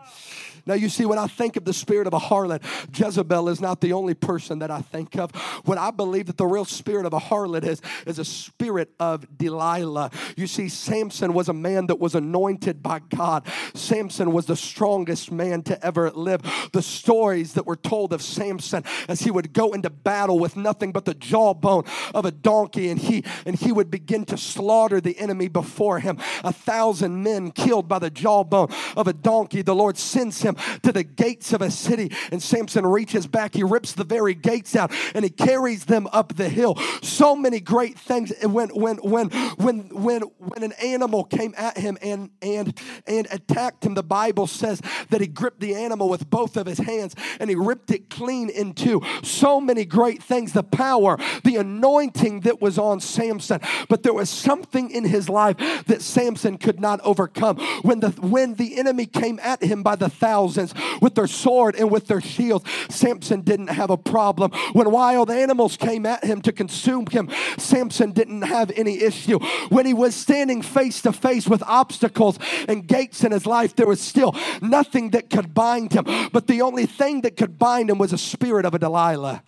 Now, 0.66 0.74
you 0.74 0.88
see, 0.88 1.04
when 1.04 1.18
I 1.18 1.26
think 1.26 1.56
of 1.56 1.64
the 1.64 1.72
spirit 1.72 2.06
of 2.06 2.14
a 2.14 2.18
harlot, 2.18 2.62
Jezebel 2.96 3.48
is 3.48 3.60
not 3.60 3.80
the 3.80 3.92
only 3.92 4.14
person 4.14 4.58
that 4.60 4.70
I 4.70 4.80
think 4.80 5.16
of. 5.16 5.34
What 5.64 5.78
I 5.78 5.90
believe 5.90 6.26
that 6.26 6.36
the 6.36 6.46
real 6.46 6.64
spirit 6.64 7.06
of 7.06 7.12
a 7.12 7.18
harlot 7.18 7.64
is, 7.64 7.80
is 8.06 8.18
a 8.18 8.24
spirit 8.24 8.90
of 8.98 9.26
Delilah. 9.36 10.10
You 10.36 10.46
see, 10.46 10.68
Samson 10.68 11.32
was 11.32 11.48
a 11.48 11.52
man 11.52 11.86
that 11.86 11.98
was 11.98 12.14
anointed 12.14 12.82
by 12.82 13.00
God. 13.00 13.46
Samson 13.74 14.32
was 14.32 14.46
the 14.46 14.56
strongest 14.56 15.30
man 15.30 15.62
to 15.64 15.84
ever 15.84 16.10
live. 16.10 16.42
The 16.72 16.82
stories 16.82 17.54
that 17.54 17.66
were 17.66 17.76
told 17.76 18.12
of 18.12 18.22
Samson 18.22 18.84
as 19.08 19.20
he 19.20 19.30
would 19.30 19.52
go 19.52 19.72
into 19.72 19.90
battle 19.90 20.38
with 20.38 20.56
nothing 20.56 20.92
but 20.92 21.04
the 21.04 21.14
jawbone 21.14 21.84
of 22.14 22.24
a 22.24 22.30
donkey, 22.30 22.88
and 22.90 22.98
he 22.98 23.24
and 23.46 23.56
he 23.56 23.72
would 23.72 23.90
begin 23.90 24.24
to 24.26 24.36
slaughter 24.36 25.00
the 25.00 25.18
enemy 25.18 25.48
before 25.48 26.00
him. 26.00 26.18
A 26.44 26.52
thousand 26.52 27.22
men 27.22 27.50
killed 27.50 27.88
by 27.88 27.98
the 27.98 28.10
jawbone 28.10 28.68
of 28.96 29.08
a 29.08 29.12
donkey. 29.12 29.62
The 29.62 29.74
Lord 29.74 29.96
sends 29.96 30.42
him 30.42 30.56
to 30.82 30.92
the 30.92 31.04
gates 31.04 31.52
of 31.52 31.62
a 31.62 31.70
city. 31.70 32.12
And 32.30 32.42
Samson 32.42 32.86
reaches 32.86 33.26
back, 33.26 33.54
he 33.54 33.62
rips 33.62 33.92
the 33.92 34.04
very 34.04 34.34
gates 34.34 34.76
out, 34.76 34.92
and 35.14 35.24
he 35.24 35.30
carries 35.30 35.84
them 35.84 36.08
up 36.12 36.36
the 36.36 36.48
hill. 36.48 36.76
So 37.02 37.36
many 37.36 37.60
great 37.60 37.98
things. 37.98 38.32
When 38.42 38.68
when 38.70 38.96
when 38.98 39.28
when 39.56 39.80
when 39.90 40.22
when 40.38 40.62
an 40.62 40.72
animal 40.82 41.24
came 41.24 41.54
at 41.56 41.78
him 41.78 41.98
and 42.02 42.30
and 42.42 42.78
and 43.06 43.26
attacked 43.30 43.84
him, 43.84 43.94
the 43.94 44.02
Bible 44.02 44.46
says 44.46 44.80
that 45.10 45.20
he 45.20 45.26
gripped 45.26 45.60
the 45.60 45.74
animal 45.74 46.08
with 46.08 46.28
both 46.30 46.56
of 46.56 46.66
his 46.66 46.78
hands 46.78 47.14
and 47.40 47.50
he 47.50 47.56
ripped 47.56 47.90
it 47.90 48.10
clean 48.10 48.48
in 48.48 48.72
two. 48.72 49.02
So 49.22 49.60
many 49.60 49.84
great 49.84 50.22
things. 50.22 50.52
The 50.52 50.62
power, 50.62 51.18
the 51.44 51.56
anointing 51.56 52.40
that 52.40 52.60
was 52.60 52.78
on 52.78 53.00
Samson. 53.00 53.60
But 53.88 54.02
there 54.02 54.14
was 54.14 54.30
something 54.30 54.90
in 54.90 55.04
his 55.04 55.28
life 55.28 55.56
that 55.86 56.02
Samson 56.02 56.58
could 56.58 56.80
not 56.80 57.00
overcome. 57.02 57.58
When 57.82 58.00
the 58.00 58.10
when 58.10 58.54
the 58.54 58.78
enemy 58.78 59.06
came 59.06 59.38
at 59.42 59.62
him 59.62 59.82
by 59.82 59.96
the 59.96 60.08
thousands 60.08 60.37
thousands 60.38 60.74
with 61.00 61.14
their 61.14 61.26
sword 61.26 61.74
and 61.74 61.90
with 61.90 62.06
their 62.06 62.20
shields. 62.20 62.64
Samson 62.88 63.40
didn't 63.40 63.68
have 63.68 63.90
a 63.90 63.96
problem. 63.96 64.52
When 64.72 64.90
wild 64.90 65.30
animals 65.30 65.76
came 65.76 66.06
at 66.06 66.24
him 66.24 66.40
to 66.42 66.52
consume 66.52 67.06
him, 67.06 67.28
Samson 67.56 68.12
didn't 68.12 68.42
have 68.42 68.70
any 68.76 69.02
issue. 69.02 69.38
When 69.68 69.86
he 69.86 69.94
was 69.94 70.14
standing 70.14 70.62
face 70.62 71.02
to 71.02 71.12
face 71.12 71.48
with 71.48 71.62
obstacles 71.64 72.38
and 72.68 72.86
gates 72.86 73.24
in 73.24 73.32
his 73.32 73.46
life, 73.46 73.74
there 73.74 73.86
was 73.86 74.00
still 74.00 74.34
nothing 74.62 75.10
that 75.10 75.28
could 75.30 75.54
bind 75.54 75.92
him. 75.92 76.04
But 76.32 76.46
the 76.46 76.62
only 76.62 76.86
thing 76.86 77.22
that 77.22 77.36
could 77.36 77.58
bind 77.58 77.90
him 77.90 77.98
was 77.98 78.12
a 78.12 78.18
spirit 78.18 78.64
of 78.64 78.74
a 78.74 78.78
Delilah 78.78 79.42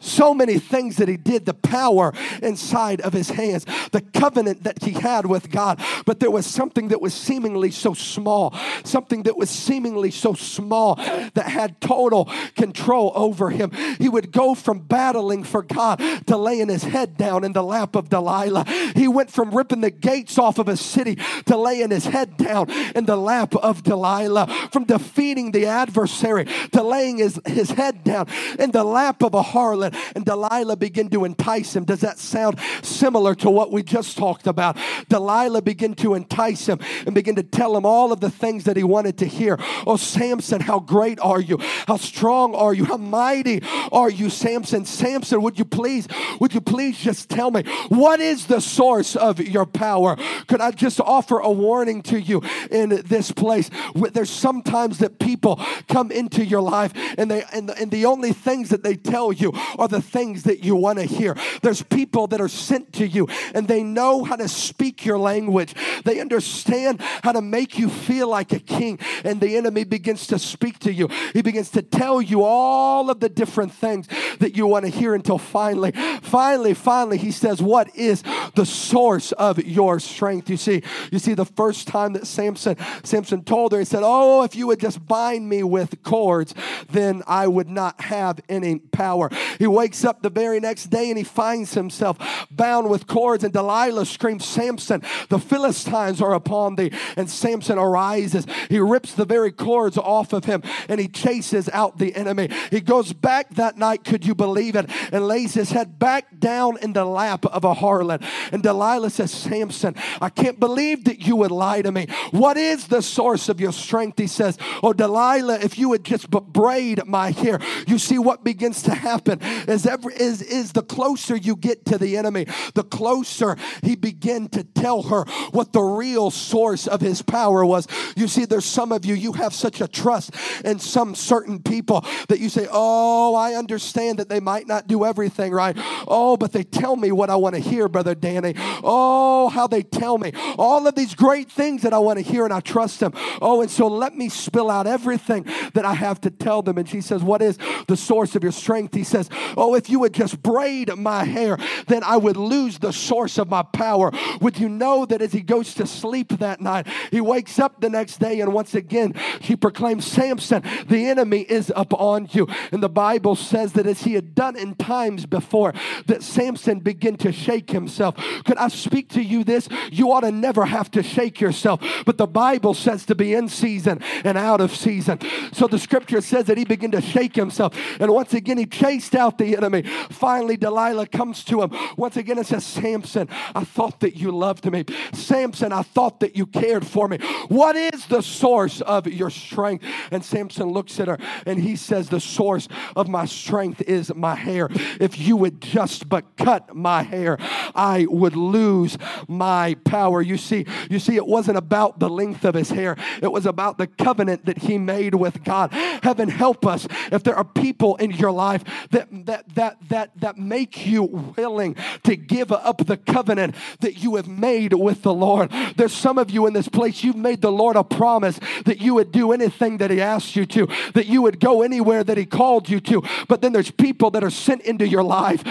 so 0.00 0.34
many 0.34 0.58
things 0.58 0.96
that 0.96 1.08
he 1.08 1.16
did, 1.16 1.46
the 1.46 1.54
power 1.54 2.12
inside 2.42 3.00
of 3.02 3.12
his 3.12 3.30
hands, 3.30 3.66
the 3.92 4.00
covenant 4.00 4.64
that 4.64 4.82
he 4.82 4.92
had 4.92 5.26
with 5.26 5.50
God. 5.50 5.80
But 6.06 6.20
there 6.20 6.30
was 6.30 6.46
something 6.46 6.88
that 6.88 7.00
was 7.00 7.14
seemingly 7.14 7.70
so 7.70 7.94
small, 7.94 8.54
something 8.82 9.22
that 9.24 9.36
was 9.36 9.50
seemingly 9.50 10.10
so 10.10 10.34
small 10.34 10.96
that 10.96 11.46
had 11.46 11.80
total 11.80 12.30
control 12.56 13.12
over 13.14 13.50
him. 13.50 13.70
He 13.98 14.08
would 14.08 14.32
go 14.32 14.54
from 14.54 14.80
battling 14.80 15.44
for 15.44 15.62
God 15.62 16.00
to 16.26 16.36
laying 16.36 16.68
his 16.68 16.84
head 16.84 17.16
down 17.16 17.44
in 17.44 17.52
the 17.52 17.62
lap 17.62 17.94
of 17.94 18.08
Delilah. 18.08 18.64
He 18.96 19.06
went 19.06 19.30
from 19.30 19.50
ripping 19.50 19.82
the 19.82 19.90
gates 19.90 20.38
off 20.38 20.58
of 20.58 20.68
a 20.68 20.76
city 20.76 21.16
to 21.46 21.56
laying 21.56 21.90
his 21.90 22.06
head 22.06 22.36
down 22.36 22.70
in 22.94 23.04
the 23.04 23.16
lap 23.16 23.54
of 23.56 23.82
Delilah, 23.82 24.46
from 24.72 24.84
defeating 24.84 25.52
the 25.52 25.66
adversary 25.66 26.46
to 26.72 26.82
laying 26.82 27.18
his, 27.18 27.40
his 27.46 27.70
head 27.70 28.02
down 28.02 28.26
in 28.58 28.70
the 28.70 28.84
lap 28.84 29.22
of 29.22 29.34
a 29.34 29.42
harlot 29.42 29.89
and 30.14 30.24
Delilah 30.24 30.76
began 30.76 31.08
to 31.10 31.24
entice 31.24 31.74
him. 31.74 31.84
Does 31.84 32.00
that 32.00 32.18
sound 32.18 32.58
similar 32.82 33.34
to 33.36 33.50
what 33.50 33.72
we 33.72 33.82
just 33.82 34.16
talked 34.16 34.46
about? 34.46 34.76
Delilah 35.08 35.62
began 35.62 35.94
to 35.94 36.14
entice 36.14 36.68
him 36.68 36.78
and 37.06 37.14
begin 37.14 37.36
to 37.36 37.42
tell 37.42 37.76
him 37.76 37.84
all 37.84 38.12
of 38.12 38.20
the 38.20 38.30
things 38.30 38.64
that 38.64 38.76
he 38.76 38.84
wanted 38.84 39.18
to 39.18 39.26
hear. 39.26 39.58
Oh, 39.86 39.96
Samson, 39.96 40.60
how 40.60 40.78
great 40.78 41.18
are 41.20 41.40
you? 41.40 41.58
How 41.86 41.96
strong 41.96 42.54
are 42.54 42.74
you? 42.74 42.84
How 42.84 42.96
mighty 42.96 43.62
are 43.92 44.10
you, 44.10 44.30
Samson? 44.30 44.84
Samson, 44.84 45.42
would 45.42 45.58
you 45.58 45.64
please, 45.64 46.06
would 46.40 46.54
you 46.54 46.60
please 46.60 46.98
just 46.98 47.28
tell 47.28 47.50
me 47.50 47.62
what 47.88 48.20
is 48.20 48.46
the 48.46 48.60
source 48.60 49.16
of 49.16 49.40
your 49.40 49.66
power? 49.66 50.16
Could 50.46 50.60
I 50.60 50.70
just 50.70 51.00
offer 51.00 51.38
a 51.38 51.50
warning 51.50 52.02
to 52.02 52.20
you 52.20 52.42
in 52.70 53.02
this 53.06 53.32
place? 53.32 53.70
There's 53.94 54.30
sometimes 54.30 54.98
that 54.98 55.18
people 55.18 55.60
come 55.88 56.10
into 56.10 56.44
your 56.44 56.60
life 56.60 56.92
and 57.18 57.30
they 57.30 57.44
and 57.52 57.68
the, 57.68 57.78
and 57.78 57.90
the 57.90 58.06
only 58.06 58.32
things 58.32 58.68
that 58.70 58.82
they 58.82 58.96
tell 58.96 59.32
you 59.32 59.52
are 59.80 59.88
the 59.88 60.02
things 60.02 60.44
that 60.44 60.62
you 60.62 60.76
want 60.76 60.98
to 60.98 61.04
hear. 61.04 61.36
There's 61.62 61.82
people 61.82 62.26
that 62.28 62.40
are 62.40 62.48
sent 62.48 62.92
to 62.94 63.06
you 63.06 63.28
and 63.54 63.66
they 63.66 63.82
know 63.82 64.24
how 64.24 64.36
to 64.36 64.48
speak 64.48 65.04
your 65.04 65.18
language. 65.18 65.74
They 66.04 66.20
understand 66.20 67.00
how 67.00 67.32
to 67.32 67.40
make 67.40 67.78
you 67.78 67.88
feel 67.88 68.28
like 68.28 68.52
a 68.52 68.60
king. 68.60 68.98
And 69.24 69.40
the 69.40 69.56
enemy 69.56 69.84
begins 69.84 70.26
to 70.28 70.38
speak 70.38 70.78
to 70.80 70.92
you. 70.92 71.08
He 71.32 71.42
begins 71.42 71.70
to 71.70 71.82
tell 71.82 72.20
you 72.20 72.42
all 72.42 73.10
of 73.10 73.20
the 73.20 73.28
different 73.28 73.72
things 73.72 74.06
that 74.38 74.56
you 74.56 74.66
want 74.66 74.84
to 74.84 74.90
hear 74.90 75.14
until 75.14 75.38
finally, 75.38 75.92
finally, 76.22 76.74
finally, 76.74 77.18
he 77.18 77.30
says, 77.30 77.62
What 77.62 77.94
is 77.96 78.22
the 78.54 78.66
source 78.66 79.32
of 79.32 79.58
your 79.64 80.00
strength? 80.00 80.50
You 80.50 80.56
see, 80.56 80.82
you 81.10 81.18
see, 81.18 81.34
the 81.34 81.44
first 81.44 81.88
time 81.88 82.12
that 82.14 82.26
Samson, 82.26 82.76
Samson 83.02 83.44
told 83.44 83.72
her, 83.72 83.78
he 83.78 83.84
said, 83.84 84.02
Oh, 84.04 84.42
if 84.42 84.54
you 84.54 84.66
would 84.66 84.80
just 84.80 85.06
bind 85.06 85.48
me 85.48 85.62
with 85.62 86.02
cords, 86.02 86.54
then 86.90 87.22
I 87.26 87.46
would 87.46 87.68
not 87.68 88.00
have 88.02 88.40
any 88.48 88.78
power. 88.78 89.30
He 89.58 89.66
wakes 89.70 90.04
up 90.04 90.22
the 90.22 90.30
very 90.30 90.60
next 90.60 90.86
day 90.86 91.08
and 91.08 91.18
he 91.18 91.24
finds 91.24 91.74
himself 91.74 92.18
bound 92.50 92.90
with 92.90 93.06
cords. 93.06 93.44
And 93.44 93.52
Delilah 93.52 94.06
screams, 94.06 94.44
Samson, 94.44 95.02
the 95.28 95.38
Philistines 95.38 96.20
are 96.20 96.34
upon 96.34 96.76
thee. 96.76 96.92
And 97.16 97.30
Samson 97.30 97.78
arises. 97.78 98.46
He 98.68 98.78
rips 98.78 99.14
the 99.14 99.24
very 99.24 99.52
cords 99.52 99.96
off 99.96 100.32
of 100.32 100.44
him 100.44 100.62
and 100.88 101.00
he 101.00 101.08
chases 101.08 101.68
out 101.72 101.98
the 101.98 102.14
enemy. 102.14 102.48
He 102.70 102.80
goes 102.80 103.12
back 103.12 103.50
that 103.54 103.76
night, 103.76 104.04
could 104.04 104.24
you 104.24 104.34
believe 104.34 104.76
it? 104.76 104.90
And 105.12 105.26
lays 105.26 105.54
his 105.54 105.70
head 105.70 105.98
back 105.98 106.38
down 106.38 106.78
in 106.82 106.92
the 106.92 107.04
lap 107.04 107.46
of 107.46 107.64
a 107.64 107.74
harlot. 107.74 108.24
And 108.52 108.62
Delilah 108.62 109.10
says, 109.10 109.30
Samson, 109.30 109.94
I 110.20 110.28
can't 110.28 110.60
believe 110.60 111.04
that 111.04 111.20
you 111.20 111.36
would 111.36 111.50
lie 111.50 111.82
to 111.82 111.92
me. 111.92 112.06
What 112.30 112.56
is 112.56 112.88
the 112.88 113.02
source 113.02 113.48
of 113.48 113.60
your 113.60 113.72
strength? 113.72 114.18
He 114.18 114.26
says, 114.26 114.58
Oh, 114.82 114.92
Delilah, 114.92 115.60
if 115.60 115.78
you 115.78 115.88
would 115.90 116.04
just 116.04 116.30
braid 116.30 117.06
my 117.06 117.30
hair. 117.30 117.60
You 117.86 117.98
see 117.98 118.18
what 118.18 118.44
begins 118.44 118.82
to 118.82 118.94
happen 118.94 119.40
is, 119.68 119.86
every, 119.86 120.14
is, 120.14 120.42
is 120.42 120.72
the 120.72 120.82
closer 120.82 121.36
you 121.36 121.56
get 121.56 121.84
to 121.86 121.98
the 121.98 122.16
enemy, 122.16 122.46
the 122.74 122.84
closer 122.84 123.56
he 123.82 123.96
began 123.96 124.48
to 124.48 124.64
tell 124.64 125.02
her 125.02 125.24
what 125.50 125.72
the 125.72 125.82
real 125.82 126.30
source 126.30 126.86
of 126.86 127.00
his 127.00 127.22
power 127.22 127.64
was. 127.64 127.86
You 128.16 128.28
see, 128.28 128.44
there's 128.44 128.64
some 128.64 128.92
of 128.92 129.04
you, 129.04 129.14
you 129.14 129.32
have 129.34 129.54
such 129.54 129.80
a 129.80 129.88
trust 129.88 130.32
in 130.64 130.78
some 130.78 131.14
certain 131.14 131.60
people 131.60 132.04
that 132.28 132.40
you 132.40 132.48
say, 132.48 132.66
Oh, 132.70 133.34
I 133.34 133.54
understand 133.54 134.18
that 134.18 134.28
they 134.28 134.40
might 134.40 134.66
not 134.66 134.86
do 134.86 135.04
everything 135.04 135.52
right. 135.52 135.76
Oh, 136.06 136.36
but 136.36 136.52
they 136.52 136.62
tell 136.62 136.96
me 136.96 137.12
what 137.12 137.30
I 137.30 137.36
want 137.36 137.54
to 137.54 137.60
hear, 137.60 137.88
Brother 137.88 138.14
Danny. 138.14 138.54
Oh, 138.82 139.48
how 139.48 139.66
they 139.66 139.82
tell 139.82 140.18
me 140.18 140.32
all 140.58 140.86
of 140.86 140.94
these 140.94 141.14
great 141.14 141.50
things 141.50 141.82
that 141.82 141.92
I 141.92 141.98
want 141.98 142.18
to 142.18 142.24
hear, 142.24 142.44
and 142.44 142.52
I 142.52 142.60
trust 142.60 143.00
them. 143.00 143.12
Oh, 143.40 143.62
and 143.62 143.70
so 143.70 143.86
let 143.86 144.16
me 144.16 144.28
spill 144.28 144.70
out 144.70 144.86
everything 144.86 145.44
that 145.74 145.84
I 145.84 145.94
have 145.94 146.20
to 146.22 146.30
tell 146.30 146.62
them. 146.62 146.78
And 146.78 146.88
she 146.88 147.00
says, 147.00 147.22
What 147.22 147.42
is 147.42 147.58
the 147.86 147.96
source 147.96 148.34
of 148.36 148.42
your 148.42 148.52
strength? 148.52 148.94
He 148.94 149.04
says, 149.04 149.28
Oh, 149.56 149.74
if 149.74 149.88
you 149.90 150.00
would 150.00 150.12
just 150.12 150.42
braid 150.42 150.94
my 150.96 151.24
hair, 151.24 151.58
then 151.86 152.02
I 152.04 152.16
would 152.16 152.36
lose 152.36 152.78
the 152.78 152.92
source 152.92 153.38
of 153.38 153.48
my 153.48 153.62
power. 153.62 154.10
Would 154.40 154.58
you 154.58 154.68
know 154.68 155.06
that 155.06 155.22
as 155.22 155.32
he 155.32 155.40
goes 155.40 155.74
to 155.74 155.86
sleep 155.86 156.28
that 156.38 156.60
night, 156.60 156.86
he 157.10 157.20
wakes 157.20 157.58
up 157.58 157.80
the 157.80 157.90
next 157.90 158.18
day 158.18 158.40
and 158.40 158.52
once 158.52 158.74
again 158.74 159.14
he 159.40 159.56
proclaims, 159.56 160.06
Samson, 160.06 160.62
the 160.86 161.06
enemy 161.06 161.40
is 161.40 161.72
upon 161.74 162.28
you. 162.32 162.48
And 162.72 162.82
the 162.82 162.88
Bible 162.88 163.36
says 163.36 163.72
that 163.74 163.86
as 163.86 164.02
he 164.02 164.14
had 164.14 164.34
done 164.34 164.56
in 164.56 164.74
times 164.74 165.26
before, 165.26 165.74
that 166.06 166.22
Samson 166.22 166.80
began 166.80 167.16
to 167.16 167.32
shake 167.32 167.70
himself. 167.70 168.16
Could 168.44 168.58
I 168.58 168.68
speak 168.68 169.08
to 169.10 169.22
you 169.22 169.44
this? 169.44 169.68
You 169.90 170.12
ought 170.12 170.20
to 170.20 170.32
never 170.32 170.66
have 170.66 170.90
to 170.92 171.02
shake 171.02 171.40
yourself. 171.40 171.80
But 172.06 172.18
the 172.18 172.26
Bible 172.26 172.74
says 172.74 173.06
to 173.06 173.14
be 173.14 173.34
in 173.34 173.48
season 173.48 174.02
and 174.24 174.38
out 174.38 174.60
of 174.60 174.74
season. 174.74 175.18
So 175.52 175.66
the 175.66 175.78
scripture 175.78 176.20
says 176.20 176.46
that 176.46 176.58
he 176.58 176.64
began 176.64 176.90
to 176.92 177.00
shake 177.00 177.36
himself. 177.36 177.74
And 178.00 178.10
once 178.12 178.34
again, 178.34 178.58
he 178.58 178.66
chased 178.66 179.14
out 179.14 179.29
the 179.38 179.56
enemy. 179.56 179.82
Finally, 180.10 180.56
Delilah 180.56 181.06
comes 181.06 181.44
to 181.44 181.62
him. 181.62 181.70
Once 181.96 182.16
again, 182.16 182.38
it 182.38 182.46
says, 182.46 182.64
Samson, 182.64 183.28
I 183.54 183.64
thought 183.64 184.00
that 184.00 184.16
you 184.16 184.30
loved 184.30 184.70
me. 184.70 184.84
Samson, 185.12 185.72
I 185.72 185.82
thought 185.82 186.20
that 186.20 186.36
you 186.36 186.46
cared 186.46 186.86
for 186.86 187.08
me. 187.08 187.18
What 187.48 187.76
is 187.76 188.06
the 188.06 188.22
source 188.22 188.80
of 188.80 189.06
your 189.06 189.30
strength? 189.30 189.84
And 190.10 190.24
Samson 190.24 190.68
looks 190.68 190.98
at 191.00 191.08
her 191.08 191.18
and 191.46 191.60
he 191.60 191.76
says, 191.76 192.08
The 192.08 192.20
source 192.20 192.68
of 192.96 193.08
my 193.08 193.26
strength 193.26 193.82
is 193.82 194.14
my 194.14 194.34
hair. 194.34 194.68
If 195.00 195.18
you 195.18 195.36
would 195.36 195.60
just 195.60 196.08
but 196.08 196.36
cut 196.36 196.74
my 196.74 197.02
hair, 197.02 197.36
I 197.74 198.06
would 198.08 198.36
lose 198.36 198.96
my 199.28 199.74
power. 199.84 200.22
You 200.22 200.36
see, 200.36 200.66
you 200.90 200.98
see, 200.98 201.16
it 201.16 201.26
wasn't 201.26 201.58
about 201.58 201.98
the 201.98 202.08
length 202.08 202.44
of 202.44 202.54
his 202.54 202.70
hair, 202.70 202.96
it 203.22 203.30
was 203.30 203.46
about 203.46 203.78
the 203.78 203.86
covenant 203.86 204.46
that 204.46 204.58
he 204.58 204.78
made 204.78 205.14
with 205.14 205.44
God. 205.44 205.72
Heaven 205.72 206.28
help 206.28 206.66
us 206.66 206.86
if 207.12 207.22
there 207.22 207.34
are 207.34 207.44
people 207.44 207.96
in 207.96 208.10
your 208.10 208.32
life 208.32 208.64
that 208.90 209.19
that 209.26 209.54
that 209.54 209.76
that 209.88 210.10
that 210.20 210.38
make 210.38 210.86
you 210.86 211.02
willing 211.36 211.76
to 212.04 212.16
give 212.16 212.52
up 212.52 212.86
the 212.86 212.96
covenant 212.96 213.54
that 213.80 214.02
you 214.02 214.16
have 214.16 214.28
made 214.28 214.72
with 214.72 215.02
the 215.02 215.14
Lord. 215.14 215.50
There's 215.76 215.94
some 215.94 216.18
of 216.18 216.30
you 216.30 216.46
in 216.46 216.52
this 216.52 216.68
place, 216.68 217.02
you've 217.04 217.16
made 217.16 217.40
the 217.42 217.52
Lord 217.52 217.76
a 217.76 217.84
promise 217.84 218.38
that 218.64 218.80
you 218.80 218.94
would 218.94 219.12
do 219.12 219.32
anything 219.32 219.78
that 219.78 219.90
He 219.90 220.00
asked 220.00 220.36
you 220.36 220.46
to, 220.46 220.66
that 220.94 221.06
you 221.06 221.22
would 221.22 221.40
go 221.40 221.62
anywhere 221.62 222.04
that 222.04 222.16
He 222.18 222.26
called 222.26 222.68
you 222.68 222.80
to. 222.80 223.02
But 223.28 223.42
then 223.42 223.52
there's 223.52 223.70
people 223.70 224.10
that 224.12 224.24
are 224.24 224.30
sent 224.30 224.62
into 224.62 224.86
your 224.86 225.02
life 225.02 225.42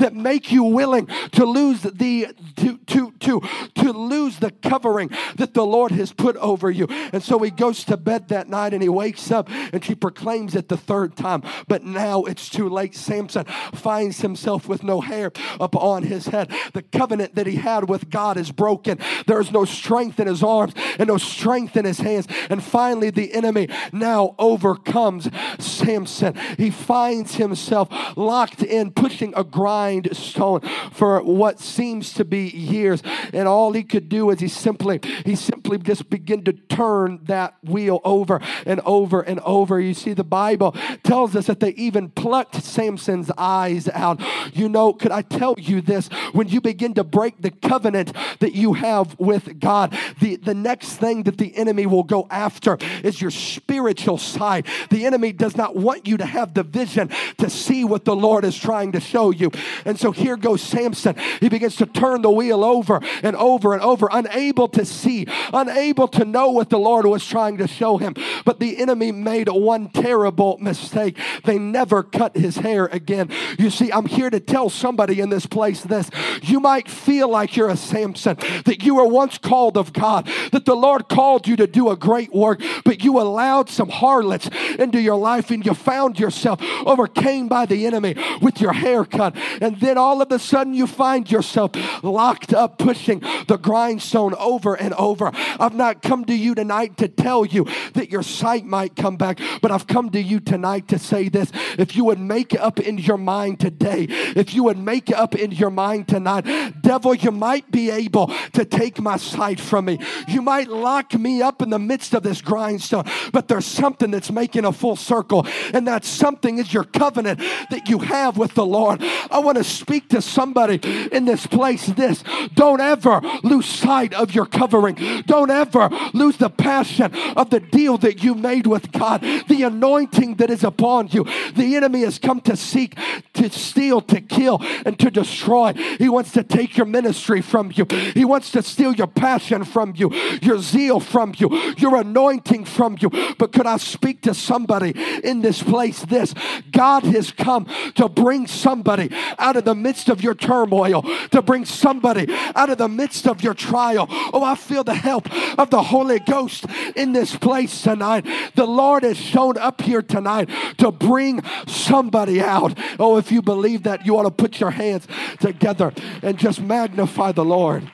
that 0.00 0.12
make 0.14 0.52
you 0.52 0.64
willing 0.64 1.06
to 1.32 1.44
lose 1.44 1.82
the 1.82 2.34
to 2.56 2.78
to 2.78 3.12
to 3.20 3.40
to 3.74 3.92
lose 3.92 4.38
the 4.38 4.50
covering 4.50 5.10
that 5.36 5.54
the 5.54 5.64
Lord 5.64 5.92
has 5.92 6.12
put 6.12 6.36
over 6.36 6.70
you. 6.70 6.86
And 7.12 7.22
so 7.22 7.38
he 7.38 7.50
goes 7.50 7.84
to 7.84 7.96
bed 7.96 8.28
that 8.28 8.48
night 8.48 8.59
and 8.68 8.82
he 8.82 8.88
wakes 8.88 9.30
up 9.30 9.48
and 9.50 9.84
she 9.84 9.94
proclaims 9.94 10.54
it 10.54 10.68
the 10.68 10.76
third 10.76 11.16
time. 11.16 11.42
But 11.68 11.84
now 11.84 12.24
it's 12.24 12.48
too 12.48 12.68
late. 12.68 12.94
Samson 12.94 13.44
finds 13.74 14.20
himself 14.20 14.68
with 14.68 14.82
no 14.82 15.00
hair 15.00 15.32
upon 15.58 16.04
his 16.04 16.26
head. 16.26 16.52
The 16.72 16.82
covenant 16.82 17.34
that 17.34 17.46
he 17.46 17.56
had 17.56 17.88
with 17.88 18.10
God 18.10 18.36
is 18.36 18.52
broken. 18.52 18.98
There 19.26 19.40
is 19.40 19.50
no 19.50 19.64
strength 19.64 20.20
in 20.20 20.26
his 20.26 20.42
arms 20.42 20.74
and 20.98 21.08
no 21.08 21.16
strength 21.18 21.76
in 21.76 21.84
his 21.84 21.98
hands. 21.98 22.26
And 22.48 22.62
finally, 22.62 23.10
the 23.10 23.34
enemy 23.34 23.68
now 23.92 24.34
overcomes 24.38 25.28
Samson. 25.58 26.34
He 26.56 26.70
finds 26.70 27.36
himself 27.36 27.88
locked 28.16 28.62
in, 28.62 28.92
pushing 28.92 29.32
a 29.36 29.44
grindstone 29.44 30.60
for 30.92 31.22
what 31.22 31.60
seems 31.60 32.12
to 32.14 32.24
be 32.24 32.48
years. 32.48 33.02
And 33.32 33.48
all 33.48 33.72
he 33.72 33.82
could 33.82 34.08
do 34.08 34.30
is 34.30 34.40
he 34.40 34.48
simply, 34.48 35.00
he 35.24 35.36
simply 35.36 35.78
just 35.78 36.10
began 36.10 36.44
to 36.44 36.52
turn 36.52 37.20
that 37.24 37.56
wheel 37.64 38.00
over 38.04 38.40
and 38.66 38.80
over 38.84 39.20
and 39.20 39.40
over. 39.40 39.80
You 39.80 39.94
see, 39.94 40.12
the 40.12 40.24
Bible 40.24 40.74
tells 41.02 41.36
us 41.36 41.46
that 41.46 41.60
they 41.60 41.70
even 41.70 42.10
plucked 42.10 42.62
Samson's 42.62 43.30
eyes 43.36 43.88
out. 43.88 44.20
You 44.54 44.68
know, 44.68 44.92
could 44.92 45.12
I 45.12 45.22
tell 45.22 45.54
you 45.58 45.80
this? 45.80 46.08
When 46.32 46.48
you 46.48 46.60
begin 46.60 46.94
to 46.94 47.04
break 47.04 47.40
the 47.40 47.50
covenant 47.50 48.12
that 48.40 48.54
you 48.54 48.74
have 48.74 49.18
with 49.18 49.60
God, 49.60 49.96
the, 50.20 50.36
the 50.36 50.54
next 50.54 50.96
thing 50.96 51.24
that 51.24 51.38
the 51.38 51.56
enemy 51.56 51.86
will 51.86 52.02
go 52.02 52.26
after 52.30 52.78
is 53.02 53.20
your 53.20 53.30
spiritual 53.30 54.18
side. 54.18 54.66
The 54.90 55.06
enemy 55.06 55.32
does 55.32 55.56
not 55.56 55.76
want 55.76 56.06
you 56.06 56.16
to 56.18 56.26
have 56.26 56.54
the 56.54 56.62
vision 56.62 57.10
to 57.38 57.50
see 57.50 57.84
what 57.84 58.04
the 58.04 58.16
Lord 58.16 58.44
is 58.44 58.56
trying 58.56 58.92
to 58.92 59.00
show 59.00 59.30
you. 59.30 59.50
And 59.84 59.98
so 59.98 60.12
here 60.12 60.36
goes 60.36 60.62
Samson. 60.62 61.16
He 61.40 61.48
begins 61.48 61.76
to 61.76 61.86
turn 61.86 62.22
the 62.22 62.30
wheel 62.30 62.64
over 62.64 63.00
and 63.22 63.36
over 63.36 63.74
and 63.74 63.82
over, 63.82 64.08
unable 64.10 64.68
to 64.68 64.84
see, 64.84 65.26
unable 65.52 66.08
to 66.08 66.24
know 66.24 66.50
what 66.50 66.70
the 66.70 66.78
Lord 66.78 67.06
was 67.06 67.26
trying 67.26 67.58
to 67.58 67.66
show 67.66 67.96
him. 67.96 68.14
But 68.44 68.60
the 68.60 68.78
enemy 68.78 69.12
made 69.12 69.48
one 69.48 69.88
terrible 69.88 70.58
mistake. 70.58 71.18
They 71.44 71.58
never 71.58 72.02
cut 72.02 72.36
his 72.36 72.56
hair 72.56 72.86
again. 72.86 73.30
You 73.58 73.70
see, 73.70 73.92
I'm 73.92 74.06
here 74.06 74.30
to 74.30 74.40
tell 74.40 74.70
somebody 74.70 75.20
in 75.20 75.30
this 75.30 75.46
place 75.46 75.82
this. 75.82 76.10
You 76.42 76.60
might 76.60 76.88
feel 76.88 77.28
like 77.28 77.56
you're 77.56 77.68
a 77.68 77.76
Samson, 77.76 78.36
that 78.64 78.82
you 78.82 78.96
were 78.96 79.06
once 79.06 79.38
called 79.38 79.76
of 79.76 79.92
God, 79.92 80.28
that 80.52 80.64
the 80.64 80.76
Lord 80.76 81.08
called 81.08 81.46
you 81.46 81.56
to 81.56 81.66
do 81.66 81.90
a 81.90 81.96
great 81.96 82.32
work, 82.32 82.60
but 82.84 83.02
you 83.02 83.20
allowed 83.20 83.68
some 83.68 83.88
harlots 83.88 84.48
into 84.78 85.00
your 85.00 85.16
life 85.16 85.50
and 85.50 85.64
you 85.64 85.74
found 85.74 86.18
yourself 86.18 86.60
overcame 86.86 87.48
by 87.48 87.66
the 87.66 87.86
enemy 87.86 88.16
with 88.40 88.60
your 88.60 88.72
hair 88.72 89.04
cut. 89.04 89.36
And 89.60 89.80
then 89.80 89.98
all 89.98 90.22
of 90.22 90.30
a 90.32 90.38
sudden 90.38 90.74
you 90.74 90.86
find 90.86 91.30
yourself 91.30 91.72
locked 92.02 92.52
up 92.52 92.78
pushing 92.78 93.20
the 93.48 93.58
grindstone 93.60 94.34
over 94.34 94.74
and 94.74 94.94
over. 94.94 95.30
I've 95.34 95.74
not 95.74 96.02
come 96.02 96.24
to 96.26 96.34
you 96.34 96.54
tonight 96.54 96.96
to 96.98 97.08
tell 97.08 97.44
you 97.44 97.66
that 97.94 98.10
your 98.10 98.22
sight 98.30 98.64
might 98.64 98.96
come 98.96 99.16
back, 99.16 99.38
but 99.60 99.70
I've 99.70 99.86
come 99.86 100.10
to 100.10 100.20
you 100.20 100.40
tonight 100.40 100.88
to 100.88 100.98
say 100.98 101.28
this. 101.28 101.50
If 101.78 101.96
you 101.96 102.04
would 102.06 102.20
make 102.20 102.58
up 102.58 102.80
in 102.80 102.98
your 102.98 103.18
mind 103.18 103.60
today, 103.60 104.06
if 104.08 104.54
you 104.54 104.64
would 104.64 104.78
make 104.78 105.10
up 105.10 105.34
in 105.34 105.52
your 105.52 105.70
mind 105.70 106.08
tonight, 106.08 106.44
devil, 106.82 107.14
you 107.14 107.30
might 107.30 107.70
be 107.70 107.90
able 107.90 108.32
to 108.54 108.64
take 108.64 109.00
my 109.00 109.16
sight 109.16 109.60
from 109.60 109.86
me. 109.86 109.98
You 110.28 110.42
might 110.42 110.68
lock 110.68 111.14
me 111.14 111.42
up 111.42 111.62
in 111.62 111.70
the 111.70 111.78
midst 111.78 112.14
of 112.14 112.22
this 112.22 112.40
grindstone, 112.40 113.04
but 113.32 113.48
there's 113.48 113.66
something 113.66 114.10
that's 114.10 114.30
making 114.30 114.64
a 114.64 114.72
full 114.72 114.96
circle, 114.96 115.46
and 115.72 115.86
that 115.86 116.04
something 116.04 116.58
is 116.58 116.72
your 116.72 116.84
covenant 116.84 117.40
that 117.70 117.88
you 117.88 117.98
have 117.98 118.36
with 118.36 118.54
the 118.54 118.66
Lord. 118.66 119.02
I 119.30 119.38
want 119.40 119.58
to 119.58 119.64
speak 119.64 120.08
to 120.10 120.22
somebody 120.22 120.80
in 121.12 121.24
this 121.24 121.46
place 121.46 121.86
this. 121.86 122.22
Don't 122.54 122.80
ever 122.80 123.20
lose 123.42 123.66
sight 123.66 124.14
of 124.14 124.34
your 124.34 124.46
covering. 124.46 124.96
Don't 125.26 125.50
ever 125.50 125.90
lose 126.12 126.36
the 126.36 126.50
passion 126.50 127.14
of 127.36 127.50
the 127.50 127.60
deal 127.60 127.98
that 127.98 128.19
you 128.22 128.34
made 128.34 128.66
with 128.66 128.92
God, 128.92 129.20
the 129.48 129.62
anointing 129.64 130.36
that 130.36 130.50
is 130.50 130.64
upon 130.64 131.08
you. 131.08 131.24
The 131.54 131.76
enemy 131.76 132.02
has 132.02 132.18
come 132.18 132.40
to 132.42 132.56
seek, 132.56 132.96
to 133.34 133.50
steal, 133.50 134.00
to 134.02 134.20
kill, 134.20 134.60
and 134.84 134.98
to 134.98 135.10
destroy. 135.10 135.72
He 135.98 136.08
wants 136.08 136.32
to 136.32 136.42
take 136.42 136.76
your 136.76 136.86
ministry 136.86 137.40
from 137.40 137.72
you. 137.74 137.86
He 138.14 138.24
wants 138.24 138.50
to 138.52 138.62
steal 138.62 138.94
your 138.94 139.06
passion 139.06 139.64
from 139.64 139.94
you, 139.96 140.12
your 140.42 140.58
zeal 140.58 141.00
from 141.00 141.34
you, 141.36 141.48
your 141.78 141.96
anointing 141.96 142.64
from 142.64 142.96
you. 143.00 143.10
But 143.38 143.52
could 143.52 143.66
I 143.66 143.76
speak 143.76 144.22
to 144.22 144.34
somebody 144.34 144.94
in 145.24 145.40
this 145.40 145.62
place 145.62 146.02
this? 146.04 146.34
God 146.70 147.04
has 147.04 147.30
come 147.32 147.66
to 147.96 148.08
bring 148.08 148.46
somebody 148.46 149.10
out 149.38 149.56
of 149.56 149.64
the 149.64 149.74
midst 149.74 150.08
of 150.08 150.22
your 150.22 150.34
turmoil, 150.34 151.02
to 151.30 151.42
bring 151.42 151.64
somebody 151.64 152.26
out 152.54 152.70
of 152.70 152.78
the 152.78 152.88
midst 152.88 153.26
of 153.26 153.42
your 153.42 153.54
trial. 153.54 154.06
Oh, 154.32 154.42
I 154.42 154.54
feel 154.54 154.84
the 154.84 154.94
help 154.94 155.28
of 155.58 155.70
the 155.70 155.82
Holy 155.82 156.18
Ghost 156.20 156.66
in 156.96 157.12
this 157.12 157.36
place 157.36 157.82
tonight. 157.82 158.09
The 158.18 158.66
Lord 158.66 159.02
has 159.02 159.16
shown 159.16 159.56
up 159.58 159.80
here 159.80 160.02
tonight 160.02 160.48
to 160.78 160.90
bring 160.90 161.42
somebody 161.66 162.40
out. 162.40 162.76
Oh, 162.98 163.16
if 163.16 163.30
you 163.30 163.42
believe 163.42 163.84
that, 163.84 164.04
you 164.04 164.18
ought 164.18 164.24
to 164.24 164.30
put 164.30 164.60
your 164.60 164.70
hands 164.70 165.06
together 165.38 165.92
and 166.22 166.38
just 166.38 166.60
magnify 166.60 167.32
the 167.32 167.44
Lord. 167.44 167.90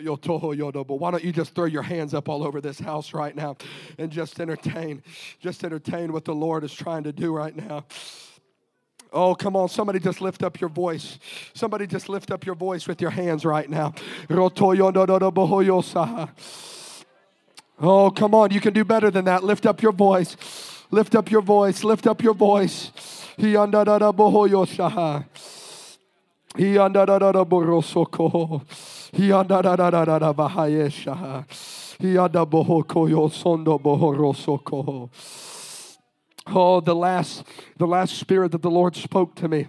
But 0.00 0.94
why 1.00 1.10
don't 1.10 1.24
you 1.24 1.32
just 1.32 1.54
throw 1.54 1.64
your 1.64 1.82
hands 1.82 2.14
up 2.14 2.28
all 2.28 2.44
over 2.44 2.60
this 2.60 2.78
house 2.78 3.12
right 3.12 3.34
now 3.34 3.56
and 3.98 4.12
just 4.12 4.38
entertain, 4.38 5.02
just 5.40 5.64
entertain 5.64 6.12
what 6.12 6.24
the 6.24 6.34
Lord 6.34 6.62
is 6.62 6.72
trying 6.72 7.02
to 7.02 7.12
do 7.12 7.34
right 7.34 7.54
now. 7.54 7.84
Oh, 9.12 9.34
come 9.34 9.56
on. 9.56 9.68
Somebody 9.68 9.98
just 9.98 10.20
lift 10.20 10.42
up 10.42 10.60
your 10.60 10.70
voice. 10.70 11.18
Somebody 11.54 11.86
just 11.86 12.08
lift 12.08 12.30
up 12.30 12.44
your 12.44 12.54
voice 12.54 12.86
with 12.86 13.00
your 13.00 13.10
hands 13.10 13.44
right 13.44 13.68
now. 13.68 13.94
Oh, 17.80 18.10
come 18.10 18.34
on. 18.34 18.50
You 18.50 18.60
can 18.60 18.72
do 18.72 18.84
better 18.84 19.10
than 19.10 19.24
that. 19.26 19.44
Lift 19.44 19.66
up 19.66 19.82
your 19.82 19.92
voice. 19.92 20.36
Lift 20.90 21.14
up 21.14 21.30
your 21.30 21.42
voice. 21.42 21.84
Lift 21.84 22.06
up 22.06 22.22
your 22.22 22.34
voice. 22.34 22.90
Oh, 36.50 36.80
the 36.80 36.94
last, 36.94 37.44
the 37.76 37.86
last 37.86 38.16
spirit 38.16 38.52
that 38.52 38.62
the 38.62 38.70
Lord 38.70 38.96
spoke 38.96 39.34
to 39.36 39.48
me 39.48 39.68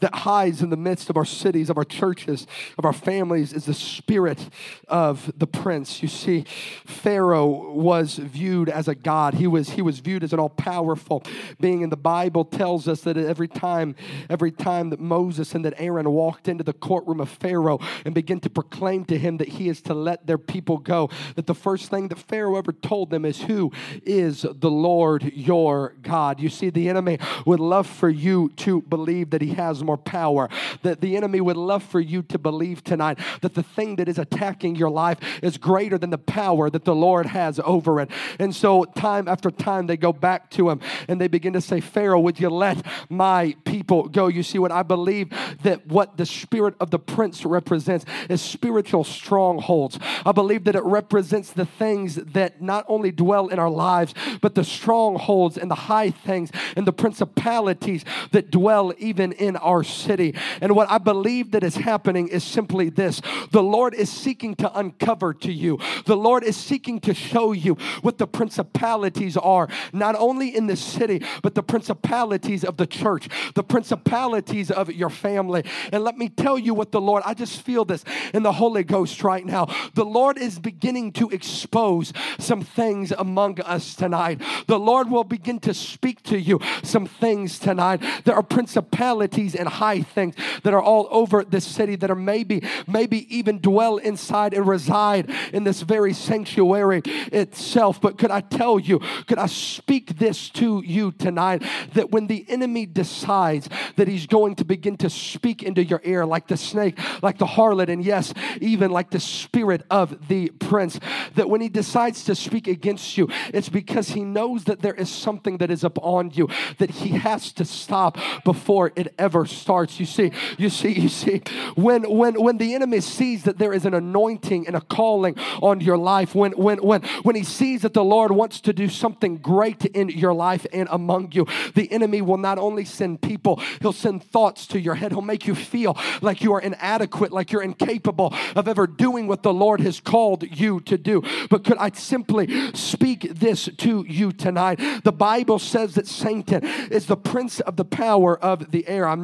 that 0.00 0.14
hides 0.14 0.62
in 0.62 0.70
the 0.70 0.76
midst 0.76 1.10
of 1.10 1.16
our 1.16 1.24
cities, 1.24 1.70
of 1.70 1.76
our 1.76 1.84
churches, 1.84 2.46
of 2.76 2.84
our 2.84 2.92
families 2.92 3.52
is 3.52 3.64
the 3.64 3.74
spirit 3.74 4.48
of 4.86 5.32
the 5.36 5.46
prince. 5.46 6.02
You 6.02 6.08
see, 6.08 6.44
Pharaoh 6.86 7.72
was 7.72 8.16
viewed 8.16 8.68
as 8.68 8.88
a 8.88 8.94
god. 8.94 9.34
He 9.34 9.46
was 9.46 9.70
he 9.70 9.82
was 9.82 10.00
viewed 10.00 10.24
as 10.24 10.32
an 10.32 10.38
all-powerful 10.38 11.22
being. 11.60 11.82
And 11.82 11.92
the 11.92 11.96
Bible 11.96 12.44
tells 12.44 12.88
us 12.88 13.02
that 13.02 13.16
every 13.16 13.48
time, 13.48 13.94
every 14.30 14.52
time 14.52 14.90
that 14.90 15.00
Moses 15.00 15.54
and 15.54 15.64
that 15.64 15.74
Aaron 15.78 16.10
walked 16.10 16.48
into 16.48 16.64
the 16.64 16.72
courtroom 16.72 17.20
of 17.20 17.28
Pharaoh 17.28 17.80
and 18.04 18.14
began 18.14 18.40
to 18.40 18.50
proclaim 18.50 19.04
to 19.06 19.18
him 19.18 19.38
that 19.38 19.48
he 19.48 19.68
is 19.68 19.80
to 19.82 19.94
let 19.94 20.26
their 20.26 20.38
people 20.38 20.78
go, 20.78 21.10
that 21.36 21.46
the 21.46 21.54
first 21.54 21.90
thing 21.90 22.08
that 22.08 22.18
Pharaoh 22.18 22.56
ever 22.56 22.72
told 22.72 23.10
them 23.10 23.24
is, 23.24 23.42
Who 23.42 23.72
is 24.04 24.42
the 24.42 24.70
Lord 24.70 25.32
your 25.34 25.94
God? 26.02 26.40
You 26.40 26.48
see, 26.48 26.70
the 26.70 26.88
enemy 26.88 27.18
would 27.46 27.60
love 27.60 27.86
for 27.86 28.08
you 28.08 28.50
to 28.56 28.82
believe 28.82 29.30
that 29.30 29.42
he 29.42 29.54
has 29.54 29.82
more 29.88 29.96
power, 29.96 30.48
that 30.82 31.00
the 31.00 31.16
enemy 31.16 31.40
would 31.40 31.56
love 31.56 31.82
for 31.82 31.98
you 31.98 32.22
to 32.22 32.38
believe 32.38 32.84
tonight 32.84 33.18
that 33.40 33.54
the 33.54 33.62
thing 33.62 33.96
that 33.96 34.08
is 34.08 34.18
attacking 34.18 34.76
your 34.76 34.90
life 34.90 35.18
is 35.42 35.56
greater 35.56 35.98
than 35.98 36.10
the 36.10 36.18
power 36.18 36.70
that 36.70 36.84
the 36.84 36.94
Lord 36.94 37.26
has 37.26 37.58
over 37.64 38.00
it. 38.00 38.10
And 38.38 38.54
so, 38.54 38.84
time 38.84 39.26
after 39.26 39.50
time, 39.50 39.86
they 39.86 39.96
go 39.96 40.12
back 40.12 40.50
to 40.50 40.68
him 40.68 40.80
and 41.08 41.20
they 41.20 41.28
begin 41.28 41.54
to 41.54 41.60
say, 41.60 41.80
Pharaoh, 41.80 42.20
would 42.20 42.38
you 42.38 42.50
let 42.50 42.84
my 43.08 43.56
people 43.64 44.08
go? 44.08 44.28
You 44.28 44.42
see, 44.42 44.58
what 44.58 44.70
I 44.70 44.82
believe 44.82 45.30
that 45.62 45.86
what 45.86 46.16
the 46.18 46.26
spirit 46.26 46.74
of 46.80 46.90
the 46.90 46.98
prince 46.98 47.44
represents 47.44 48.04
is 48.28 48.42
spiritual 48.42 49.04
strongholds. 49.04 49.98
I 50.26 50.32
believe 50.32 50.64
that 50.64 50.76
it 50.76 50.84
represents 50.84 51.52
the 51.52 51.64
things 51.64 52.16
that 52.16 52.60
not 52.60 52.84
only 52.88 53.10
dwell 53.10 53.48
in 53.48 53.58
our 53.58 53.70
lives, 53.70 54.14
but 54.42 54.54
the 54.54 54.64
strongholds 54.64 55.56
and 55.56 55.70
the 55.70 55.74
high 55.74 56.10
things 56.10 56.50
and 56.76 56.86
the 56.86 56.92
principalities 56.92 58.04
that 58.32 58.50
dwell 58.50 58.92
even 58.98 59.32
in 59.32 59.56
our 59.56 59.77
city. 59.84 60.34
And 60.60 60.74
what 60.74 60.90
I 60.90 60.98
believe 60.98 61.52
that 61.52 61.62
is 61.62 61.76
happening 61.76 62.28
is 62.28 62.44
simply 62.44 62.90
this 62.90 63.20
the 63.50 63.62
Lord 63.62 63.94
is 63.94 64.10
seeking 64.10 64.54
to 64.56 64.78
uncover 64.78 65.34
to 65.34 65.52
you, 65.52 65.78
the 66.06 66.16
Lord 66.16 66.44
is 66.44 66.56
seeking 66.56 67.00
to 67.00 67.14
show 67.14 67.52
you 67.52 67.74
what 68.02 68.18
the 68.18 68.26
principalities 68.26 69.36
are, 69.36 69.68
not 69.92 70.14
only 70.16 70.54
in 70.54 70.66
the 70.66 70.76
city, 70.76 71.22
but 71.42 71.54
the 71.54 71.62
principalities 71.62 72.64
of 72.64 72.76
the 72.76 72.86
church, 72.86 73.28
the 73.54 73.64
principalities 73.64 74.70
of 74.70 74.90
your 74.92 75.10
family. 75.10 75.64
And 75.92 76.04
let 76.04 76.16
me 76.16 76.28
tell 76.28 76.58
you 76.58 76.74
what 76.74 76.92
the 76.92 77.00
Lord, 77.00 77.22
I 77.26 77.34
just 77.34 77.62
feel 77.62 77.84
this 77.84 78.04
in 78.34 78.42
the 78.42 78.52
Holy 78.52 78.84
Ghost 78.84 79.22
right 79.22 79.44
now. 79.44 79.66
The 79.94 80.04
Lord 80.04 80.38
is 80.38 80.58
beginning 80.58 81.12
to 81.12 81.28
expose 81.30 82.12
some 82.38 82.62
things 82.62 83.12
among 83.12 83.60
us 83.60 83.94
tonight. 83.94 84.40
The 84.66 84.78
Lord 84.78 85.10
will 85.10 85.24
begin 85.24 85.60
to 85.60 85.74
speak 85.74 86.22
to 86.24 86.38
you 86.38 86.60
some 86.82 87.06
things 87.06 87.58
tonight. 87.58 88.02
There 88.24 88.34
are 88.34 88.42
principalities 88.42 89.54
and 89.54 89.67
high 89.68 90.02
things 90.02 90.34
that 90.62 90.74
are 90.74 90.82
all 90.82 91.08
over 91.10 91.44
this 91.44 91.66
city 91.66 91.96
that 91.96 92.10
are 92.10 92.14
maybe, 92.14 92.62
maybe 92.86 93.34
even 93.34 93.60
dwell 93.60 93.96
inside 93.96 94.54
and 94.54 94.66
reside 94.66 95.30
in 95.52 95.64
this 95.64 95.82
very 95.82 96.12
sanctuary 96.12 97.02
itself. 97.32 98.00
But 98.00 98.18
could 98.18 98.30
I 98.30 98.40
tell 98.40 98.78
you, 98.78 99.00
could 99.26 99.38
I 99.38 99.46
speak 99.46 100.18
this 100.18 100.50
to 100.50 100.82
you 100.84 101.12
tonight 101.12 101.62
that 101.94 102.10
when 102.10 102.26
the 102.26 102.44
enemy 102.48 102.86
decides 102.86 103.68
that 103.96 104.08
he's 104.08 104.26
going 104.26 104.56
to 104.56 104.64
begin 104.64 104.96
to 104.98 105.10
speak 105.10 105.62
into 105.62 105.84
your 105.84 106.00
ear 106.04 106.24
like 106.26 106.48
the 106.48 106.56
snake, 106.56 106.98
like 107.22 107.38
the 107.38 107.46
harlot, 107.46 107.88
and 107.88 108.04
yes, 108.04 108.32
even 108.60 108.90
like 108.90 109.10
the 109.10 109.20
spirit 109.20 109.82
of 109.90 110.28
the 110.28 110.50
prince, 110.50 110.98
that 111.34 111.48
when 111.48 111.60
he 111.60 111.68
decides 111.68 112.24
to 112.24 112.34
speak 112.34 112.66
against 112.66 113.16
you, 113.16 113.28
it's 113.52 113.68
because 113.68 114.10
he 114.10 114.24
knows 114.24 114.64
that 114.64 114.80
there 114.80 114.94
is 114.94 115.10
something 115.10 115.58
that 115.58 115.70
is 115.70 115.84
upon 115.84 116.30
you 116.30 116.48
that 116.78 116.90
he 116.90 117.10
has 117.10 117.52
to 117.52 117.64
stop 117.64 118.18
before 118.44 118.92
it 118.96 119.14
ever 119.18 119.46
starts. 119.58 120.00
You 120.00 120.06
see, 120.06 120.32
you 120.56 120.70
see, 120.70 120.92
you 120.92 121.08
see, 121.08 121.42
when 121.74 122.04
when 122.04 122.40
when 122.40 122.58
the 122.58 122.74
enemy 122.74 123.00
sees 123.00 123.44
that 123.44 123.58
there 123.58 123.72
is 123.72 123.84
an 123.84 123.94
anointing 123.94 124.66
and 124.66 124.76
a 124.76 124.80
calling 124.80 125.36
on 125.60 125.80
your 125.80 125.98
life, 125.98 126.34
when 126.34 126.52
when 126.52 126.78
when 126.78 127.02
when 127.22 127.36
he 127.36 127.44
sees 127.44 127.82
that 127.82 127.94
the 127.94 128.04
Lord 128.04 128.30
wants 128.32 128.60
to 128.62 128.72
do 128.72 128.88
something 128.88 129.38
great 129.38 129.84
in 129.84 130.08
your 130.08 130.34
life 130.34 130.66
and 130.72 130.88
among 130.90 131.32
you, 131.32 131.46
the 131.74 131.90
enemy 131.92 132.22
will 132.22 132.38
not 132.38 132.58
only 132.58 132.84
send 132.84 133.20
people, 133.20 133.60
he'll 133.80 133.92
send 133.92 134.22
thoughts 134.22 134.66
to 134.68 134.80
your 134.80 134.94
head. 134.94 135.12
He'll 135.12 135.22
make 135.22 135.46
you 135.46 135.54
feel 135.54 135.96
like 136.22 136.42
you 136.42 136.52
are 136.54 136.60
inadequate, 136.60 137.32
like 137.32 137.52
you're 137.52 137.62
incapable 137.62 138.34
of 138.54 138.68
ever 138.68 138.86
doing 138.86 139.26
what 139.26 139.42
the 139.42 139.52
Lord 139.52 139.80
has 139.80 140.00
called 140.00 140.44
you 140.58 140.80
to 140.80 140.98
do. 140.98 141.22
But 141.50 141.64
could 141.64 141.78
I 141.78 141.90
simply 141.90 142.72
speak 142.74 143.28
this 143.34 143.68
to 143.78 144.04
you 144.08 144.32
tonight? 144.32 144.80
The 145.04 145.12
Bible 145.12 145.58
says 145.58 145.94
that 145.94 146.06
Satan 146.06 146.64
is 146.90 147.06
the 147.06 147.16
prince 147.16 147.60
of 147.60 147.76
the 147.76 147.84
power 147.84 148.38
of 148.38 148.70
the 148.70 148.86
air. 148.86 149.06
I 149.08 149.14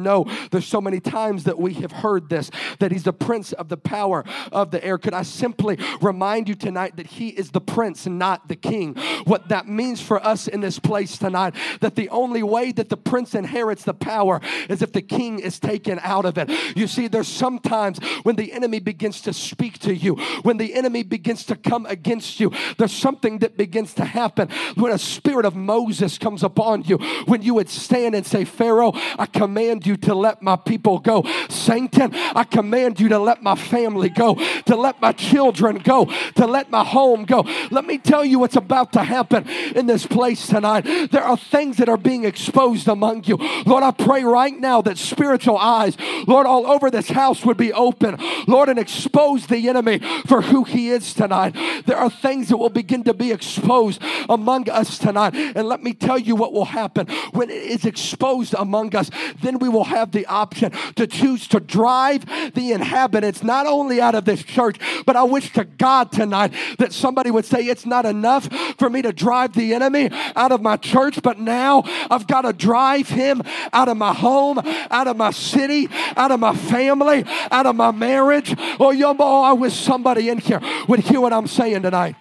there's 0.51 0.65
so 0.65 0.81
many 0.81 0.99
times 0.99 1.43
that 1.43 1.57
we 1.57 1.73
have 1.75 1.91
heard 1.91 2.29
this, 2.29 2.51
that 2.79 2.91
he's 2.91 3.03
the 3.03 3.13
prince 3.13 3.53
of 3.53 3.69
the 3.69 3.77
power 3.77 4.23
of 4.51 4.71
the 4.71 4.83
air. 4.83 4.97
Could 4.97 5.13
I 5.13 5.23
simply 5.23 5.77
remind 6.01 6.49
you 6.49 6.55
tonight 6.55 6.97
that 6.97 7.07
he 7.07 7.29
is 7.29 7.51
the 7.51 7.61
prince 7.61 8.05
and 8.05 8.19
not 8.19 8.47
the 8.47 8.55
king? 8.55 8.95
What 9.25 9.49
that 9.49 9.67
means 9.67 10.01
for 10.01 10.25
us 10.25 10.47
in 10.47 10.61
this 10.61 10.79
place 10.79 11.17
tonight, 11.17 11.55
that 11.81 11.95
the 11.95 12.09
only 12.09 12.43
way 12.43 12.71
that 12.71 12.89
the 12.89 12.97
prince 12.97 13.35
inherits 13.35 13.83
the 13.83 13.93
power 13.93 14.41
is 14.69 14.81
if 14.81 14.91
the 14.91 15.01
king 15.01 15.39
is 15.39 15.59
taken 15.59 15.99
out 16.01 16.25
of 16.25 16.37
it. 16.37 16.49
You 16.75 16.87
see, 16.87 17.07
there's 17.07 17.27
sometimes 17.27 17.99
when 18.23 18.35
the 18.35 18.53
enemy 18.53 18.79
begins 18.79 19.21
to 19.21 19.33
speak 19.33 19.79
to 19.79 19.95
you, 19.95 20.15
when 20.43 20.57
the 20.57 20.73
enemy 20.73 21.03
begins 21.03 21.45
to 21.45 21.55
come 21.55 21.85
against 21.85 22.39
you, 22.39 22.51
there's 22.77 22.93
something 22.93 23.39
that 23.39 23.57
begins 23.57 23.93
to 23.95 24.05
happen 24.05 24.49
when 24.75 24.91
a 24.91 24.97
spirit 24.97 25.45
of 25.45 25.55
Moses 25.55 26.17
comes 26.17 26.43
upon 26.43 26.83
you, 26.83 26.97
when 27.25 27.41
you 27.41 27.53
would 27.53 27.69
stand 27.69 28.15
and 28.15 28.25
say, 28.25 28.45
Pharaoh, 28.45 28.91
I 29.17 29.25
command 29.25 29.85
you 29.85 29.97
to 30.05 30.15
let 30.15 30.41
my 30.41 30.55
people 30.55 30.99
go. 30.99 31.23
Satan, 31.49 32.13
I 32.13 32.43
command 32.43 32.99
you 32.99 33.09
to 33.09 33.19
let 33.19 33.43
my 33.43 33.55
family 33.55 34.09
go, 34.09 34.35
to 34.65 34.75
let 34.75 35.01
my 35.01 35.11
children 35.11 35.77
go, 35.79 36.05
to 36.35 36.47
let 36.47 36.69
my 36.69 36.83
home 36.83 37.25
go. 37.25 37.45
Let 37.71 37.85
me 37.85 37.97
tell 37.97 38.23
you 38.23 38.39
what's 38.39 38.55
about 38.55 38.93
to 38.93 39.03
happen 39.03 39.47
in 39.75 39.87
this 39.87 40.05
place 40.05 40.47
tonight. 40.47 41.09
There 41.11 41.23
are 41.23 41.37
things 41.37 41.77
that 41.77 41.89
are 41.89 41.97
being 41.97 42.23
exposed 42.23 42.87
among 42.87 43.25
you. 43.25 43.37
Lord, 43.65 43.83
I 43.83 43.91
pray 43.91 44.23
right 44.23 44.57
now 44.57 44.81
that 44.81 44.97
spiritual 44.97 45.57
eyes, 45.57 45.97
Lord, 46.27 46.47
all 46.47 46.67
over 46.67 46.89
this 46.89 47.09
house 47.09 47.45
would 47.45 47.57
be 47.57 47.73
open. 47.73 48.17
Lord, 48.47 48.69
and 48.69 48.79
expose 48.79 49.47
the 49.47 49.67
enemy 49.69 49.99
for 50.27 50.41
who 50.41 50.63
he 50.63 50.89
is 50.89 51.13
tonight. 51.13 51.55
There 51.85 51.97
are 51.97 52.09
things 52.09 52.49
that 52.49 52.57
will 52.57 52.69
begin 52.69 53.03
to 53.05 53.13
be 53.13 53.31
exposed 53.31 54.01
among 54.29 54.69
us 54.69 54.97
tonight. 54.97 55.33
And 55.35 55.67
let 55.67 55.81
me 55.83 55.93
tell 55.93 56.17
you 56.17 56.35
what 56.35 56.53
will 56.53 56.65
happen 56.65 57.07
when 57.31 57.49
it 57.49 57.63
is 57.63 57.85
exposed 57.85 58.53
among 58.57 58.95
us. 58.95 59.09
Then 59.41 59.59
we 59.59 59.69
will 59.69 59.83
have 59.95 60.11
the 60.11 60.25
option 60.25 60.71
to 60.95 61.07
choose 61.07 61.47
to 61.47 61.59
drive 61.59 62.25
the 62.53 62.73
inhabitants 62.73 63.43
not 63.43 63.65
only 63.65 64.01
out 64.01 64.13
of 64.13 64.25
this 64.25 64.43
church, 64.43 64.77
but 65.05 65.15
I 65.15 65.23
wish 65.23 65.53
to 65.53 65.63
God 65.63 66.11
tonight 66.11 66.53
that 66.79 66.91
somebody 66.91 67.31
would 67.31 67.45
say, 67.45 67.61
It's 67.61 67.85
not 67.85 68.05
enough 68.05 68.49
for 68.77 68.89
me 68.89 69.01
to 69.01 69.13
drive 69.13 69.53
the 69.53 69.73
enemy 69.73 70.09
out 70.35 70.51
of 70.51 70.61
my 70.61 70.75
church, 70.75 71.21
but 71.23 71.39
now 71.39 71.83
I've 72.11 72.27
got 72.27 72.41
to 72.41 72.53
drive 72.53 73.07
him 73.09 73.41
out 73.71 73.87
of 73.87 73.97
my 73.97 74.13
home, 74.13 74.59
out 74.91 75.07
of 75.07 75.15
my 75.15 75.31
city, 75.31 75.87
out 76.17 76.31
of 76.31 76.39
my 76.39 76.53
family, 76.53 77.23
out 77.49 77.65
of 77.65 77.75
my 77.75 77.91
marriage. 77.91 78.53
Oh, 78.79 78.91
yo, 78.91 79.15
oh, 79.17 79.43
I 79.43 79.53
wish 79.53 79.73
somebody 79.73 80.29
in 80.29 80.39
here 80.39 80.59
would 80.87 80.99
hear 80.99 81.21
what 81.21 81.31
I'm 81.31 81.47
saying 81.47 81.83
tonight. 81.83 82.15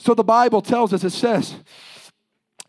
So 0.00 0.14
the 0.14 0.24
Bible 0.24 0.62
tells 0.62 0.94
us, 0.94 1.04
it 1.04 1.10
says, 1.10 1.56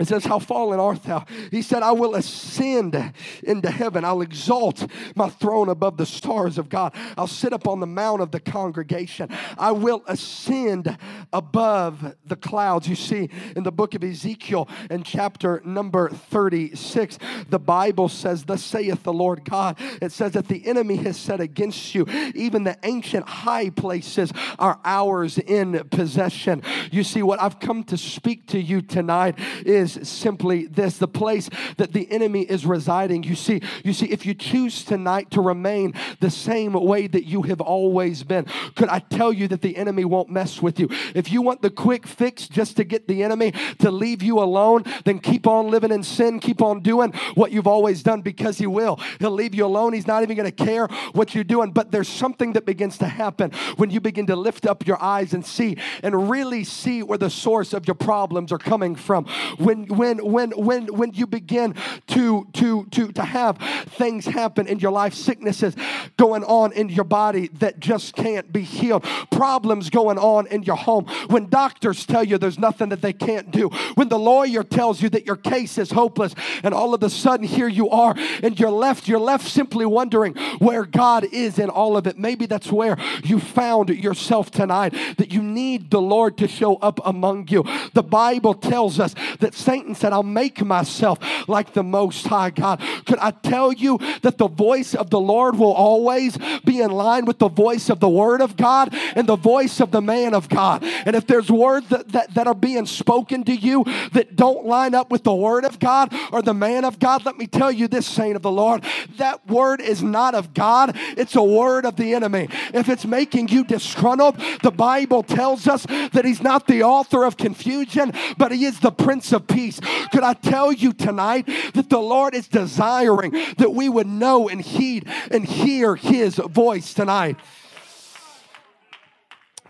it 0.02 0.08
says, 0.08 0.26
How 0.26 0.40
fallen 0.40 0.80
art 0.80 1.04
thou? 1.04 1.26
He 1.52 1.62
said, 1.62 1.84
I 1.84 1.92
will 1.92 2.16
ascend 2.16 3.14
into 3.44 3.70
heaven. 3.70 4.04
I'll 4.04 4.22
exalt 4.22 4.88
my 5.16 5.30
throne 5.30 5.70
above 5.70 5.98
the 5.98 6.06
stars 6.06 6.58
of 6.58 6.70
God. 6.70 6.94
I'll 7.18 7.28
sit 7.28 7.54
upon 7.54 7.80
the 7.80 7.88
mount 7.88 8.22
of 8.22 8.32
the 8.32 8.40
congregation. 8.40 9.30
I 9.58 9.72
will 9.72 10.04
ascend 10.08 10.98
above 11.34 12.16
the 12.26 12.36
clouds. 12.36 12.88
You 12.88 12.96
see, 12.96 13.30
in 13.56 13.64
the 13.64 13.72
book 13.72 13.94
of 13.94 14.04
Ezekiel, 14.04 14.68
in 14.90 15.04
chapter 15.04 15.62
number 15.66 16.10
36, 16.10 17.20
the 17.50 17.60
Bible 17.60 18.10
says, 18.10 18.44
Thus 18.46 18.64
saith 18.64 19.04
the 19.04 19.14
Lord 19.14 19.46
God. 19.46 19.78
It 20.02 20.12
says 20.12 20.32
that 20.34 20.48
the 20.48 20.66
enemy 20.66 20.96
has 20.98 21.18
set 21.18 21.40
against 21.40 21.94
you, 21.94 22.06
even 22.36 22.64
the 22.64 22.78
ancient 22.84 23.28
high 23.28 23.70
places 23.70 24.32
are 24.58 24.80
ours 24.84 25.38
in 25.38 25.88
possession. 25.90 26.64
You 26.92 27.04
see, 27.04 27.22
what 27.22 27.42
I've 27.42 27.60
come 27.60 27.84
to 27.86 27.98
speak 27.98 28.48
to 28.48 28.60
you 28.60 28.82
tonight 28.82 29.38
is 29.66 29.91
simply 30.04 30.66
this 30.66 30.98
the 30.98 31.08
place 31.08 31.50
that 31.78 31.94
the 31.94 32.12
enemy 32.12 32.42
is 32.42 32.66
residing. 32.66 33.24
You 33.24 33.36
see, 33.36 33.62
you 33.84 33.94
see, 33.94 34.08
if 34.08 34.26
you 34.26 34.34
choose 34.34 34.84
tonight 34.84 35.32
to 35.32 35.42
remain 35.42 35.94
the 36.20 36.30
same 36.30 36.74
way 36.74 37.08
that 37.08 37.26
you 37.26 37.44
have 37.44 37.62
always 37.62 38.24
been, 38.24 38.46
could 38.76 38.90
I 38.90 39.00
tell 39.00 39.34
you 39.34 39.48
that 39.50 39.62
the 39.62 39.78
enemy 39.78 40.06
won't 40.06 40.30
mess 40.30 40.62
with 40.62 40.80
you? 40.80 40.90
If 41.16 41.32
you 41.32 41.42
want 41.42 41.62
the 41.62 41.70
quick 41.70 42.08
fix 42.08 42.48
just 42.48 42.78
to 42.78 42.84
get 42.84 43.08
the 43.08 43.24
enemy 43.24 43.54
to 43.80 43.92
leave 43.92 44.22
you 44.22 44.40
alone, 44.40 44.84
then 45.06 45.20
keep 45.20 45.48
on 45.48 45.70
living 45.70 45.92
in 45.92 46.04
sin, 46.04 46.40
keep 46.40 46.62
on 46.62 46.82
doing 46.82 47.14
what 47.36 47.52
you've 47.52 47.68
always 47.68 48.04
done 48.04 48.22
because 48.22 48.58
he 48.58 48.68
will. 48.68 49.00
He'll 49.20 49.32
leave 49.32 49.56
you 49.56 49.66
alone. 49.66 49.94
He's 49.94 50.08
not 50.08 50.24
even 50.24 50.36
going 50.36 50.52
to 50.52 50.66
care 50.66 50.88
what 51.14 51.34
you're 51.34 51.44
doing. 51.44 51.72
But 51.72 51.92
there's 51.92 52.10
something 52.10 52.54
that 52.54 52.66
begins 52.66 52.98
to 53.00 53.06
happen 53.08 53.52
when 53.78 53.90
you 53.90 54.00
begin 54.00 54.28
to 54.28 54.36
lift 54.36 54.66
up 54.66 54.86
your 54.86 55.02
eyes 55.02 55.34
and 55.34 55.46
see 55.46 55.78
and 56.04 56.30
really 56.30 56.64
see 56.64 57.04
where 57.04 57.18
the 57.18 57.30
source 57.30 57.74
of 57.74 57.88
your 57.88 57.96
problems 57.96 58.52
are 58.52 58.58
coming 58.58 58.96
from. 58.96 59.26
When 59.58 59.81
when 59.88 60.18
when 60.24 60.52
when 60.52 60.88
when 60.88 61.14
you 61.14 61.28
begin 61.28 61.76
to 62.08 62.48
to 62.54 62.86
to 62.92 63.12
to 63.12 63.24
have 63.24 63.58
things 63.88 64.26
happen 64.26 64.68
in 64.68 64.80
your 64.80 64.92
life, 64.92 65.14
sicknesses 65.14 65.76
going 66.18 66.44
on 66.44 66.72
in 66.74 66.90
your 66.90 67.04
body 67.04 67.48
that 67.60 67.80
just 67.80 68.16
can't 68.16 68.52
be 68.52 68.62
healed, 68.62 69.04
problems 69.32 69.90
going 69.90 70.18
on 70.18 70.48
in 70.48 70.64
your 70.64 70.76
home, 70.76 71.06
when 71.28 71.50
doctors 71.50 72.06
tell 72.06 72.24
you 72.24 72.38
there's 72.38 72.60
nothing 72.60 72.90
that 72.90 73.02
they 73.02 73.14
can't 73.14 73.52
do, 73.52 73.70
when 73.96 74.10
the 74.10 74.20
lawyer 74.20 74.64
tells 74.64 75.02
you 75.02 75.10
that 75.10 75.26
your 75.26 75.36
case 75.36 75.78
is 75.78 75.92
hopeless, 75.92 76.34
and 76.64 76.74
all 76.74 76.94
of 76.94 77.04
a 77.04 77.10
sudden 77.10 77.46
here 77.46 77.68
you 77.68 77.90
are 77.90 78.16
and 78.44 78.60
you're 78.60 78.72
left, 78.72 79.08
you're 79.08 79.20
left 79.20 79.48
simply 79.48 79.86
wondering 79.86 80.36
where 80.60 80.86
God 80.86 81.24
is 81.26 81.60
in 81.60 81.70
all 81.70 81.98
of 81.98 82.08
it. 82.08 82.18
Maybe 82.18 82.46
that's 82.46 82.72
where 82.72 82.98
you 83.24 83.40
found 83.40 83.90
yourself 83.90 84.52
tonight, 84.52 84.94
that 85.18 85.32
you 85.32 85.42
need 85.42 85.92
the 85.92 86.02
Lord 86.02 86.38
to 86.38 86.48
show 86.48 86.76
up 86.78 87.00
among 87.06 87.48
you. 87.48 87.64
The 87.94 88.04
Bible 88.04 88.54
tells 88.54 89.00
us 89.00 89.16
that 89.40 89.54
Satan 89.72 89.96
said, 89.96 90.12
I'll 90.12 90.22
make 90.22 90.62
myself 90.66 91.18
like 91.48 91.72
the 91.72 91.82
Most 91.82 92.28
High 92.28 92.50
God. 92.50 92.82
Could 93.06 93.20
I 93.20 93.32
tell 93.32 93.72
you 93.72 94.00
that 94.22 94.38
the 94.38 94.50
voice 94.50 94.94
of 94.94 95.10
the 95.10 95.20
Lord 95.20 95.58
will 95.58 95.72
always 95.72 96.38
be 96.66 96.82
in 96.82 96.92
line 96.92 97.24
with 97.24 97.40
the 97.40 97.48
voice 97.48 97.90
of 97.90 98.02
the 98.02 98.10
Word 98.10 98.42
of 98.42 98.58
God 98.58 98.90
and 99.16 99.28
the 99.28 99.38
voice 99.38 99.80
of 99.80 99.92
the 99.92 100.02
man 100.02 100.34
of 100.34 100.50
God? 100.50 100.84
And 100.84 101.16
if 101.16 101.26
there's 101.26 101.50
words 101.50 101.88
that, 101.88 102.10
that, 102.10 102.34
that 102.34 102.48
are 102.48 102.54
being 102.54 102.86
spoken 102.86 103.46
to 103.46 103.56
you 103.56 103.86
that 104.12 104.36
don't 104.36 104.66
line 104.66 104.94
up 104.94 105.10
with 105.10 105.24
the 105.24 105.34
Word 105.34 105.64
of 105.64 105.80
God 105.80 106.14
or 106.34 106.42
the 106.42 106.54
man 106.54 106.84
of 106.84 107.00
God, 107.00 107.24
let 107.24 107.38
me 107.38 107.48
tell 107.48 107.72
you 107.72 107.88
this, 107.88 108.06
saint 108.06 108.36
of 108.36 108.42
the 108.42 108.52
Lord, 108.52 108.84
that 109.16 109.48
word 109.48 109.80
is 109.80 110.04
not 110.04 110.36
of 110.36 110.54
God, 110.54 110.98
it's 111.16 111.36
a 111.36 111.44
word 111.44 111.86
of 111.86 111.96
the 111.96 112.14
enemy. 112.14 112.50
If 112.74 112.90
it's 112.90 113.06
making 113.06 113.48
you 113.48 113.64
disgruntled, 113.64 114.36
the 114.64 114.72
Bible 114.72 115.24
tells 115.24 115.66
us 115.66 115.86
that 115.86 116.26
He's 116.26 116.42
not 116.42 116.68
the 116.68 116.84
author 116.84 117.24
of 117.24 117.38
confusion, 117.38 118.12
but 118.38 118.52
He 118.52 118.66
is 118.66 118.82
the 118.82 118.92
Prince 118.92 119.32
of 119.32 119.48
Peace. 119.54 119.80
Could 120.12 120.24
I 120.24 120.34
tell 120.34 120.72
you 120.72 120.94
tonight 120.94 121.46
that 121.74 121.90
the 121.90 122.00
Lord 122.00 122.34
is 122.34 122.48
desiring 122.48 123.32
that 123.58 123.74
we 123.74 123.90
would 123.90 124.08
know 124.08 124.50
and 124.50 124.62
heed 124.62 125.08
and 125.30 125.46
hear 125.46 125.96
His 125.96 126.36
voice 126.36 126.94
tonight? 126.94 127.38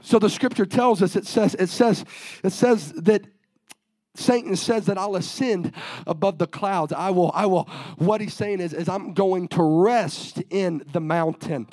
So 0.02 0.20
the 0.20 0.30
scripture 0.30 0.66
tells 0.66 1.02
us 1.02 1.16
it 1.16 1.26
says 1.26 1.56
it 1.56 1.70
says 1.70 2.04
it 2.44 2.52
says 2.52 2.92
that 2.94 3.26
Satan 4.16 4.56
says 4.58 4.88
that 4.88 4.98
I'll 4.98 5.16
ascend 5.16 5.74
above 6.06 6.38
the 6.38 6.48
clouds. 6.48 6.92
I 6.92 7.12
will, 7.12 7.32
I 7.34 7.46
will, 7.46 7.64
what 7.98 8.20
he's 8.20 8.34
saying 8.34 8.60
is, 8.60 8.74
is 8.74 8.90
I'm 8.90 9.14
going 9.14 9.48
to 9.50 9.64
rest 9.64 10.44
in 10.50 10.84
the 10.92 11.00
mountain. 11.00 11.68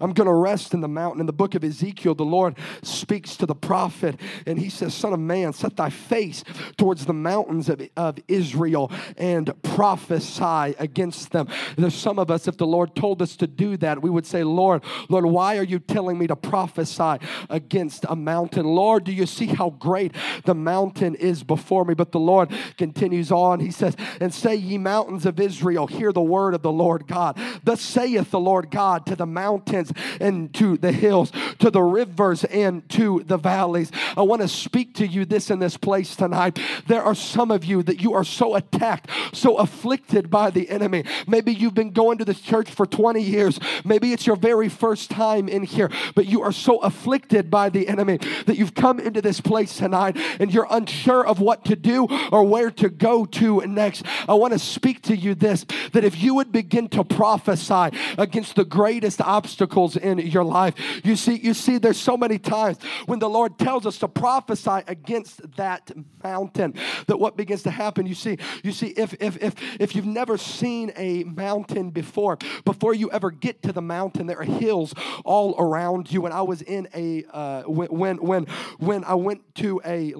I'm 0.00 0.12
going 0.12 0.26
to 0.26 0.34
rest 0.34 0.74
in 0.74 0.80
the 0.80 0.88
mountain. 0.88 1.20
In 1.20 1.26
the 1.26 1.32
book 1.32 1.54
of 1.54 1.64
Ezekiel, 1.64 2.14
the 2.14 2.24
Lord 2.24 2.56
speaks 2.82 3.36
to 3.36 3.46
the 3.46 3.54
prophet 3.54 4.18
and 4.46 4.58
he 4.58 4.70
says, 4.70 4.94
Son 4.94 5.12
of 5.12 5.20
man, 5.20 5.52
set 5.52 5.76
thy 5.76 5.90
face 5.90 6.42
towards 6.76 7.06
the 7.06 7.12
mountains 7.12 7.68
of, 7.68 7.82
of 7.96 8.18
Israel 8.28 8.90
and 9.16 9.52
prophesy 9.62 10.74
against 10.78 11.32
them. 11.32 11.48
There's 11.76 11.94
some 11.94 12.18
of 12.18 12.30
us, 12.30 12.48
if 12.48 12.56
the 12.56 12.66
Lord 12.66 12.94
told 12.94 13.20
us 13.22 13.36
to 13.36 13.46
do 13.46 13.76
that, 13.78 14.02
we 14.02 14.10
would 14.10 14.26
say, 14.26 14.42
Lord, 14.42 14.82
Lord, 15.08 15.26
why 15.26 15.58
are 15.58 15.64
you 15.64 15.78
telling 15.78 16.18
me 16.18 16.26
to 16.26 16.36
prophesy 16.36 17.16
against 17.48 18.04
a 18.08 18.16
mountain? 18.16 18.66
Lord, 18.66 19.04
do 19.04 19.12
you 19.12 19.26
see 19.26 19.46
how 19.46 19.70
great 19.70 20.14
the 20.44 20.54
mountain 20.54 21.14
is 21.14 21.42
before 21.42 21.84
me? 21.84 21.94
But 21.94 22.12
the 22.12 22.20
Lord 22.20 22.50
continues 22.76 23.30
on. 23.30 23.60
He 23.60 23.70
says, 23.70 23.96
And 24.20 24.32
say, 24.32 24.54
ye 24.54 24.78
mountains 24.78 25.26
of 25.26 25.38
Israel, 25.38 25.86
hear 25.86 26.12
the 26.12 26.20
word 26.20 26.54
of 26.54 26.62
the 26.62 26.72
Lord 26.72 27.06
God. 27.06 27.38
Thus 27.62 27.80
saith 27.80 28.30
the 28.30 28.40
Lord 28.40 28.70
God 28.70 29.06
to 29.06 29.16
the 29.16 29.26
mountains 29.26 29.89
and 30.20 30.52
to 30.54 30.76
the 30.76 30.92
hills, 30.92 31.32
to 31.58 31.70
the 31.70 31.82
rivers 31.82 32.44
and 32.44 32.88
to 32.90 33.22
the 33.26 33.36
valleys. 33.36 33.90
I 34.16 34.22
want 34.22 34.42
to 34.42 34.48
speak 34.48 34.94
to 34.94 35.06
you 35.06 35.24
this 35.24 35.50
in 35.50 35.58
this 35.58 35.76
place 35.76 36.16
tonight. 36.16 36.58
There 36.86 37.02
are 37.02 37.14
some 37.14 37.50
of 37.50 37.64
you 37.64 37.82
that 37.84 38.00
you 38.00 38.14
are 38.14 38.24
so 38.24 38.54
attacked, 38.54 39.10
so 39.32 39.56
afflicted 39.56 40.30
by 40.30 40.50
the 40.50 40.68
enemy. 40.68 41.04
Maybe 41.26 41.52
you've 41.52 41.74
been 41.74 41.92
going 41.92 42.18
to 42.18 42.24
this 42.24 42.40
church 42.40 42.70
for 42.70 42.86
20 42.86 43.20
years. 43.22 43.58
Maybe 43.84 44.12
it's 44.12 44.26
your 44.26 44.36
very 44.36 44.68
first 44.68 45.10
time 45.10 45.48
in 45.48 45.62
here, 45.62 45.90
but 46.14 46.26
you 46.26 46.42
are 46.42 46.52
so 46.52 46.78
afflicted 46.78 47.50
by 47.50 47.68
the 47.68 47.88
enemy 47.88 48.18
that 48.46 48.56
you've 48.56 48.74
come 48.74 49.00
into 49.00 49.22
this 49.22 49.40
place 49.40 49.76
tonight 49.76 50.16
and 50.38 50.52
you're 50.52 50.66
unsure 50.70 51.26
of 51.26 51.40
what 51.40 51.64
to 51.66 51.76
do 51.76 52.06
or 52.32 52.44
where 52.44 52.70
to 52.70 52.88
go 52.88 53.24
to 53.24 53.60
next. 53.66 54.04
I 54.28 54.34
want 54.34 54.52
to 54.52 54.58
speak 54.58 55.02
to 55.02 55.16
you 55.16 55.34
this 55.34 55.64
that 55.92 56.04
if 56.04 56.20
you 56.22 56.34
would 56.34 56.52
begin 56.52 56.88
to 56.90 57.04
prophesy 57.04 57.96
against 58.18 58.56
the 58.56 58.64
greatest 58.64 59.20
obstacle 59.20 59.79
in 59.96 60.18
your 60.18 60.44
life. 60.44 60.74
You 61.04 61.16
see, 61.16 61.36
you 61.36 61.54
see, 61.54 61.78
there's 61.78 62.00
so 62.00 62.16
many 62.16 62.38
times 62.38 62.78
when 63.06 63.18
the 63.18 63.28
Lord 63.28 63.58
tells 63.58 63.86
us 63.86 63.98
to 63.98 64.08
prophesy 64.08 64.82
against 64.86 65.56
that 65.56 65.90
mountain 66.22 66.74
that 67.06 67.18
what 67.18 67.36
begins 67.36 67.62
to 67.64 67.70
happen. 67.70 68.06
You 68.06 68.14
see, 68.14 68.38
you 68.62 68.72
see, 68.72 68.88
if 68.88 69.14
if 69.20 69.42
if 69.42 69.54
if 69.80 69.94
you've 69.94 70.06
never 70.06 70.36
seen 70.36 70.92
a 70.96 71.24
mountain 71.24 71.90
before, 71.90 72.38
before 72.64 72.94
you 72.94 73.10
ever 73.10 73.30
get 73.30 73.62
to 73.62 73.72
the 73.72 73.82
mountain, 73.82 74.26
there 74.26 74.40
are 74.40 74.44
hills 74.44 74.94
all 75.24 75.54
around 75.58 76.10
you. 76.12 76.24
And 76.26 76.34
I 76.34 76.42
was 76.42 76.62
in 76.62 76.88
a 76.94 77.24
uh, 77.32 77.62
when 77.62 78.16
when 78.18 78.46
when 78.78 79.04
I 79.04 79.14
went 79.14 79.54
to 79.56 79.80
a 79.84 80.14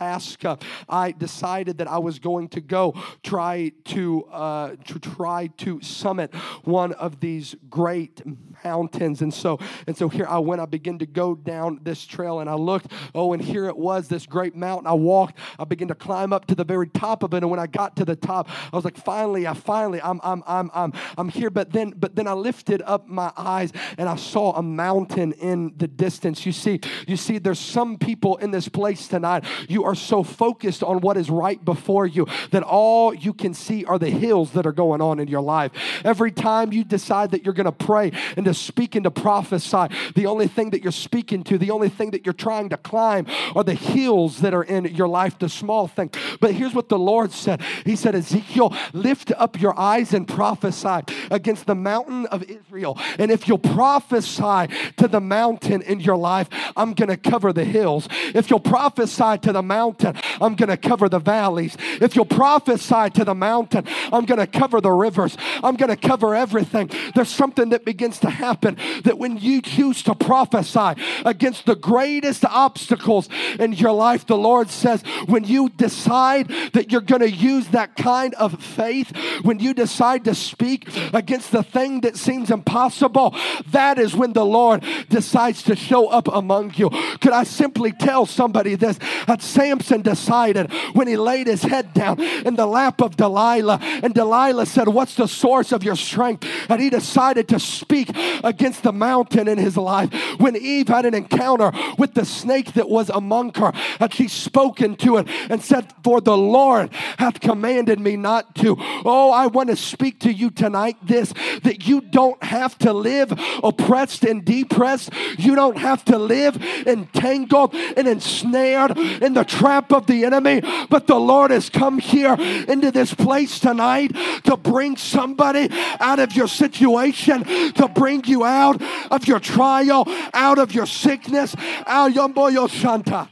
Alaska, 0.00 0.58
I 0.88 1.12
decided 1.12 1.78
that 1.78 1.88
I 1.88 1.98
was 1.98 2.18
going 2.18 2.48
to 2.48 2.60
go 2.60 2.94
try 3.22 3.72
to, 3.84 4.24
uh, 4.26 4.76
to 4.86 4.98
try 4.98 5.48
to 5.58 5.80
summit 5.82 6.34
one 6.64 6.92
of 6.94 7.20
these 7.20 7.54
great 7.68 8.22
mountains. 8.64 9.20
And 9.20 9.32
so, 9.32 9.58
and 9.86 9.96
so 9.96 10.08
here 10.08 10.26
I 10.26 10.38
went. 10.38 10.60
I 10.62 10.66
began 10.66 10.98
to 11.00 11.06
go 11.06 11.34
down 11.34 11.80
this 11.82 12.06
trail, 12.06 12.40
and 12.40 12.48
I 12.48 12.54
looked. 12.54 12.92
Oh, 13.14 13.34
and 13.34 13.42
here 13.42 13.66
it 13.66 13.76
was, 13.76 14.08
this 14.08 14.26
great 14.26 14.56
mountain. 14.56 14.86
I 14.86 14.94
walked. 14.94 15.36
I 15.58 15.64
began 15.64 15.88
to 15.88 15.94
climb 15.94 16.32
up 16.32 16.46
to 16.46 16.54
the 16.54 16.64
very 16.64 16.88
top 16.88 17.22
of 17.22 17.34
it. 17.34 17.38
And 17.38 17.50
when 17.50 17.60
I 17.60 17.66
got 17.66 17.96
to 17.96 18.04
the 18.04 18.16
top, 18.16 18.48
I 18.72 18.76
was 18.76 18.84
like, 18.84 18.96
finally, 18.96 19.46
I 19.46 19.54
finally, 19.54 20.00
I'm, 20.00 20.20
I'm, 20.22 20.42
I'm, 20.46 20.70
I'm, 20.72 20.92
I'm 21.18 21.28
here. 21.28 21.50
But 21.50 21.72
then, 21.72 21.92
but 21.96 22.16
then 22.16 22.26
I 22.26 22.32
lifted 22.32 22.80
up 22.82 23.06
my 23.06 23.32
eyes 23.36 23.72
and 23.98 24.08
I 24.08 24.16
saw 24.16 24.52
a 24.52 24.62
mountain 24.62 25.32
in 25.32 25.74
the 25.76 25.88
distance. 25.88 26.46
You 26.46 26.52
see, 26.52 26.80
you 27.06 27.16
see, 27.16 27.38
there's 27.38 27.58
some 27.58 27.98
people 27.98 28.36
in 28.38 28.50
this 28.50 28.68
place 28.68 29.08
tonight. 29.08 29.44
You 29.68 29.84
are 29.84 29.89
are 29.90 29.94
so 29.94 30.22
focused 30.22 30.82
on 30.82 31.00
what 31.00 31.16
is 31.16 31.28
right 31.28 31.62
before 31.64 32.06
you 32.06 32.26
that 32.52 32.62
all 32.62 33.12
you 33.12 33.32
can 33.32 33.52
see 33.52 33.84
are 33.84 33.98
the 33.98 34.08
hills 34.08 34.52
that 34.52 34.66
are 34.66 34.72
going 34.72 35.00
on 35.00 35.18
in 35.18 35.26
your 35.26 35.40
life. 35.40 35.72
Every 36.04 36.30
time 36.30 36.72
you 36.72 36.84
decide 36.84 37.32
that 37.32 37.44
you're 37.44 37.54
going 37.54 37.64
to 37.66 37.72
pray 37.72 38.12
and 38.36 38.46
to 38.46 38.54
speak 38.54 38.94
and 38.94 39.04
to 39.04 39.10
prophesy, 39.10 39.88
the 40.14 40.26
only 40.26 40.46
thing 40.46 40.70
that 40.70 40.82
you're 40.82 40.92
speaking 40.92 41.42
to, 41.44 41.58
the 41.58 41.72
only 41.72 41.88
thing 41.88 42.12
that 42.12 42.24
you're 42.24 42.32
trying 42.32 42.68
to 42.68 42.76
climb 42.76 43.26
are 43.56 43.64
the 43.64 43.74
hills 43.74 44.40
that 44.40 44.54
are 44.54 44.62
in 44.62 44.84
your 44.84 45.08
life, 45.08 45.38
the 45.38 45.48
small 45.48 45.88
thing. 45.88 46.10
But 46.40 46.54
here's 46.54 46.74
what 46.74 46.88
the 46.88 46.98
Lord 46.98 47.32
said 47.32 47.60
He 47.84 47.96
said, 47.96 48.14
Ezekiel, 48.14 48.74
lift 48.92 49.32
up 49.36 49.60
your 49.60 49.78
eyes 49.78 50.14
and 50.14 50.26
prophesy 50.26 51.00
against 51.30 51.66
the 51.66 51.74
mountain 51.74 52.26
of 52.26 52.44
Israel. 52.44 52.96
And 53.18 53.30
if 53.30 53.48
you'll 53.48 53.58
prophesy 53.58 54.72
to 54.98 55.08
the 55.08 55.20
mountain 55.20 55.82
in 55.82 55.98
your 56.00 56.16
life, 56.16 56.48
I'm 56.76 56.94
going 56.94 57.08
to 57.08 57.16
cover 57.16 57.52
the 57.52 57.64
hills. 57.64 58.08
If 58.34 58.50
you'll 58.50 58.60
prophesy 58.60 59.38
to 59.38 59.52
the 59.52 59.62
mountain, 59.62 59.79
mountain, 59.80 60.14
I'm 60.40 60.54
going 60.56 60.68
to 60.68 60.76
cover 60.76 61.08
the 61.08 61.18
valleys. 61.18 61.76
If 62.00 62.14
you'll 62.14 62.26
prophesy 62.26 63.10
to 63.18 63.24
the 63.24 63.34
mountain, 63.34 63.84
I'm 64.12 64.26
going 64.26 64.38
to 64.38 64.46
cover 64.46 64.80
the 64.80 64.90
rivers. 64.90 65.36
I'm 65.64 65.76
going 65.76 65.88
to 65.88 65.96
cover 65.96 66.34
everything. 66.34 66.90
There's 67.14 67.30
something 67.30 67.70
that 67.70 67.84
begins 67.84 68.18
to 68.20 68.30
happen 68.30 68.76
that 69.04 69.18
when 69.18 69.38
you 69.38 69.62
choose 69.62 70.02
to 70.02 70.14
prophesy 70.14 71.00
against 71.24 71.64
the 71.64 71.76
greatest 71.76 72.44
obstacles 72.44 73.28
in 73.58 73.72
your 73.72 73.92
life, 73.92 74.26
the 74.26 74.36
Lord 74.36 74.68
says, 74.70 75.02
when 75.26 75.44
you 75.44 75.70
decide 75.70 76.48
that 76.74 76.92
you're 76.92 77.00
going 77.00 77.22
to 77.22 77.30
use 77.30 77.68
that 77.68 77.96
kind 77.96 78.34
of 78.34 78.62
faith, 78.62 79.16
when 79.42 79.60
you 79.60 79.72
decide 79.72 80.24
to 80.24 80.34
speak 80.34 80.88
against 81.14 81.52
the 81.52 81.62
thing 81.62 82.02
that 82.02 82.16
seems 82.16 82.50
impossible, 82.50 83.34
that 83.68 83.98
is 83.98 84.14
when 84.14 84.34
the 84.34 84.44
Lord 84.44 84.84
decides 85.08 85.62
to 85.62 85.74
show 85.74 86.08
up 86.08 86.28
among 86.28 86.74
you. 86.74 86.90
Could 87.20 87.32
I 87.32 87.44
simply 87.44 87.92
tell 87.92 88.26
somebody 88.26 88.74
this? 88.74 88.98
I'd 89.26 89.42
say 89.42 89.69
Samson 89.70 90.02
decided 90.02 90.72
when 90.94 91.06
he 91.06 91.16
laid 91.16 91.46
his 91.46 91.62
head 91.62 91.94
down 91.94 92.20
in 92.20 92.56
the 92.56 92.66
lap 92.66 93.00
of 93.00 93.16
Delilah, 93.16 93.78
and 93.80 94.12
Delilah 94.12 94.66
said, 94.66 94.88
What's 94.88 95.14
the 95.14 95.28
source 95.28 95.70
of 95.70 95.84
your 95.84 95.94
strength? 95.94 96.44
And 96.68 96.82
he 96.82 96.90
decided 96.90 97.48
to 97.50 97.60
speak 97.60 98.10
against 98.42 98.82
the 98.82 98.92
mountain 98.92 99.46
in 99.46 99.58
his 99.58 99.76
life. 99.76 100.12
When 100.40 100.56
Eve 100.56 100.88
had 100.88 101.06
an 101.06 101.14
encounter 101.14 101.70
with 101.98 102.14
the 102.14 102.24
snake 102.24 102.72
that 102.72 102.88
was 102.88 103.10
among 103.10 103.54
her, 103.54 103.72
and 104.00 104.12
she 104.12 104.26
spoke 104.26 104.80
into 104.80 105.18
it 105.18 105.28
and 105.48 105.62
said, 105.62 105.94
For 106.02 106.20
the 106.20 106.36
Lord 106.36 106.92
hath 107.18 107.40
commanded 107.40 108.00
me 108.00 108.16
not 108.16 108.56
to. 108.56 108.74
Oh, 109.04 109.30
I 109.30 109.46
want 109.46 109.68
to 109.68 109.76
speak 109.76 110.18
to 110.20 110.32
you 110.32 110.50
tonight 110.50 110.96
this 111.00 111.32
that 111.62 111.86
you 111.86 112.00
don't 112.00 112.42
have 112.42 112.76
to 112.78 112.92
live 112.92 113.32
oppressed 113.62 114.24
and 114.24 114.44
depressed. 114.44 115.10
You 115.38 115.54
don't 115.54 115.78
have 115.78 116.04
to 116.06 116.18
live 116.18 116.56
entangled 116.88 117.72
and 117.72 118.08
ensnared 118.08 118.98
in 118.98 119.34
the 119.34 119.44
trap 119.60 119.92
of 119.92 120.06
the 120.06 120.24
enemy. 120.24 120.62
But 120.88 121.06
the 121.06 121.20
Lord 121.20 121.50
has 121.50 121.68
come 121.68 121.98
here 121.98 122.34
into 122.68 122.90
this 122.90 123.12
place 123.12 123.60
tonight 123.60 124.12
to 124.44 124.56
bring 124.56 124.96
somebody 124.96 125.68
out 126.00 126.18
of 126.18 126.32
your 126.32 126.48
situation, 126.48 127.44
to 127.74 127.88
bring 127.94 128.24
you 128.24 128.44
out 128.44 128.80
of 129.10 129.28
your 129.28 129.40
trial, 129.40 130.04
out 130.32 130.58
of 130.58 130.72
your 130.74 130.86
sickness. 130.86 131.54
Ah, 131.86 132.08
Al 132.08 132.68
Shanta. 132.68 133.28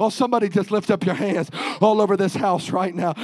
Oh, 0.00 0.10
somebody 0.10 0.48
just 0.48 0.70
lift 0.70 0.90
up 0.90 1.04
your 1.06 1.14
hands 1.14 1.50
all 1.80 2.00
over 2.00 2.16
this 2.16 2.34
house 2.34 2.70
right 2.70 2.94
now. 2.94 3.14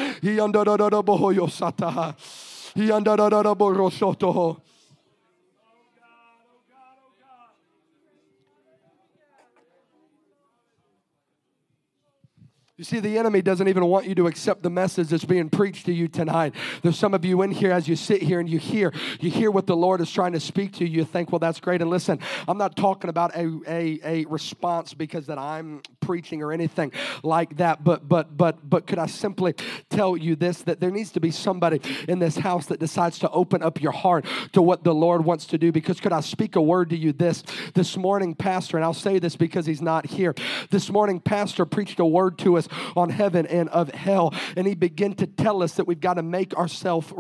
You 12.77 12.83
see, 12.83 12.99
the 12.99 13.18
enemy 13.18 13.41
doesn't 13.41 13.68
even 13.68 13.87
want 13.87 14.07
you 14.07 14.16
to 14.16 14.27
accept 14.27 14.64
the 14.64 14.70
message 14.70 15.07
that's 15.07 15.25
being 15.25 15.49
preached 15.49 15.87
to 15.87 15.93
you 15.93 16.09
tonight. 16.09 16.57
There's 16.83 16.99
some 16.99 17.14
of 17.14 17.25
you 17.25 17.43
in 17.43 17.53
here 17.53 17.70
as 17.70 17.87
you 17.87 17.95
sit 17.95 18.20
here 18.20 18.41
and 18.41 18.51
you 18.51 18.59
hear, 18.59 18.93
you 19.20 19.31
hear 19.31 19.53
what 19.53 19.68
the 19.68 19.77
Lord 19.77 20.01
is 20.01 20.11
trying 20.11 20.33
to 20.33 20.41
speak 20.41 20.72
to 20.72 20.85
you. 20.85 20.99
You 20.99 21.05
think, 21.05 21.31
well, 21.31 21.39
that's 21.39 21.61
great. 21.61 21.83
And 21.83 21.89
listen, 21.89 22.18
I'm 22.49 22.59
not 22.59 22.75
talking 22.75 23.11
about 23.11 23.37
a, 23.37 23.61
a, 23.68 24.01
a 24.03 24.25
response 24.25 24.93
because 24.93 25.27
that 25.27 25.39
I'm 25.39 25.83
preaching 26.05 26.42
or 26.42 26.52
anything 26.52 26.92
like 27.22 27.57
that. 27.57 27.82
But 27.82 28.09
but 28.09 28.36
but 28.36 28.68
but 28.68 28.86
could 28.86 28.98
I 28.98 29.07
simply 29.07 29.55
tell 29.90 30.16
you 30.16 30.36
this 30.36 30.62
that 30.62 30.80
there 30.80 30.90
needs 30.90 31.11
to 31.12 31.20
be 31.20 31.30
somebody 31.30 31.80
in 32.09 32.18
this 32.18 32.36
house 32.36 32.66
that 32.66 32.80
decides 32.80 33.18
to 33.20 33.30
open 33.30 33.62
up 33.62 33.80
your 33.80 33.92
heart 33.92 34.26
to 34.52 34.62
what 34.62 34.84
the 34.84 34.94
Lord 34.94 35.24
wants 35.24 35.46
to 35.46 35.59
do? 35.59 35.72
Because 35.72 36.00
could 36.00 36.12
I 36.12 36.20
speak 36.20 36.57
a 36.57 36.62
word 36.62 36.90
to 36.90 36.96
you 36.96 37.12
this 37.12 37.42
this 37.74 37.96
morning, 37.96 38.34
Pastor? 38.34 38.76
And 38.76 38.84
I'll 38.84 38.94
say 38.94 39.18
this 39.18 39.36
because 39.36 39.66
he's 39.66 39.82
not 39.82 40.07
here. 40.07 40.34
This 40.70 40.90
morning, 40.90 41.20
Pastor 41.20 41.64
preached 41.64 41.98
a 42.00 42.07
word 42.07 42.38
to 42.38 42.59
us 42.59 42.68
on 42.96 43.11
heaven 43.11 43.46
and 43.46 43.68
of 43.70 43.90
hell. 43.90 44.34
And 44.57 44.66
he 44.66 44.74
began 44.74 45.14
to 45.14 45.26
tell 45.26 45.62
us 45.62 45.74
that 45.74 45.86
we've 45.86 46.00
got 46.00 46.14
to 46.14 46.22
make 46.22 46.55
ourselves 46.55 47.12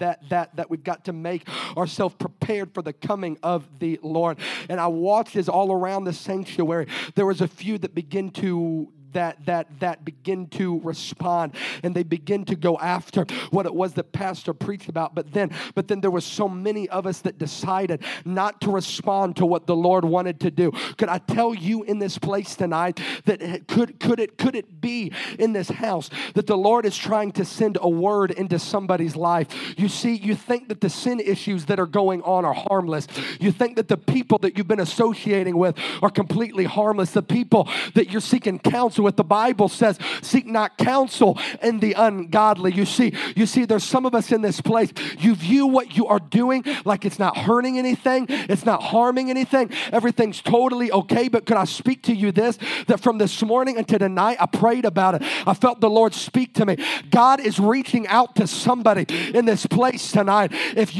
that 0.00 0.28
that 0.28 0.54
that 0.56 0.68
we've 0.68 0.84
got 0.84 1.04
to 1.04 1.12
make 1.12 1.48
ourselves 1.76 2.14
prepared 2.18 2.74
for 2.74 2.82
the 2.82 2.92
coming 2.92 3.38
of 3.42 3.66
the 3.78 3.98
Lord. 4.02 4.38
And 4.68 4.80
I 4.80 4.88
watched 4.88 5.36
as 5.36 5.48
all 5.48 5.72
around 5.72 6.04
the 6.04 6.12
sanctuary, 6.12 6.86
there 7.14 7.26
was 7.26 7.40
a 7.40 7.48
few 7.48 7.78
that 7.78 7.94
begin 7.94 8.30
to 8.32 8.92
that 9.12 9.44
that 9.46 9.66
that 9.80 10.04
begin 10.04 10.46
to 10.48 10.80
respond 10.80 11.54
and 11.82 11.94
they 11.94 12.02
begin 12.02 12.44
to 12.44 12.56
go 12.56 12.78
after 12.78 13.24
what 13.50 13.66
it 13.66 13.74
was 13.74 13.94
that 13.94 14.12
pastor 14.12 14.54
preached 14.54 14.88
about. 14.88 15.14
But 15.14 15.32
then 15.32 15.50
but 15.74 15.88
then 15.88 16.00
there 16.00 16.10
was 16.10 16.24
so 16.24 16.48
many 16.48 16.88
of 16.88 17.06
us 17.06 17.20
that 17.22 17.38
decided 17.38 18.02
not 18.24 18.60
to 18.62 18.70
respond 18.70 19.36
to 19.36 19.46
what 19.46 19.66
the 19.66 19.76
lord 19.76 20.04
wanted 20.04 20.40
to 20.40 20.50
do. 20.50 20.72
Could 20.96 21.08
i 21.08 21.18
tell 21.18 21.54
you 21.54 21.82
in 21.84 21.98
this 21.98 22.18
place 22.18 22.54
tonight 22.54 23.00
that 23.24 23.66
could 23.68 23.98
could 24.00 24.20
it 24.20 24.38
could 24.38 24.54
it 24.54 24.80
be 24.80 25.12
in 25.38 25.52
this 25.52 25.68
house 25.68 26.10
that 26.34 26.46
the 26.46 26.56
lord 26.56 26.86
is 26.86 26.96
trying 26.96 27.32
to 27.32 27.44
send 27.44 27.78
a 27.80 27.88
word 27.88 28.30
into 28.30 28.58
somebody's 28.58 29.16
life? 29.16 29.48
You 29.76 29.88
see 29.88 30.14
you 30.14 30.34
think 30.34 30.68
that 30.68 30.80
the 30.80 30.90
sin 30.90 31.20
issues 31.20 31.66
that 31.66 31.80
are 31.80 31.86
going 31.86 32.22
on 32.22 32.44
are 32.44 32.54
harmless. 32.54 33.06
You 33.40 33.52
think 33.52 33.76
that 33.76 33.88
the 33.88 33.96
people 33.96 34.38
that 34.38 34.56
you've 34.56 34.68
been 34.68 34.80
associating 34.80 35.56
with 35.56 35.76
are 36.02 36.10
completely 36.10 36.64
harmless. 36.64 37.10
The 37.10 37.22
people 37.22 37.68
that 37.94 38.10
you're 38.10 38.20
seeking 38.20 38.58
counsel 38.58 38.99
with. 39.02 39.16
The 39.16 39.24
Bible 39.24 39.68
says, 39.68 39.98
seek 40.22 40.46
not 40.46 40.78
counsel 40.78 41.38
in 41.62 41.80
the 41.80 41.94
ungodly. 41.94 42.72
You 42.72 42.84
see, 42.84 43.12
you 43.36 43.46
see, 43.46 43.64
there's 43.64 43.84
some 43.84 44.06
of 44.06 44.14
us 44.14 44.32
in 44.32 44.42
this 44.42 44.60
place. 44.60 44.92
You 45.18 45.34
view 45.34 45.66
what 45.66 45.96
you 45.96 46.06
are 46.06 46.18
doing 46.18 46.64
like 46.84 47.04
it's 47.04 47.18
not 47.18 47.36
hurting 47.36 47.78
anything, 47.78 48.26
it's 48.28 48.64
not 48.64 48.82
harming 48.82 49.30
anything. 49.30 49.70
Everything's 49.92 50.40
totally 50.42 50.92
okay. 50.92 51.28
But 51.28 51.46
could 51.46 51.56
I 51.56 51.64
speak 51.64 52.02
to 52.04 52.14
you 52.14 52.32
this? 52.32 52.58
That 52.86 53.00
from 53.00 53.18
this 53.18 53.42
morning 53.42 53.76
until 53.78 53.98
tonight, 53.98 54.38
I 54.40 54.46
prayed 54.46 54.84
about 54.84 55.16
it. 55.16 55.22
I 55.46 55.54
felt 55.54 55.80
the 55.80 55.90
Lord 55.90 56.14
speak 56.14 56.54
to 56.54 56.66
me. 56.66 56.76
God 57.10 57.40
is 57.40 57.58
reaching 57.58 58.06
out 58.08 58.36
to 58.36 58.46
somebody 58.46 59.06
in 59.34 59.44
this 59.44 59.66
place 59.66 60.12
tonight. 60.12 60.50
If 60.52 60.92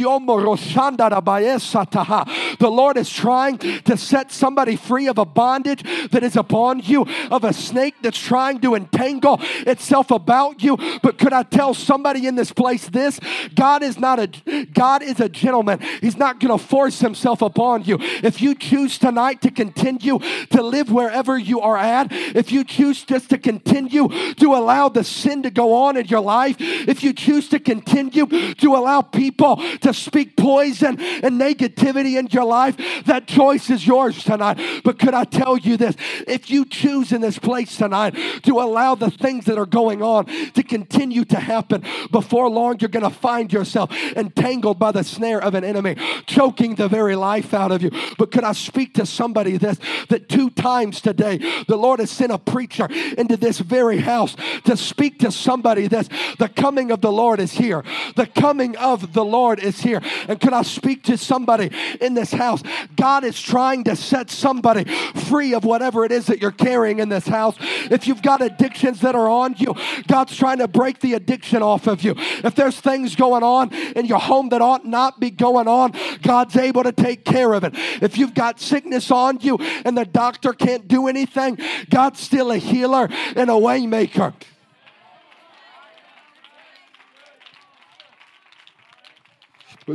the 2.60 2.70
Lord 2.70 2.96
is 2.96 3.10
trying 3.10 3.58
to 3.58 3.96
set 3.96 4.32
somebody 4.32 4.76
free 4.76 5.08
of 5.08 5.18
a 5.18 5.24
bondage 5.24 5.82
that 6.10 6.22
is 6.22 6.36
upon 6.36 6.80
you, 6.80 7.06
of 7.30 7.44
a 7.44 7.52
snake 7.52 7.89
snake 7.90 8.02
that's 8.02 8.18
trying 8.18 8.60
to 8.60 8.74
entangle 8.74 9.38
itself 9.66 10.10
about 10.10 10.62
you. 10.62 10.76
But 11.02 11.18
could 11.18 11.32
I 11.32 11.42
tell 11.42 11.74
somebody 11.74 12.26
in 12.26 12.34
this 12.34 12.52
place 12.52 12.88
this? 12.88 13.20
God 13.54 13.82
is 13.82 13.98
not 13.98 14.18
a 14.18 14.66
God 14.72 15.02
is 15.02 15.20
a 15.20 15.28
gentleman. 15.28 15.80
He's 16.00 16.16
not 16.16 16.40
going 16.40 16.56
to 16.56 16.64
force 16.64 17.00
himself 17.00 17.42
upon 17.42 17.84
you. 17.84 17.98
If 18.00 18.40
you 18.40 18.54
choose 18.54 18.98
tonight 18.98 19.42
to 19.42 19.50
continue 19.50 20.18
to 20.50 20.62
live 20.62 20.90
wherever 20.90 21.38
you 21.38 21.60
are 21.60 21.76
at, 21.76 22.08
if 22.10 22.52
you 22.52 22.64
choose 22.64 23.04
just 23.04 23.30
to 23.30 23.38
continue 23.38 24.08
to 24.34 24.54
allow 24.54 24.88
the 24.88 25.04
sin 25.04 25.42
to 25.42 25.50
go 25.50 25.74
on 25.74 25.96
in 25.96 26.06
your 26.06 26.20
life, 26.20 26.56
if 26.58 27.02
you 27.02 27.12
choose 27.12 27.48
to 27.48 27.58
continue 27.58 28.26
to 28.26 28.74
allow 28.74 29.02
people 29.02 29.56
to 29.80 29.92
speak 29.92 30.36
poison 30.36 31.00
and 31.00 31.40
negativity 31.40 32.18
in 32.18 32.28
your 32.30 32.44
life, 32.44 32.76
that 33.06 33.26
choice 33.26 33.70
is 33.70 33.86
yours 33.86 34.22
tonight. 34.22 34.58
But 34.84 34.98
could 34.98 35.14
I 35.14 35.24
tell 35.24 35.56
you 35.56 35.76
this? 35.76 35.96
If 36.26 36.50
you 36.50 36.64
choose 36.64 37.12
in 37.12 37.20
this 37.20 37.38
place 37.38 37.79
tonight 37.80 38.14
to 38.42 38.60
allow 38.60 38.94
the 38.94 39.10
things 39.10 39.46
that 39.46 39.56
are 39.56 39.66
going 39.66 40.02
on 40.02 40.26
to 40.52 40.62
continue 40.62 41.24
to 41.24 41.40
happen. 41.40 41.82
Before 42.10 42.48
long, 42.50 42.78
you're 42.78 42.90
going 42.90 43.10
to 43.10 43.18
find 43.18 43.50
yourself 43.50 43.90
entangled 44.14 44.78
by 44.78 44.92
the 44.92 45.02
snare 45.02 45.40
of 45.42 45.54
an 45.54 45.64
enemy, 45.64 45.96
choking 46.26 46.74
the 46.74 46.88
very 46.88 47.16
life 47.16 47.54
out 47.54 47.72
of 47.72 47.82
you. 47.82 47.90
But 48.18 48.32
could 48.32 48.44
I 48.44 48.52
speak 48.52 48.94
to 48.94 49.06
somebody 49.06 49.56
this 49.56 49.78
that 50.10 50.28
two 50.28 50.50
times 50.50 51.00
today 51.00 51.38
the 51.66 51.76
Lord 51.76 52.00
has 52.00 52.10
sent 52.10 52.32
a 52.32 52.38
preacher 52.38 52.86
into 53.16 53.36
this 53.36 53.58
very 53.58 53.98
house 53.98 54.36
to 54.64 54.76
speak 54.76 55.18
to 55.20 55.32
somebody 55.32 55.86
this 55.86 56.08
the 56.38 56.48
coming 56.48 56.90
of 56.90 57.00
the 57.00 57.12
Lord 57.12 57.40
is 57.40 57.52
here. 57.52 57.82
The 58.16 58.26
coming 58.26 58.76
of 58.76 59.14
the 59.14 59.24
Lord 59.24 59.58
is 59.58 59.80
here. 59.80 60.02
And 60.28 60.38
could 60.38 60.52
I 60.52 60.62
speak 60.62 61.04
to 61.04 61.16
somebody 61.16 61.70
in 62.00 62.12
this 62.14 62.32
house? 62.32 62.62
God 62.96 63.24
is 63.24 63.40
trying 63.40 63.84
to 63.84 63.96
set 63.96 64.30
somebody 64.30 64.84
free 65.28 65.54
of 65.54 65.64
whatever 65.64 66.04
it 66.04 66.12
is 66.12 66.26
that 66.26 66.40
you're 66.42 66.50
carrying 66.50 66.98
in 66.98 67.08
this 67.08 67.26
house. 67.26 67.56
If 67.90 68.06
you've 68.06 68.22
got 68.22 68.42
addictions 68.42 69.00
that 69.00 69.14
are 69.14 69.28
on 69.28 69.54
you, 69.58 69.74
God's 70.06 70.36
trying 70.36 70.58
to 70.58 70.68
break 70.68 71.00
the 71.00 71.14
addiction 71.14 71.62
off 71.62 71.86
of 71.86 72.02
you. 72.02 72.14
If 72.16 72.54
there's 72.54 72.78
things 72.80 73.16
going 73.16 73.42
on 73.42 73.72
in 73.72 74.06
your 74.06 74.18
home 74.18 74.48
that 74.50 74.62
ought 74.62 74.84
not 74.84 75.20
be 75.20 75.30
going 75.30 75.68
on, 75.68 75.92
God's 76.22 76.56
able 76.56 76.82
to 76.82 76.92
take 76.92 77.24
care 77.24 77.52
of 77.52 77.64
it. 77.64 77.72
If 78.02 78.18
you've 78.18 78.34
got 78.34 78.60
sickness 78.60 79.10
on 79.10 79.40
you 79.40 79.58
and 79.84 79.96
the 79.96 80.04
doctor 80.04 80.52
can't 80.52 80.86
do 80.88 81.08
anything, 81.08 81.58
God's 81.88 82.20
still 82.20 82.50
a 82.50 82.56
healer 82.56 83.08
and 83.36 83.50
a 83.50 83.54
waymaker. 83.54 84.34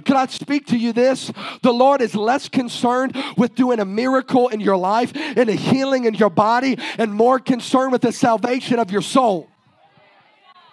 Can 0.02 0.18
I 0.18 0.26
speak 0.28 0.68
to 0.68 0.78
you 0.78 0.93
this? 0.93 1.32
The 1.62 1.72
Lord 1.72 2.02
is 2.02 2.16
less 2.16 2.50
concerned 2.50 3.16
with 3.38 3.56
doing 3.56 3.80
a 3.80 3.86
miracle 3.86 4.48
in 4.50 4.60
your 4.60 4.78
life 4.78 5.12
and 5.16 5.50
a 5.50 5.54
healing 5.54 6.06
in 6.06 6.14
your 6.14 6.30
body 6.30 6.78
and 6.98 7.14
more 7.14 7.39
concerned 7.39 7.91
with 7.91 8.02
the 8.02 8.12
salvation 8.12 8.80
of 8.80 8.91
your 8.91 9.02
soul. 9.02 9.50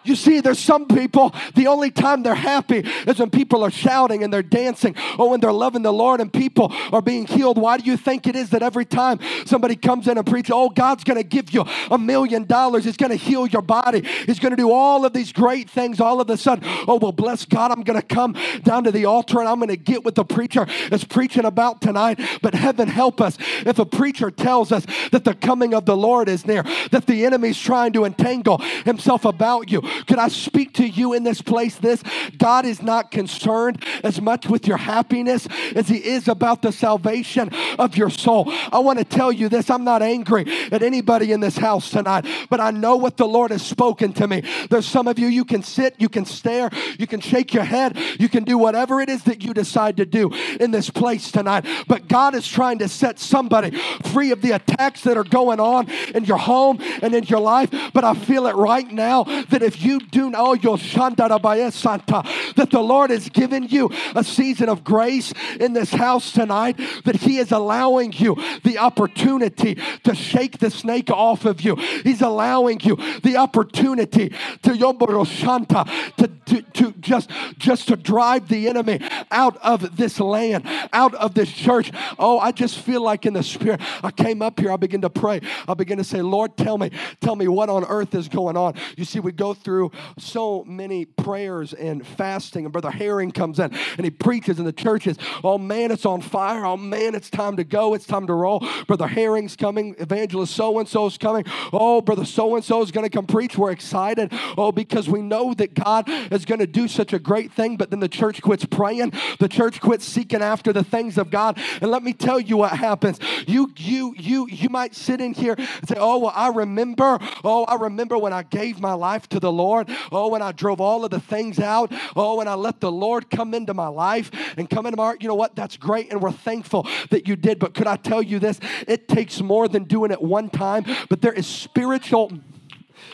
You 0.05 0.16
see, 0.16 0.40
there's 0.40 0.59
some 0.59 0.86
people, 0.86 1.34
the 1.55 1.68
only 1.68 1.90
time 1.90 2.22
they're 2.22 2.34
happy 2.34 2.78
is 2.78 3.18
when 3.18 3.30
people 3.30 3.62
are 3.62 3.70
shouting 3.70 4.24
and 4.24 4.32
they're 4.32 4.42
dancing 4.42 4.96
or 5.18 5.30
when 5.30 5.40
they're 5.40 5.53
loving 5.53 5.82
the 5.82 5.92
Lord 5.92 6.20
and 6.20 6.32
people 6.32 6.72
are 6.92 7.03
being 7.03 7.26
healed. 7.26 7.59
Why 7.59 7.78
do 7.78 7.84
you 7.84 7.96
think 7.96 8.26
it 8.26 8.34
is 8.34 8.50
that 8.50 8.62
every 8.62 8.84
time 8.84 9.20
somebody 9.46 9.76
comes 9.76 10.09
in 10.09 10.18
and 10.18 10.26
preaches, 10.26 10.53
oh, 10.55 10.70
God's 10.70 11.05
going 11.05 11.18
to 11.18 11.24
give 11.24 11.53
you 11.53 11.64
a 11.90 11.98
million 11.98 12.44
dollars, 12.44 12.84
He's 12.84 12.96
going 12.96 13.11
to 13.11 13.16
heal 13.16 13.46
your 13.46 13.62
body, 13.62 14.03
He's 14.26 14.38
going 14.38 14.50
to 14.50 14.57
do 14.57 14.72
all 14.72 15.05
of 15.05 15.12
these 15.12 15.32
great 15.32 15.70
things, 15.70 16.00
all 16.00 16.20
of 16.20 16.28
a 16.30 16.36
sudden, 16.36 16.64
oh, 16.88 16.96
well, 16.96 17.12
bless 17.12 17.44
God, 17.44 17.70
I'm 17.70 17.82
going 17.82 18.00
to 18.00 18.07
come 18.07 18.36
down 18.64 18.84
to 18.84 18.90
the 18.90 19.05
altar 19.05 19.38
and 19.38 19.48
I'm 19.48 19.59
going 19.59 19.68
to 19.68 19.76
get 19.76 20.05
what 20.05 20.14
the 20.14 20.24
preacher 20.24 20.66
is 20.90 21.05
preaching 21.05 21.44
about 21.44 21.80
tonight. 21.80 22.18
But 22.42 22.55
heaven 22.55 22.88
help 22.88 23.20
us 23.20 23.36
if 23.64 23.78
a 23.78 23.86
preacher 23.86 24.30
tells 24.30 24.72
us 24.72 24.84
that 25.12 25.24
the 25.24 25.34
coming 25.34 25.74
of 25.74 25.86
the 25.86 25.96
Lord 25.96 26.28
is 26.28 26.46
near, 26.46 26.64
that 26.90 27.07
the 27.07 27.24
enemy's 27.24 27.59
trying 27.59 27.92
to 27.92 28.05
entangle 28.05 28.59
himself 28.84 29.24
about 29.24 29.70
you 29.70 29.82
could 30.07 30.18
I 30.18 30.28
speak 30.28 30.74
to 30.74 30.86
you 30.86 31.12
in 31.12 31.24
this 31.24 31.43
place? 31.43 31.76
This 31.76 32.03
God 32.38 32.64
is 32.64 32.82
not 32.82 33.11
concerned 33.11 33.84
as 34.03 34.20
much 34.20 34.47
with 34.47 34.66
your 34.66 34.76
happiness 34.76 35.47
as 35.74 35.88
He 35.88 35.97
is 35.97 36.28
about 36.28 36.62
the 36.62 36.72
salvation 36.72 37.51
of 37.78 37.97
your 37.97 38.11
soul. 38.11 38.45
I 38.72 38.78
want 38.78 38.99
to 38.99 39.05
tell 39.05 39.32
you 39.32 39.49
this 39.49 39.70
I'm 39.70 39.84
not 39.84 40.03
angry 40.03 40.47
at 40.70 40.82
anybody 40.82 41.32
in 41.32 41.40
this 41.40 41.57
house 41.57 41.90
tonight, 41.90 42.26
but 42.51 42.61
I 42.61 42.70
know 42.70 42.97
what 42.97 43.16
the 43.16 43.26
Lord 43.26 43.51
has 43.51 43.64
spoken 43.64 44.12
to 44.14 44.28
me. 44.28 44.43
There's 44.70 44.86
some 44.86 45.09
of 45.09 45.18
you, 45.18 45.28
you 45.28 45.45
can 45.45 45.62
sit, 45.62 45.95
you 45.99 46.09
can 46.09 46.24
stare, 46.24 46.70
you 46.99 47.07
can 47.07 47.20
shake 47.20 47.55
your 47.55 47.64
head, 47.64 47.99
you 48.18 48.28
can 48.28 48.45
do 48.45 48.59
whatever 48.59 49.01
it 49.01 49.09
is 49.09 49.24
that 49.24 49.43
you 49.43 49.55
decide 49.55 49.97
to 49.99 50.07
do 50.07 50.32
in 50.61 50.70
this 50.70 50.90
place 50.90 51.30
tonight. 51.30 51.66
But 51.86 52.09
God 52.09 52.34
is 52.34 52.47
trying 52.47 52.78
to 52.78 52.88
set 52.88 53.18
somebody 53.18 53.76
free 54.12 54.30
of 54.30 54.43
the 54.43 54.53
attacks 54.53 55.03
that 55.03 55.16
are 55.16 55.24
going 55.24 55.61
on 55.61 55.88
in 56.14 56.24
your 56.24 56.38
home 56.38 56.78
and 57.03 57.14
in 57.14 57.24
your 57.24 57.40
life. 57.40 57.70
But 57.93 58.05
I 58.05 58.14
feel 58.14 58.47
it 58.47 58.57
right 58.57 58.90
now 58.90 59.24
that 59.24 59.62
if 59.62 59.82
you 59.83 59.99
do 59.99 60.30
know 60.30 60.43
oh, 60.43 60.55
your 60.55 60.78
Santa 60.78 61.28
that 61.28 62.68
the 62.70 62.80
Lord 62.80 63.11
has 63.11 63.28
given 63.28 63.64
you 63.64 63.91
a 64.14 64.24
season 64.24 64.68
of 64.68 64.83
grace 64.83 65.33
in 65.61 65.72
this 65.72 65.91
house 65.91 66.33
tonight, 66.33 66.76
that 67.05 67.16
He 67.16 67.39
is 67.39 67.53
allowing 67.53 68.12
you 68.12 68.35
the 68.64 68.78
opportunity 68.78 69.78
to 70.05 70.14
shake 70.14 70.59
the 70.59 70.70
snake 70.70 71.11
off 71.11 71.45
of 71.45 71.61
you. 71.61 71.76
He's 71.76 72.22
allowing 72.22 72.80
you 72.80 72.97
the 73.22 73.37
opportunity 73.37 74.30
to 74.62 74.70
Yomboroshanta 74.70 76.16
to, 76.16 76.28
to, 76.47 76.62
to 76.62 76.93
just, 77.01 77.30
just 77.59 77.89
to 77.89 77.97
drive 77.97 78.49
the 78.49 78.68
enemy 78.68 79.01
out 79.30 79.57
of 79.59 79.97
this 79.97 80.18
land, 80.18 80.64
out 80.93 81.14
of 81.14 81.35
this 81.35 81.51
church. 81.51 81.93
Oh, 82.18 82.39
I 82.39 82.53
just 82.53 82.78
feel 82.78 83.03
like 83.03 83.26
in 83.26 83.35
the 83.35 83.43
spirit. 83.43 83.80
I 84.03 84.11
came 84.11 84.43
up 84.43 84.59
here, 84.59 84.72
I 84.72 84.76
begin 84.76 85.03
to 85.03 85.11
pray. 85.11 85.41
I 85.68 85.74
begin 85.74 85.99
to 85.99 86.05
say, 86.05 86.20
Lord, 86.20 86.57
tell 86.57 86.78
me, 86.78 86.91
tell 87.20 87.37
me 87.37 87.49
what 87.49 87.68
on 87.68 87.85
earth 87.85 88.14
is 88.14 88.28
going 88.28 88.57
on. 88.57 88.74
You 88.97 89.05
see, 89.05 89.20
we 89.20 89.33
go 89.33 89.55
through 89.55 89.72
so 90.18 90.64
many 90.64 91.05
prayers 91.05 91.73
and 91.73 92.07
fasting, 92.07 92.64
and 92.64 92.73
Brother 92.73 92.91
Herring 92.91 93.33
comes 93.33 93.59
in 93.59 93.73
and 93.97 94.05
he 94.05 94.11
preaches 94.11 94.59
in 94.59 94.64
the 94.64 94.73
churches. 94.73 95.16
Oh 95.43 95.59
man, 95.59 95.91
it's 95.91 96.07
on 96.07 96.20
fire. 96.20 96.64
Oh 96.64 96.77
man, 96.77 97.14
it's 97.14 97.31
time 97.31 97.57
to 97.57 97.64
go. 97.64 97.95
It's 97.95 98.07
time 98.07 98.27
to 98.27 98.35
roll. 98.35 98.66
Brother 98.87 99.07
Herring's 99.07 99.57
coming. 99.57 99.95
Evangelist 99.99 100.55
so 100.55 100.79
and 100.79 100.89
so 100.89 101.07
is 101.07 101.18
coming. 101.18 101.45
Oh, 101.73 102.01
Brother 102.01 102.25
so 102.25 102.55
and 102.57 102.64
so 102.64 102.83
is 102.83 102.91
going 102.91 103.05
to 103.05 103.11
come 103.11 103.27
preach. 103.27 103.57
We're 103.57 103.70
excited. 103.70 104.33
Oh, 104.57 104.73
because 104.73 105.09
we 105.09 105.23
know 105.23 105.55
that 105.55 105.75
God 105.75 106.05
is 106.33 106.45
going 106.45 106.61
to 106.61 106.66
do 106.66 106.89
such 106.89 107.12
a 107.12 107.18
great 107.18 107.53
thing, 107.53 107.77
but 107.77 107.91
then 107.91 108.01
the 108.01 108.09
church 108.09 108.43
quits 108.43 108.64
praying. 108.64 109.12
The 109.39 109.49
church 109.49 109.81
quits 109.81 110.05
seeking 110.05 110.43
after 110.43 110.73
the 110.73 110.85
things 110.85 111.18
of 111.18 111.31
God. 111.31 111.59
And 111.81 111.91
let 111.91 112.03
me 112.03 112.12
tell 112.12 112.41
you 112.41 112.57
what 112.57 112.73
happens. 112.73 113.18
You, 113.47 113.73
you, 113.77 114.14
you, 114.18 114.49
you 114.49 114.68
might 114.68 114.95
sit 114.95 115.20
in 115.20 115.33
here 115.33 115.55
and 115.59 115.89
say, 115.89 115.97
Oh, 115.99 116.18
well, 116.18 116.33
I 116.35 116.49
remember. 116.49 117.18
Oh, 117.45 117.64
I 117.64 117.77
remember 117.77 118.18
when 118.18 118.33
I 118.33 118.43
gave 118.43 118.81
my 118.81 118.93
life 118.93 119.29
to 119.31 119.41
the 119.41 119.53
Lord. 119.53 119.61
Oh, 120.10 120.28
when 120.28 120.42
I 120.42 120.52
drove 120.52 120.80
all 120.80 121.04
of 121.04 121.10
the 121.10 121.20
things 121.20 121.58
out. 121.58 121.92
Oh, 122.16 122.36
when 122.36 122.48
I 122.48 122.54
let 122.54 122.80
the 122.80 122.90
Lord 122.90 123.30
come 123.30 123.54
into 123.54 123.74
my 123.74 123.88
life 123.88 124.30
and 124.56 124.68
come 124.68 124.86
into 124.86 124.96
my 124.96 125.04
heart. 125.04 125.22
You 125.22 125.28
know 125.28 125.34
what? 125.34 125.56
That's 125.56 125.76
great. 125.76 126.10
And 126.10 126.20
we're 126.20 126.32
thankful 126.32 126.86
that 127.10 127.26
you 127.26 127.36
did. 127.36 127.58
But 127.58 127.74
could 127.74 127.86
I 127.86 127.96
tell 127.96 128.22
you 128.22 128.38
this? 128.38 128.60
It 128.86 129.08
takes 129.08 129.40
more 129.40 129.68
than 129.68 129.84
doing 129.84 130.10
it 130.10 130.20
one 130.20 130.50
time, 130.50 130.84
but 131.08 131.20
there 131.22 131.32
is 131.32 131.46
spiritual, 131.46 132.32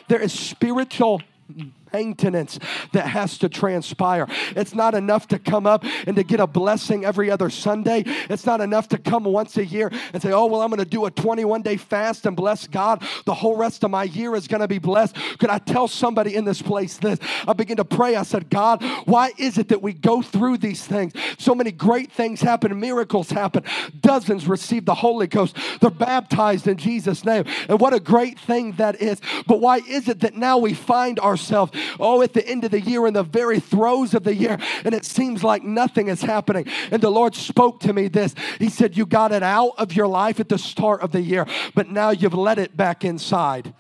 there 0.09 0.21
is 0.21 0.33
spiritual 0.33 1.23
maintenance 1.93 2.59
that 2.93 3.07
has 3.07 3.39
to 3.39 3.49
transpire. 3.49 4.27
It's 4.57 4.75
not 4.75 4.95
enough 4.95 5.29
to 5.29 5.39
come 5.39 5.67
up 5.67 5.85
and 6.07 6.17
to 6.17 6.23
get 6.23 6.41
a 6.41 6.47
blessing 6.47 7.05
every 7.05 7.31
other 7.31 7.51
Sunday. 7.51 8.05
It's 8.29 8.47
not 8.47 8.61
enough 8.61 8.89
to 8.89 8.99
come 8.99 9.25
once 9.25 9.57
a 9.57 9.65
year 9.65 9.91
and 10.13 10.23
say, 10.23 10.33
oh, 10.33 10.47
well, 10.47 10.63
I'm 10.63 10.71
going 10.71 10.79
to 10.79 10.85
do 10.85 11.07
a 11.07 11.11
21 11.11 11.63
day 11.63 11.77
fast 11.77 12.27
and 12.27 12.37
bless 12.37 12.67
God. 12.67 13.03
The 13.27 13.35
whole 13.35 13.57
rest 13.57 13.85
of 13.85 13.91
my 13.91 14.05
year 14.05 14.35
is 14.35 14.49
going 14.49 14.61
to 14.61 14.69
be 14.69 14.79
blessed. 14.79 15.17
Could 15.39 15.51
I 15.51 15.59
tell 15.59 15.89
somebody 15.89 16.35
in 16.35 16.45
this 16.45 16.63
place 16.63 16.97
this? 16.99 17.19
I 17.47 17.53
begin 17.53 17.77
to 17.79 17.85
pray. 17.85 18.17
I 18.17 18.23
said, 18.23 18.51
God, 18.51 18.83
why 19.05 19.33
is 19.39 19.59
it 19.59 19.69
that 19.69 19.83
we 19.83 19.93
go 19.93 20.23
through 20.23 20.59
these 20.59 20.85
things? 20.85 21.13
So 21.39 21.55
many 21.55 21.73
great 21.73 22.13
things 22.13 22.41
happen, 22.41 22.79
miracles 22.79 23.31
happen. 23.31 23.65
Dozens 24.01 24.47
receive 24.47 24.85
the 24.85 24.95
Holy 24.95 25.27
Ghost. 25.27 25.57
They're 25.81 25.91
baptized 25.91 26.67
in 26.67 26.77
Jesus' 26.77 27.25
name. 27.25 27.45
And 27.69 27.81
what 27.81 27.95
a 27.95 28.01
great 28.01 28.39
thing 28.39 28.73
that 28.73 29.01
is. 29.01 29.21
But 29.47 29.61
why 29.61 29.79
is 29.79 30.09
it 30.09 30.21
that 30.21 30.35
now 30.35 30.59
we 30.59 30.75
find 30.75 31.19
ourselves 31.21 31.73
oh, 32.01 32.23
at 32.23 32.33
the 32.33 32.47
end 32.47 32.65
of 32.65 32.71
the 32.71 32.81
year, 32.81 33.07
in 33.07 33.15
the 33.15 33.23
very 33.23 33.61
throes 33.61 34.15
of 34.15 34.25
the 34.25 34.35
year, 34.35 34.59
and 34.85 34.95
it 34.95 35.05
seems 35.05 35.45
like 35.45 35.63
nothing 35.63 36.09
is 36.09 36.23
happening. 36.23 36.67
And 36.91 37.03
the 37.03 37.11
Lord 37.11 37.35
spoke 37.35 37.81
to 37.81 37.93
me 37.93 38.09
this 38.09 38.35
He 38.59 38.69
said, 38.69 38.97
You 38.97 39.07
got 39.07 39.33
it 39.33 39.43
out 39.43 39.73
of 39.79 39.93
your 39.93 40.07
life 40.07 40.41
at 40.41 40.49
the 40.49 40.59
start 40.59 41.01
of 41.01 41.13
the 41.13 41.21
year, 41.21 41.47
but 41.75 41.89
now 41.89 42.11
you've 42.11 42.35
let 42.35 42.59
it 42.59 42.77
back 42.77 43.05
inside. 43.05 43.75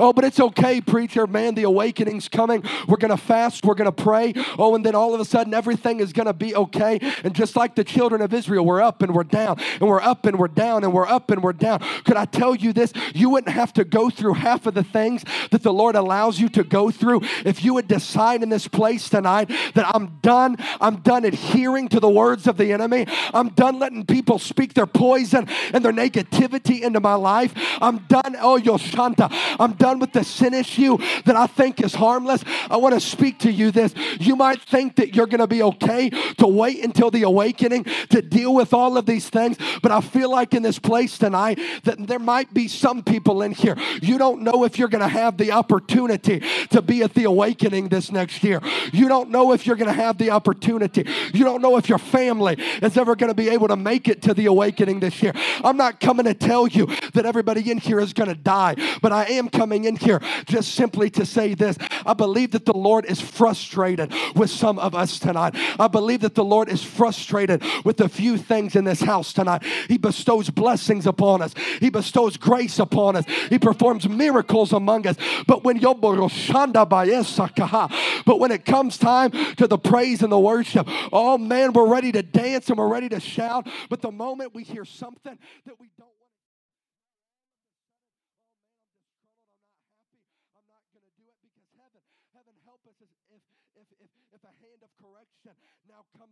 Oh, 0.00 0.12
but 0.12 0.24
it's 0.24 0.40
okay, 0.40 0.80
preacher, 0.80 1.26
man. 1.26 1.54
The 1.54 1.64
awakening's 1.64 2.28
coming. 2.28 2.64
We're 2.88 2.96
going 2.96 3.10
to 3.10 3.22
fast. 3.22 3.64
We're 3.64 3.74
going 3.74 3.92
to 3.92 4.02
pray. 4.02 4.32
Oh, 4.58 4.74
and 4.74 4.84
then 4.84 4.94
all 4.94 5.14
of 5.14 5.20
a 5.20 5.24
sudden 5.24 5.52
everything 5.52 6.00
is 6.00 6.12
going 6.12 6.26
to 6.26 6.32
be 6.32 6.56
okay. 6.56 6.98
And 7.22 7.34
just 7.34 7.54
like 7.54 7.74
the 7.74 7.84
children 7.84 8.22
of 8.22 8.32
Israel, 8.32 8.64
we're 8.64 8.80
up 8.80 9.02
and 9.02 9.14
we're 9.14 9.24
down, 9.24 9.60
and 9.60 9.88
we're 9.88 10.00
up 10.00 10.24
and 10.24 10.38
we're 10.38 10.48
down, 10.48 10.84
and 10.84 10.92
we're 10.92 11.06
up 11.06 11.30
and 11.30 11.42
we're 11.42 11.52
down. 11.52 11.80
Could 12.04 12.16
I 12.16 12.24
tell 12.24 12.54
you 12.54 12.72
this? 12.72 12.92
You 13.14 13.28
wouldn't 13.28 13.54
have 13.54 13.72
to 13.74 13.84
go 13.84 14.08
through 14.08 14.34
half 14.34 14.66
of 14.66 14.74
the 14.74 14.82
things 14.84 15.24
that 15.50 15.62
the 15.62 15.72
Lord 15.72 15.96
allows 15.96 16.40
you 16.40 16.48
to 16.50 16.64
go 16.64 16.90
through 16.90 17.20
if 17.44 17.62
you 17.62 17.74
would 17.74 17.86
decide 17.86 18.42
in 18.42 18.48
this 18.48 18.66
place 18.66 19.08
tonight 19.10 19.50
that 19.74 19.94
I'm 19.94 20.18
done. 20.22 20.56
I'm 20.80 20.96
done 20.96 21.24
adhering 21.26 21.88
to 21.90 22.00
the 22.00 22.08
words 22.08 22.46
of 22.46 22.56
the 22.56 22.72
enemy. 22.72 23.06
I'm 23.34 23.50
done 23.50 23.78
letting 23.78 24.06
people 24.06 24.38
speak 24.38 24.72
their 24.74 24.86
poison 24.86 25.46
and 25.74 25.84
their 25.84 25.92
negativity 25.92 26.80
into 26.80 27.00
my 27.00 27.14
life. 27.14 27.52
I'm 27.82 27.98
done. 28.08 28.36
Oh, 28.38 28.58
Yoshanta. 28.58 29.28
I'm 29.58 29.74
done 29.74 29.89
with 29.98 30.12
the 30.12 30.24
sin 30.24 30.54
issue 30.54 30.98
that 31.24 31.36
I 31.36 31.46
think 31.46 31.82
is 31.82 31.94
harmless, 31.94 32.44
I 32.70 32.76
want 32.76 32.94
to 32.94 33.00
speak 33.00 33.40
to 33.40 33.52
you 33.52 33.70
this. 33.70 33.94
You 34.18 34.36
might 34.36 34.60
think 34.62 34.96
that 34.96 35.14
you're 35.14 35.26
going 35.26 35.40
to 35.40 35.46
be 35.46 35.62
okay 35.62 36.10
to 36.10 36.46
wait 36.46 36.84
until 36.84 37.10
the 37.10 37.22
awakening 37.22 37.84
to 38.10 38.22
deal 38.22 38.54
with 38.54 38.72
all 38.72 38.96
of 38.96 39.06
these 39.06 39.28
things, 39.28 39.56
but 39.82 39.90
I 39.90 40.00
feel 40.00 40.30
like 40.30 40.54
in 40.54 40.62
this 40.62 40.78
place 40.78 41.18
tonight 41.18 41.58
that 41.84 42.06
there 42.06 42.18
might 42.18 42.52
be 42.52 42.68
some 42.68 43.02
people 43.02 43.42
in 43.42 43.52
here. 43.52 43.76
You 44.02 44.18
don't 44.18 44.42
know 44.42 44.64
if 44.64 44.78
you're 44.78 44.88
going 44.88 45.02
to 45.02 45.08
have 45.08 45.36
the 45.36 45.52
opportunity 45.52 46.42
to 46.70 46.82
be 46.82 47.02
at 47.02 47.14
the 47.14 47.24
awakening 47.24 47.88
this 47.88 48.12
next 48.12 48.42
year. 48.44 48.60
You 48.92 49.08
don't 49.08 49.30
know 49.30 49.52
if 49.52 49.66
you're 49.66 49.76
going 49.76 49.88
to 49.88 50.00
have 50.00 50.18
the 50.18 50.30
opportunity. 50.30 51.04
You 51.32 51.44
don't 51.44 51.62
know 51.62 51.76
if 51.76 51.88
your 51.88 51.98
family 51.98 52.56
is 52.82 52.96
ever 52.96 53.16
going 53.16 53.30
to 53.30 53.34
be 53.34 53.48
able 53.48 53.68
to 53.68 53.76
make 53.76 54.08
it 54.08 54.22
to 54.22 54.34
the 54.34 54.46
awakening 54.46 55.00
this 55.00 55.22
year. 55.22 55.32
I'm 55.64 55.76
not 55.76 56.00
coming 56.00 56.26
to 56.26 56.34
tell 56.34 56.66
you 56.66 56.86
that 57.14 57.26
everybody 57.26 57.70
in 57.70 57.78
here 57.78 58.00
is 58.00 58.12
going 58.12 58.28
to 58.28 58.34
die, 58.34 58.76
but 59.02 59.12
I 59.12 59.24
am 59.26 59.48
coming 59.48 59.79
coming 59.80 59.84
in 59.84 59.96
here 59.96 60.20
just 60.46 60.74
simply 60.74 61.10
to 61.10 61.26
say 61.26 61.54
this. 61.54 61.76
I 62.04 62.14
believe 62.14 62.52
that 62.52 62.64
the 62.64 62.76
Lord 62.76 63.04
is 63.04 63.20
frustrated 63.20 64.12
with 64.34 64.50
some 64.50 64.78
of 64.78 64.94
us 64.94 65.18
tonight. 65.18 65.54
I 65.78 65.88
believe 65.88 66.20
that 66.20 66.34
the 66.34 66.44
Lord 66.44 66.68
is 66.68 66.82
frustrated 66.82 67.62
with 67.84 68.00
a 68.00 68.08
few 68.08 68.36
things 68.36 68.76
in 68.76 68.84
this 68.84 69.00
house 69.00 69.32
tonight. 69.32 69.62
He 69.88 69.98
bestows 69.98 70.50
blessings 70.50 71.06
upon 71.06 71.42
us, 71.42 71.54
He 71.80 71.90
bestows 71.90 72.36
grace 72.36 72.78
upon 72.78 73.16
us, 73.16 73.24
He 73.48 73.58
performs 73.58 74.08
miracles 74.08 74.72
among 74.72 75.06
us. 75.06 75.16
But 75.46 75.64
when 75.64 75.80
but 75.80 78.38
when 78.38 78.50
it 78.50 78.64
comes 78.64 78.98
time 78.98 79.30
to 79.56 79.66
the 79.66 79.78
praise 79.78 80.22
and 80.22 80.30
the 80.30 80.38
worship, 80.38 80.86
oh 81.12 81.38
man, 81.38 81.72
we're 81.72 81.88
ready 81.88 82.12
to 82.12 82.22
dance 82.22 82.68
and 82.68 82.76
we're 82.76 82.88
ready 82.88 83.08
to 83.08 83.20
shout. 83.20 83.66
But 83.88 84.02
the 84.02 84.10
moment 84.10 84.54
we 84.54 84.62
hear 84.62 84.84
something 84.84 85.38
that 85.64 85.80
we 85.80 85.88
don't 85.98 86.10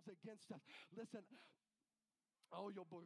against 0.08 0.50
us. 0.52 0.60
Listen, 0.96 1.20
oh, 2.52 2.70
your 2.70 2.84
boy, 2.84 3.00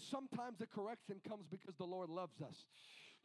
Sometimes 0.00 0.58
the 0.58 0.66
correction 0.66 1.16
comes 1.26 1.46
because 1.50 1.74
the 1.76 1.84
Lord 1.84 2.10
loves 2.10 2.40
us. 2.42 2.64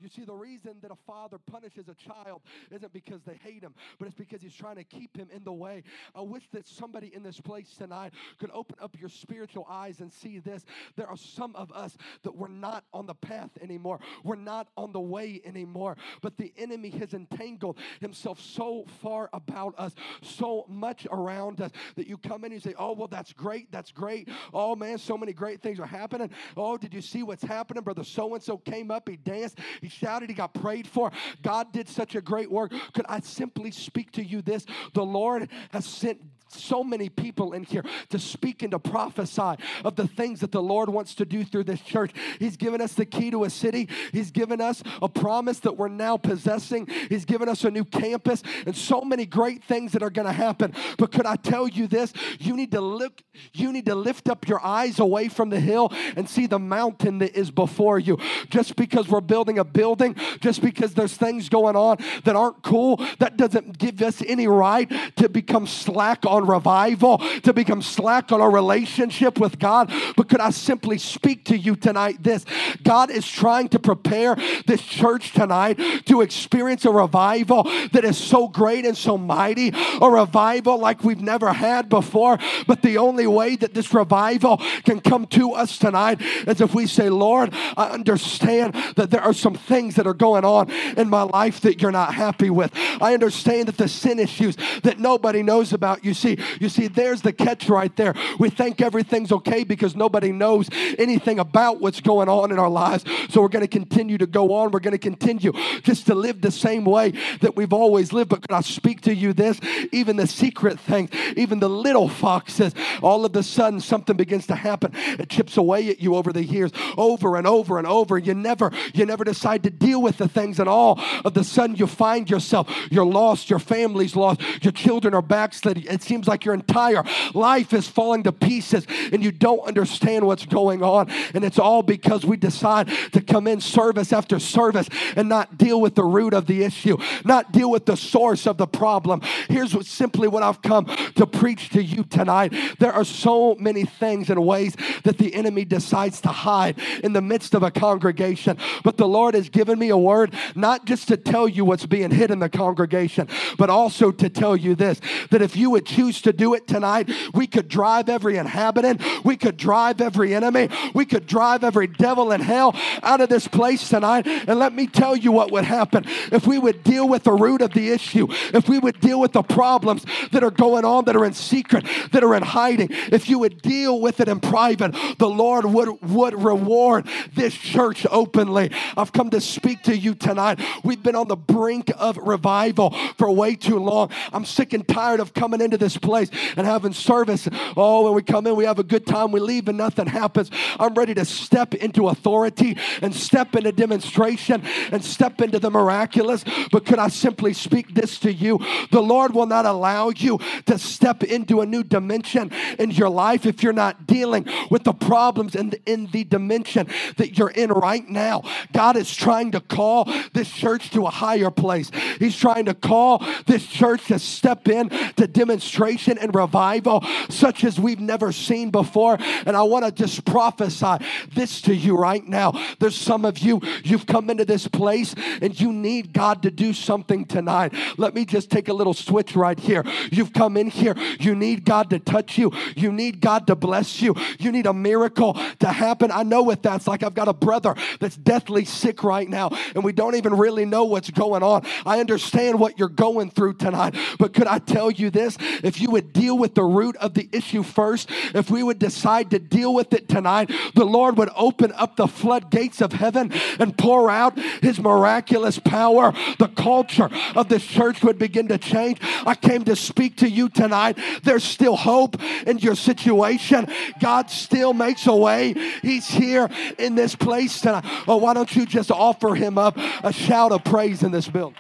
You 0.04 0.10
see, 0.10 0.26
the 0.26 0.34
reason 0.34 0.74
that 0.82 0.92
a 0.92 0.98
father 1.08 1.38
punishes 1.38 1.88
a 1.88 1.94
child 1.94 2.42
isn't 2.72 2.92
because 2.92 3.22
they 3.24 3.40
hate 3.44 3.64
him, 3.64 3.74
but 3.98 4.08
it's 4.08 4.18
because 4.18 4.42
he's 4.42 4.56
trying 4.56 4.76
to 4.76 4.84
keep 4.84 5.16
him 5.16 5.30
in 5.34 5.44
the 5.46 5.54
way. 5.54 5.84
I 6.14 6.22
wish 6.22 6.44
that 6.52 6.68
somebody 6.68 7.14
in 7.16 7.24
this 7.24 7.40
place 7.40 7.74
tonight 7.78 8.12
could 8.38 8.52
open 8.54 8.76
up 8.82 8.98
your 9.00 9.08
spiritual 9.10 9.66
eyes 9.70 10.02
and 10.02 10.12
see 10.12 10.40
this. 10.40 10.66
There 10.98 11.08
are 11.08 11.16
some 11.16 11.56
of 11.56 11.72
us 11.72 11.96
that 12.24 12.36
we're 12.36 12.50
not 12.50 12.84
on 12.94 13.06
the 13.06 13.16
path 13.16 13.52
anymore, 13.62 14.00
we're 14.24 14.36
not 14.36 14.68
on 14.76 14.92
the 14.92 15.00
way 15.00 15.42
anymore, 15.46 15.96
but 16.22 16.38
the 16.38 16.54
enemy 16.58 16.90
has 16.90 17.14
entangled 17.14 17.78
himself 18.02 18.42
so 18.42 18.86
far 19.02 19.30
about 19.32 19.74
us, 19.78 19.94
so 20.22 20.66
much 20.68 21.08
around 21.12 21.62
us 21.62 21.72
that 21.96 22.08
you 22.08 22.18
come 22.18 22.44
in 22.44 22.52
and 22.52 22.54
you 22.56 22.60
say, 22.60 22.76
Oh, 22.78 22.92
well, 22.92 23.08
that's 23.08 23.32
great, 23.32 23.72
that's 23.72 23.92
great. 23.92 24.28
Oh, 24.54 24.76
man, 24.76 24.98
so 24.98 25.18
many 25.18 25.32
great 25.32 25.62
things 25.62 25.80
are 25.80 25.86
happening. 25.86 26.30
Oh, 26.58 26.78
did 26.78 26.94
you 26.94 27.02
see 27.02 27.24
what's 27.24 27.44
happening? 27.44 27.84
Brother 27.84 28.04
so 28.04 28.34
and 28.34 28.44
so 28.44 28.58
came 28.58 28.92
up, 28.92 29.08
he 29.08 29.16
danced, 29.16 29.60
he 29.82 29.90
shouted, 29.94 30.30
he 30.30 30.36
got 30.36 30.54
prayed 30.54 30.88
for. 30.88 31.12
God 31.42 31.72
did 31.72 31.88
such 31.88 32.16
a 32.16 32.22
great 32.22 32.52
work. 32.52 32.74
Could 32.94 33.06
I 33.08 33.20
simply 33.20 33.72
speak 33.72 34.12
to 34.14 34.24
you 34.24 34.42
this? 34.42 34.66
The 34.94 35.04
Lord 35.04 35.50
has 35.72 35.86
sent 35.86 36.20
so 36.54 36.84
many 36.84 37.10
people 37.10 37.54
in 37.54 37.64
here 37.64 37.84
to 38.10 38.20
speak 38.20 38.64
and 38.64 38.72
to 38.72 38.80
prophesy 38.80 39.56
of 39.84 39.96
the 39.96 40.08
things 40.08 40.40
that 40.42 40.52
the 40.52 40.62
Lord 40.62 40.90
wants 40.90 41.16
to 41.16 41.26
do 41.26 41.44
through 41.44 41.66
this 41.66 41.82
church. 41.82 42.12
He's 42.40 42.58
given 42.58 42.82
us 42.82 42.94
the 42.94 43.06
key 43.06 43.32
to 43.32 43.44
a 43.44 43.50
city, 43.50 43.90
He's 44.12 44.32
given 44.32 44.62
us 44.62 44.84
a 45.02 45.10
promise 45.10 45.60
that 45.62 45.78
we're 45.78 45.88
now 45.88 46.18
possessing, 46.18 46.88
He's 47.10 47.26
given 47.26 47.50
us 47.50 47.64
a 47.64 47.72
new 47.72 47.86
campus, 47.86 48.44
and 48.66 48.76
so 48.76 49.02
many 49.02 49.26
great 49.26 49.64
things 49.64 49.92
that 49.94 50.04
are 50.04 50.10
going 50.10 50.28
to 50.28 50.34
happen. 50.34 50.74
But 50.98 51.12
could 51.12 51.26
I 51.26 51.36
tell 51.36 51.68
you 51.68 51.88
this? 51.88 52.14
You 52.40 52.56
need 52.56 52.72
to 52.72 52.82
look, 52.82 53.22
you 53.54 53.72
need 53.72 53.86
to 53.88 53.96
lift 53.96 54.30
up 54.30 54.48
your 54.48 54.64
eyes 54.64 55.00
away 55.00 55.30
from 55.30 55.50
the 55.50 55.60
hill 55.60 55.92
and 56.16 56.30
see 56.30 56.48
the 56.48 56.60
mountain 56.60 57.20
that 57.20 57.36
is 57.36 57.52
before 57.52 58.00
you. 58.00 58.18
Just 58.50 58.76
because 58.76 59.08
we're 59.08 59.22
building 59.22 59.60
a 59.60 59.64
building, 59.64 60.16
just 60.40 60.62
because 60.62 60.94
there's 60.94 61.16
things 61.16 61.50
going 61.50 61.76
on 61.76 61.98
that 62.26 62.36
aren't 62.36 62.62
cool, 62.64 62.98
that 63.20 63.38
doesn't 63.38 63.78
give 63.78 64.02
us 64.02 64.22
any 64.26 64.48
right 64.48 64.92
to 65.18 65.30
become 65.30 65.68
slack 65.68 66.26
on 66.26 66.43
on 66.44 66.50
revival, 66.50 67.18
to 67.42 67.54
become 67.54 67.82
slack 67.82 68.32
on 68.32 68.42
our 68.42 68.52
relationship 68.52 69.40
with 69.40 69.60
God. 69.60 69.92
But 70.16 70.30
could 70.30 70.40
I 70.40 70.52
simply 70.52 70.98
speak 70.98 71.46
to 71.46 71.58
you 71.58 71.76
tonight 71.76 72.22
this? 72.22 72.46
God 72.84 73.10
is 73.10 73.28
trying 73.28 73.70
to 73.70 73.80
prepare 73.80 74.36
this 74.68 74.82
church 74.82 75.34
tonight 75.34 75.80
to 76.06 76.22
experience 76.22 76.86
a 76.86 76.92
revival 76.92 77.64
that 77.92 78.04
is 78.04 78.18
so 78.18 78.48
great 78.48 78.86
and 78.86 78.98
so 78.98 79.18
mighty, 79.18 79.72
a 80.02 80.10
revival 80.10 80.78
like 80.78 81.04
we've 81.04 81.22
never 81.22 81.54
had 81.54 81.90
before. 81.90 82.38
But 82.68 82.82
the 82.82 82.98
only 82.98 83.28
way 83.28 83.56
that 83.56 83.74
this 83.74 83.94
revival 83.94 84.62
can 84.84 85.00
come 85.00 85.26
to 85.28 85.54
us 85.54 85.78
tonight 85.78 86.22
is 86.22 86.62
if 86.62 86.74
we 86.74 86.88
say, 86.88 87.10
Lord, 87.10 87.54
I 87.78 87.90
understand 87.90 88.74
that 88.96 89.12
there 89.12 89.22
are 89.22 89.34
some 89.34 89.56
things 89.56 89.96
that 89.96 90.08
are 90.08 90.14
going 90.14 90.46
on 90.46 90.70
in 90.98 91.10
my 91.10 91.24
life 91.24 91.62
that 91.62 91.82
you're 91.82 91.92
not 91.92 92.14
happy 92.14 92.50
with. 92.50 92.72
I 93.02 93.14
understand 93.14 93.68
that 93.68 93.78
the 93.78 93.88
sin 93.88 94.20
issues 94.20 94.58
that 94.84 95.00
nobody 95.00 95.44
knows 95.44 95.74
about. 95.74 96.04
You 96.04 96.14
see, 96.14 96.33
you 96.60 96.70
see, 96.70 96.88
there's 96.88 97.22
the 97.22 97.34
catch 97.34 97.70
right 97.70 97.96
there. 97.96 98.14
We 98.40 98.50
think 98.50 98.82
everything's 98.82 99.32
okay 99.32 99.64
because 99.64 99.96
nobody 99.96 100.32
knows 100.32 100.70
anything 100.98 101.40
about 101.40 101.82
what's 101.82 102.02
going 102.02 102.30
on 102.30 102.52
in 102.52 102.60
our 102.60 102.70
lives. 102.70 103.04
So 103.30 103.42
we're 103.42 103.50
going 103.50 103.66
to 103.66 103.68
continue 103.68 104.18
to 104.18 104.28
go 104.28 104.54
on. 104.54 104.72
We're 104.72 104.80
going 104.80 104.94
to 104.94 104.98
continue 104.98 105.54
just 105.82 106.06
to 106.08 106.16
live 106.16 106.42
the 106.42 106.52
same 106.52 106.86
way 106.86 107.14
that 107.42 107.56
we've 107.56 107.74
always 107.74 108.14
lived. 108.14 108.30
But 108.30 108.48
can 108.48 108.56
I 108.56 108.62
speak 108.62 109.02
to 109.02 109.14
you 109.14 109.34
this? 109.34 109.60
Even 109.92 110.18
the 110.18 110.28
secret 110.28 110.80
things, 110.80 111.10
even 111.36 111.60
the 111.60 111.70
little 111.70 112.10
foxes, 112.10 112.74
all 113.02 113.26
of 113.26 113.36
a 113.36 113.44
sudden 113.44 113.80
something 113.80 114.16
begins 114.16 114.48
to 114.48 114.56
happen. 114.56 114.92
It 114.94 115.30
chips 115.30 115.58
away 115.58 115.90
at 115.90 116.02
you 116.02 116.16
over 116.16 116.32
the 116.34 116.44
years, 116.44 116.72
over 116.98 117.36
and 117.36 117.48
over 117.48 117.78
and 117.78 117.88
over. 117.88 118.18
You 118.18 118.34
never, 118.34 118.72
you 118.94 119.06
never 119.06 119.24
decide 119.24 119.64
to 119.64 119.70
deal 119.70 120.02
with 120.02 120.18
the 120.18 120.28
things, 120.28 120.60
and 120.60 120.70
all 120.70 121.00
of 121.26 121.34
the 121.34 121.44
sudden 121.44 121.76
you 121.76 121.88
find 121.88 122.30
yourself, 122.30 122.70
you're 122.90 123.06
lost, 123.06 123.50
your 123.50 123.60
family's 123.60 124.16
lost, 124.16 124.42
your 124.64 124.72
children 124.72 125.14
are 125.14 125.22
backsliding. 125.22 125.86
It 125.90 126.04
seems 126.04 126.23
like 126.28 126.46
your 126.46 126.54
entire 126.54 127.04
life 127.34 127.74
is 127.74 127.88
falling 127.88 128.24
to 128.24 128.32
pieces, 128.32 128.86
and 129.12 129.24
you 129.24 129.32
don't 129.32 129.66
understand 129.68 130.26
what's 130.26 130.46
going 130.46 130.84
on. 130.84 131.10
And 131.34 131.44
it's 131.44 131.60
all 131.60 131.84
because 131.84 132.26
we 132.26 132.38
decide 132.38 132.88
to 133.12 133.22
come 133.22 133.48
in 133.48 133.62
service 133.62 134.14
after 134.14 134.40
service 134.40 134.90
and 135.16 135.30
not 135.30 135.58
deal 135.58 135.80
with 135.82 135.96
the 135.96 136.04
root 136.04 136.34
of 136.34 136.48
the 136.48 136.64
issue, 136.64 136.98
not 137.24 137.52
deal 137.52 137.70
with 137.70 137.86
the 137.86 137.98
source 137.98 138.46
of 138.46 138.58
the 138.58 138.68
problem. 138.68 139.22
Here's 139.50 139.76
what, 139.76 139.86
simply 139.86 140.28
what 140.28 140.44
I've 140.44 140.62
come 140.62 140.86
to 141.16 141.26
preach 141.26 141.70
to 141.70 141.84
you 141.84 142.04
tonight. 142.04 142.54
There 142.80 142.94
are 142.94 143.06
so 143.06 143.56
many 143.56 143.86
things 143.86 144.30
and 144.30 144.46
ways 144.46 144.76
that 145.04 145.18
the 145.18 145.34
enemy 145.34 145.66
decides 145.66 146.22
to 146.22 146.30
hide 146.30 146.78
in 147.04 147.14
the 147.14 147.22
midst 147.22 147.54
of 147.54 147.64
a 147.64 147.72
congregation. 147.72 148.58
But 148.84 148.98
the 148.98 149.08
Lord 149.08 149.36
has 149.36 149.50
given 149.50 149.80
me 149.80 149.90
a 149.90 149.98
word 149.98 150.34
not 150.56 150.86
just 150.86 151.08
to 151.08 151.18
tell 151.18 151.48
you 151.48 151.66
what's 151.66 151.86
being 151.86 152.12
hid 152.12 152.32
in 152.32 152.40
the 152.40 152.50
congregation, 152.50 153.28
but 153.58 153.70
also 153.70 154.12
to 154.12 154.30
tell 154.30 154.56
you 154.56 154.76
this 154.76 155.00
that 155.30 155.42
if 155.42 155.56
you 155.56 155.70
would 155.70 155.86
choose 155.86 156.03
to 156.12 156.34
do 156.34 156.54
it 156.54 156.68
tonight, 156.68 157.10
we 157.34 157.48
could 157.48 157.68
drive 157.68 158.10
every 158.10 158.38
inhabitant, 158.38 159.02
we 159.24 159.38
could 159.38 159.58
drive 159.58 160.02
every 160.02 160.34
enemy, 160.36 160.70
we 160.94 161.06
could 161.06 161.26
drive 161.26 161.64
every 161.64 161.88
devil 161.88 162.32
in 162.32 162.42
hell 162.42 162.76
out 163.02 163.22
of 163.22 163.30
this 163.30 163.48
place 163.48 163.90
tonight. 163.90 164.28
And 164.28 164.60
let 164.60 164.74
me 164.74 164.88
tell 164.88 165.16
you 165.16 165.32
what 165.32 165.52
would 165.52 165.64
happen. 165.64 166.06
If 166.32 166.48
we 166.48 166.60
would 166.60 166.84
deal 166.84 167.08
with 167.08 167.24
the 167.24 167.34
root 167.34 167.62
of 167.62 167.74
the 167.74 167.90
issue, 167.90 168.28
if 168.54 168.68
we 168.68 168.80
would 168.80 169.00
deal 169.00 169.20
with 169.20 169.34
the 169.34 169.44
problems 169.44 170.06
that 170.34 170.44
are 170.44 170.52
going 170.52 170.86
on 170.86 171.06
that 171.06 171.16
are 171.16 171.26
in 171.26 171.34
secret, 171.34 171.86
that 172.12 172.24
are 172.24 172.36
in 172.36 172.44
hiding, 172.44 172.90
if 172.92 173.30
you 173.30 173.40
would 173.40 173.62
deal 173.62 174.00
with 174.00 174.20
it 174.20 174.28
in 174.28 174.40
private, 174.40 174.96
the 175.18 175.30
Lord 175.30 175.66
would, 175.66 176.02
would 176.02 176.44
reward 176.44 177.08
this 177.34 177.54
church 177.54 178.06
openly. 178.10 178.72
I've 178.98 179.14
come 179.14 179.30
to 179.30 179.42
speak 179.42 179.84
to 179.84 179.98
you 179.98 180.16
tonight. 180.16 180.60
We've 180.84 181.02
been 181.02 181.16
on 181.16 181.28
the 181.28 181.36
brink 181.36 181.92
of 181.98 182.18
revival 182.18 182.92
for 183.18 183.32
way 183.32 183.56
too 183.56 183.80
long. 183.80 184.10
I'm 184.32 184.46
sick 184.46 184.74
and 184.74 184.88
tired 184.88 185.20
of 185.20 185.34
coming 185.34 185.62
into 185.62 185.78
this 185.78 185.98
place 185.98 186.30
and 186.58 186.68
having 186.68 186.94
service. 186.94 187.48
Oh, 187.78 188.04
when 188.06 188.14
we 188.14 188.24
come 188.24 188.48
in, 188.48 188.56
we 188.56 188.66
have 188.66 188.80
a 188.80 188.84
good 188.84 189.06
time, 189.06 189.32
we 189.32 189.40
leave, 189.40 189.68
and 189.68 189.78
nothing 189.78 190.08
happens. 190.08 190.50
I'm 190.80 190.94
ready 190.94 191.14
to 191.14 191.26
step 191.26 191.74
into 191.76 192.08
authority 192.08 192.78
and 193.02 193.14
step 193.14 193.56
into 193.56 193.72
demonstration 193.72 194.64
and 194.92 195.04
step 195.04 195.42
into 195.42 195.60
the 195.60 195.70
miraculous. 195.70 196.44
But 196.72 196.86
could 196.86 197.00
I 197.00 197.10
simply 197.10 197.54
speak 197.54 197.94
this 197.94 198.20
to 198.20 198.34
you? 198.34 198.60
The 198.92 199.02
Lord 199.02 199.34
will 199.34 199.46
not 199.46 199.66
allow 199.66 200.10
you 200.10 200.23
to 200.66 200.78
step 200.78 201.24
into 201.24 201.62
a 201.62 201.66
new 201.66 201.84
dimension 201.84 202.52
in 202.80 202.92
your 202.92 203.10
life 203.10 203.46
if 203.46 203.64
you're 203.64 203.74
not 203.74 204.08
dealing 204.08 204.48
with 204.70 204.84
the 204.84 204.94
problems 204.94 205.56
in 205.56 205.72
the, 205.72 205.82
in 205.86 206.08
the 206.08 206.24
dimension 206.24 206.88
that 207.18 207.38
you're 207.38 207.50
in 207.50 207.72
right 207.72 208.08
now. 208.08 208.44
God 208.72 208.96
is 208.96 209.14
trying 209.14 209.52
to 209.52 209.60
call 209.60 210.06
this 210.34 210.52
church 210.52 210.92
to 210.92 211.06
a 211.06 211.10
higher 211.10 211.52
place. 211.52 211.92
He's 212.20 212.36
trying 212.36 212.66
to 212.66 212.74
call 212.74 213.26
this 213.46 213.66
church 213.66 214.06
to 214.08 214.20
step 214.20 214.68
in 214.68 214.90
to 214.90 215.28
demonstration 215.28 216.18
and 216.18 216.34
revival 216.34 217.04
such 217.30 217.64
as 217.64 217.80
we've 217.80 218.00
never 218.00 218.32
seen 218.32 218.70
before. 218.70 219.18
And 219.46 219.56
I 219.56 219.64
want 219.64 219.86
to 219.86 219.92
just 219.92 220.26
prophesy 220.26 220.98
this 221.34 221.62
to 221.62 221.76
you 221.76 221.98
right 221.98 222.26
now. 222.26 222.54
There's 222.80 222.96
some 222.96 223.26
of 223.26 223.40
you, 223.40 223.62
you've 223.84 224.06
come 224.06 224.30
into 224.30 224.46
this 224.46 224.68
place 224.68 225.16
and 225.42 225.60
you 225.60 225.72
need 225.72 226.14
God 226.14 226.44
to 226.44 226.52
do 226.52 226.74
something 226.74 227.26
tonight. 227.26 227.74
Let 227.98 228.14
me 228.14 228.26
just 228.26 228.50
take 228.50 228.68
a 228.68 228.74
little 228.74 228.94
switch 228.94 229.36
right 229.36 229.60
here. 229.60 229.84
You've 230.14 230.34
come 230.34 230.58
in 230.58 230.68
here, 230.68 230.96
you 231.20 231.36
need 231.36 231.66
God 231.66 231.90
to 231.90 232.00
touch 232.00 232.38
you, 232.38 232.52
you 232.76 232.92
need 232.92 233.22
God 233.22 233.48
to 233.48 233.56
bless 233.56 234.02
you, 234.02 234.16
you 234.40 234.52
need 234.52 234.66
a 234.66 234.74
miracle 234.74 235.34
to 235.60 235.68
happen. 235.68 236.12
I 236.12 236.24
know 236.24 236.44
what 236.44 236.64
that's 236.64 236.88
like. 236.88 237.04
I've 237.04 237.14
got 237.14 237.28
a 237.28 237.34
brother 237.34 237.76
that's 238.00 238.16
deathly 238.16 238.66
sick 238.66 239.04
right 239.04 239.28
now, 239.28 239.50
and 239.76 239.84
we 239.84 239.92
don't 239.92 240.16
even 240.16 240.36
really 240.36 240.66
know 240.66 240.84
what's 240.84 241.10
going 241.10 241.44
on. 241.44 241.66
I 241.86 242.00
understand 242.00 242.60
what 242.60 242.78
you're 242.78 242.90
going 242.90 243.32
through 243.32 243.56
tonight, 243.56 243.96
but 244.20 244.34
could 244.34 244.48
I 244.48 244.60
tell 244.60 244.92
you 244.92 245.10
this? 245.10 245.38
If 245.64 245.82
you 245.82 245.90
would 245.92 246.14
deal 246.14 246.38
with 246.38 246.56
the 246.56 246.64
root 246.64 246.96
of 246.98 247.14
the 247.14 247.30
issue 247.32 247.64
first, 247.64 248.10
if 248.34 248.52
we 248.52 248.64
would 248.64 248.80
decide 248.80 249.32
to 249.32 249.40
deal 249.40 249.74
with 249.74 249.94
it 249.94 250.10
tonight, 250.10 250.52
the 250.76 250.86
Lord 250.86 251.18
would 251.18 251.30
open 251.36 251.72
up 251.74 251.96
the 251.96 252.08
floodgates 252.08 252.82
of 252.82 252.94
heaven 252.94 253.32
and 253.60 253.78
pour 253.78 254.10
out 254.10 254.38
his 254.62 254.80
miraculous 254.80 255.60
power. 255.60 256.14
The 256.38 256.50
culture 256.50 257.10
of 257.36 257.50
this 257.50 257.64
church 257.64 258.04
would 258.04 258.20
begin 258.20 258.48
to 258.50 258.58
change. 258.58 259.00
I 259.26 259.36
came 259.36 259.64
to 259.66 259.76
speak 259.76 259.93
to 259.96 260.30
you 260.30 260.50
tonight. 260.50 260.98
There's 261.24 261.44
still 261.44 261.76
hope 261.76 262.22
in 262.46 262.60
your 262.60 262.76
situation. 262.76 263.68
God 264.00 264.30
still 264.30 264.74
makes 264.74 265.08
a 265.08 265.16
way. 265.16 265.54
He's 265.82 266.08
here 266.08 266.50
in 266.78 266.96
this 266.96 267.16
place 267.16 267.62
tonight. 267.62 267.86
Oh, 268.08 268.18
why 268.18 268.34
don't 268.34 268.54
you 268.56 268.66
just 268.66 268.92
offer 268.92 269.36
him 269.36 269.58
up 269.58 269.78
a 270.04 270.12
shout 270.12 270.52
of 270.52 270.64
praise 270.64 271.04
in 271.04 271.12
this 271.12 271.28
building? 271.28 271.58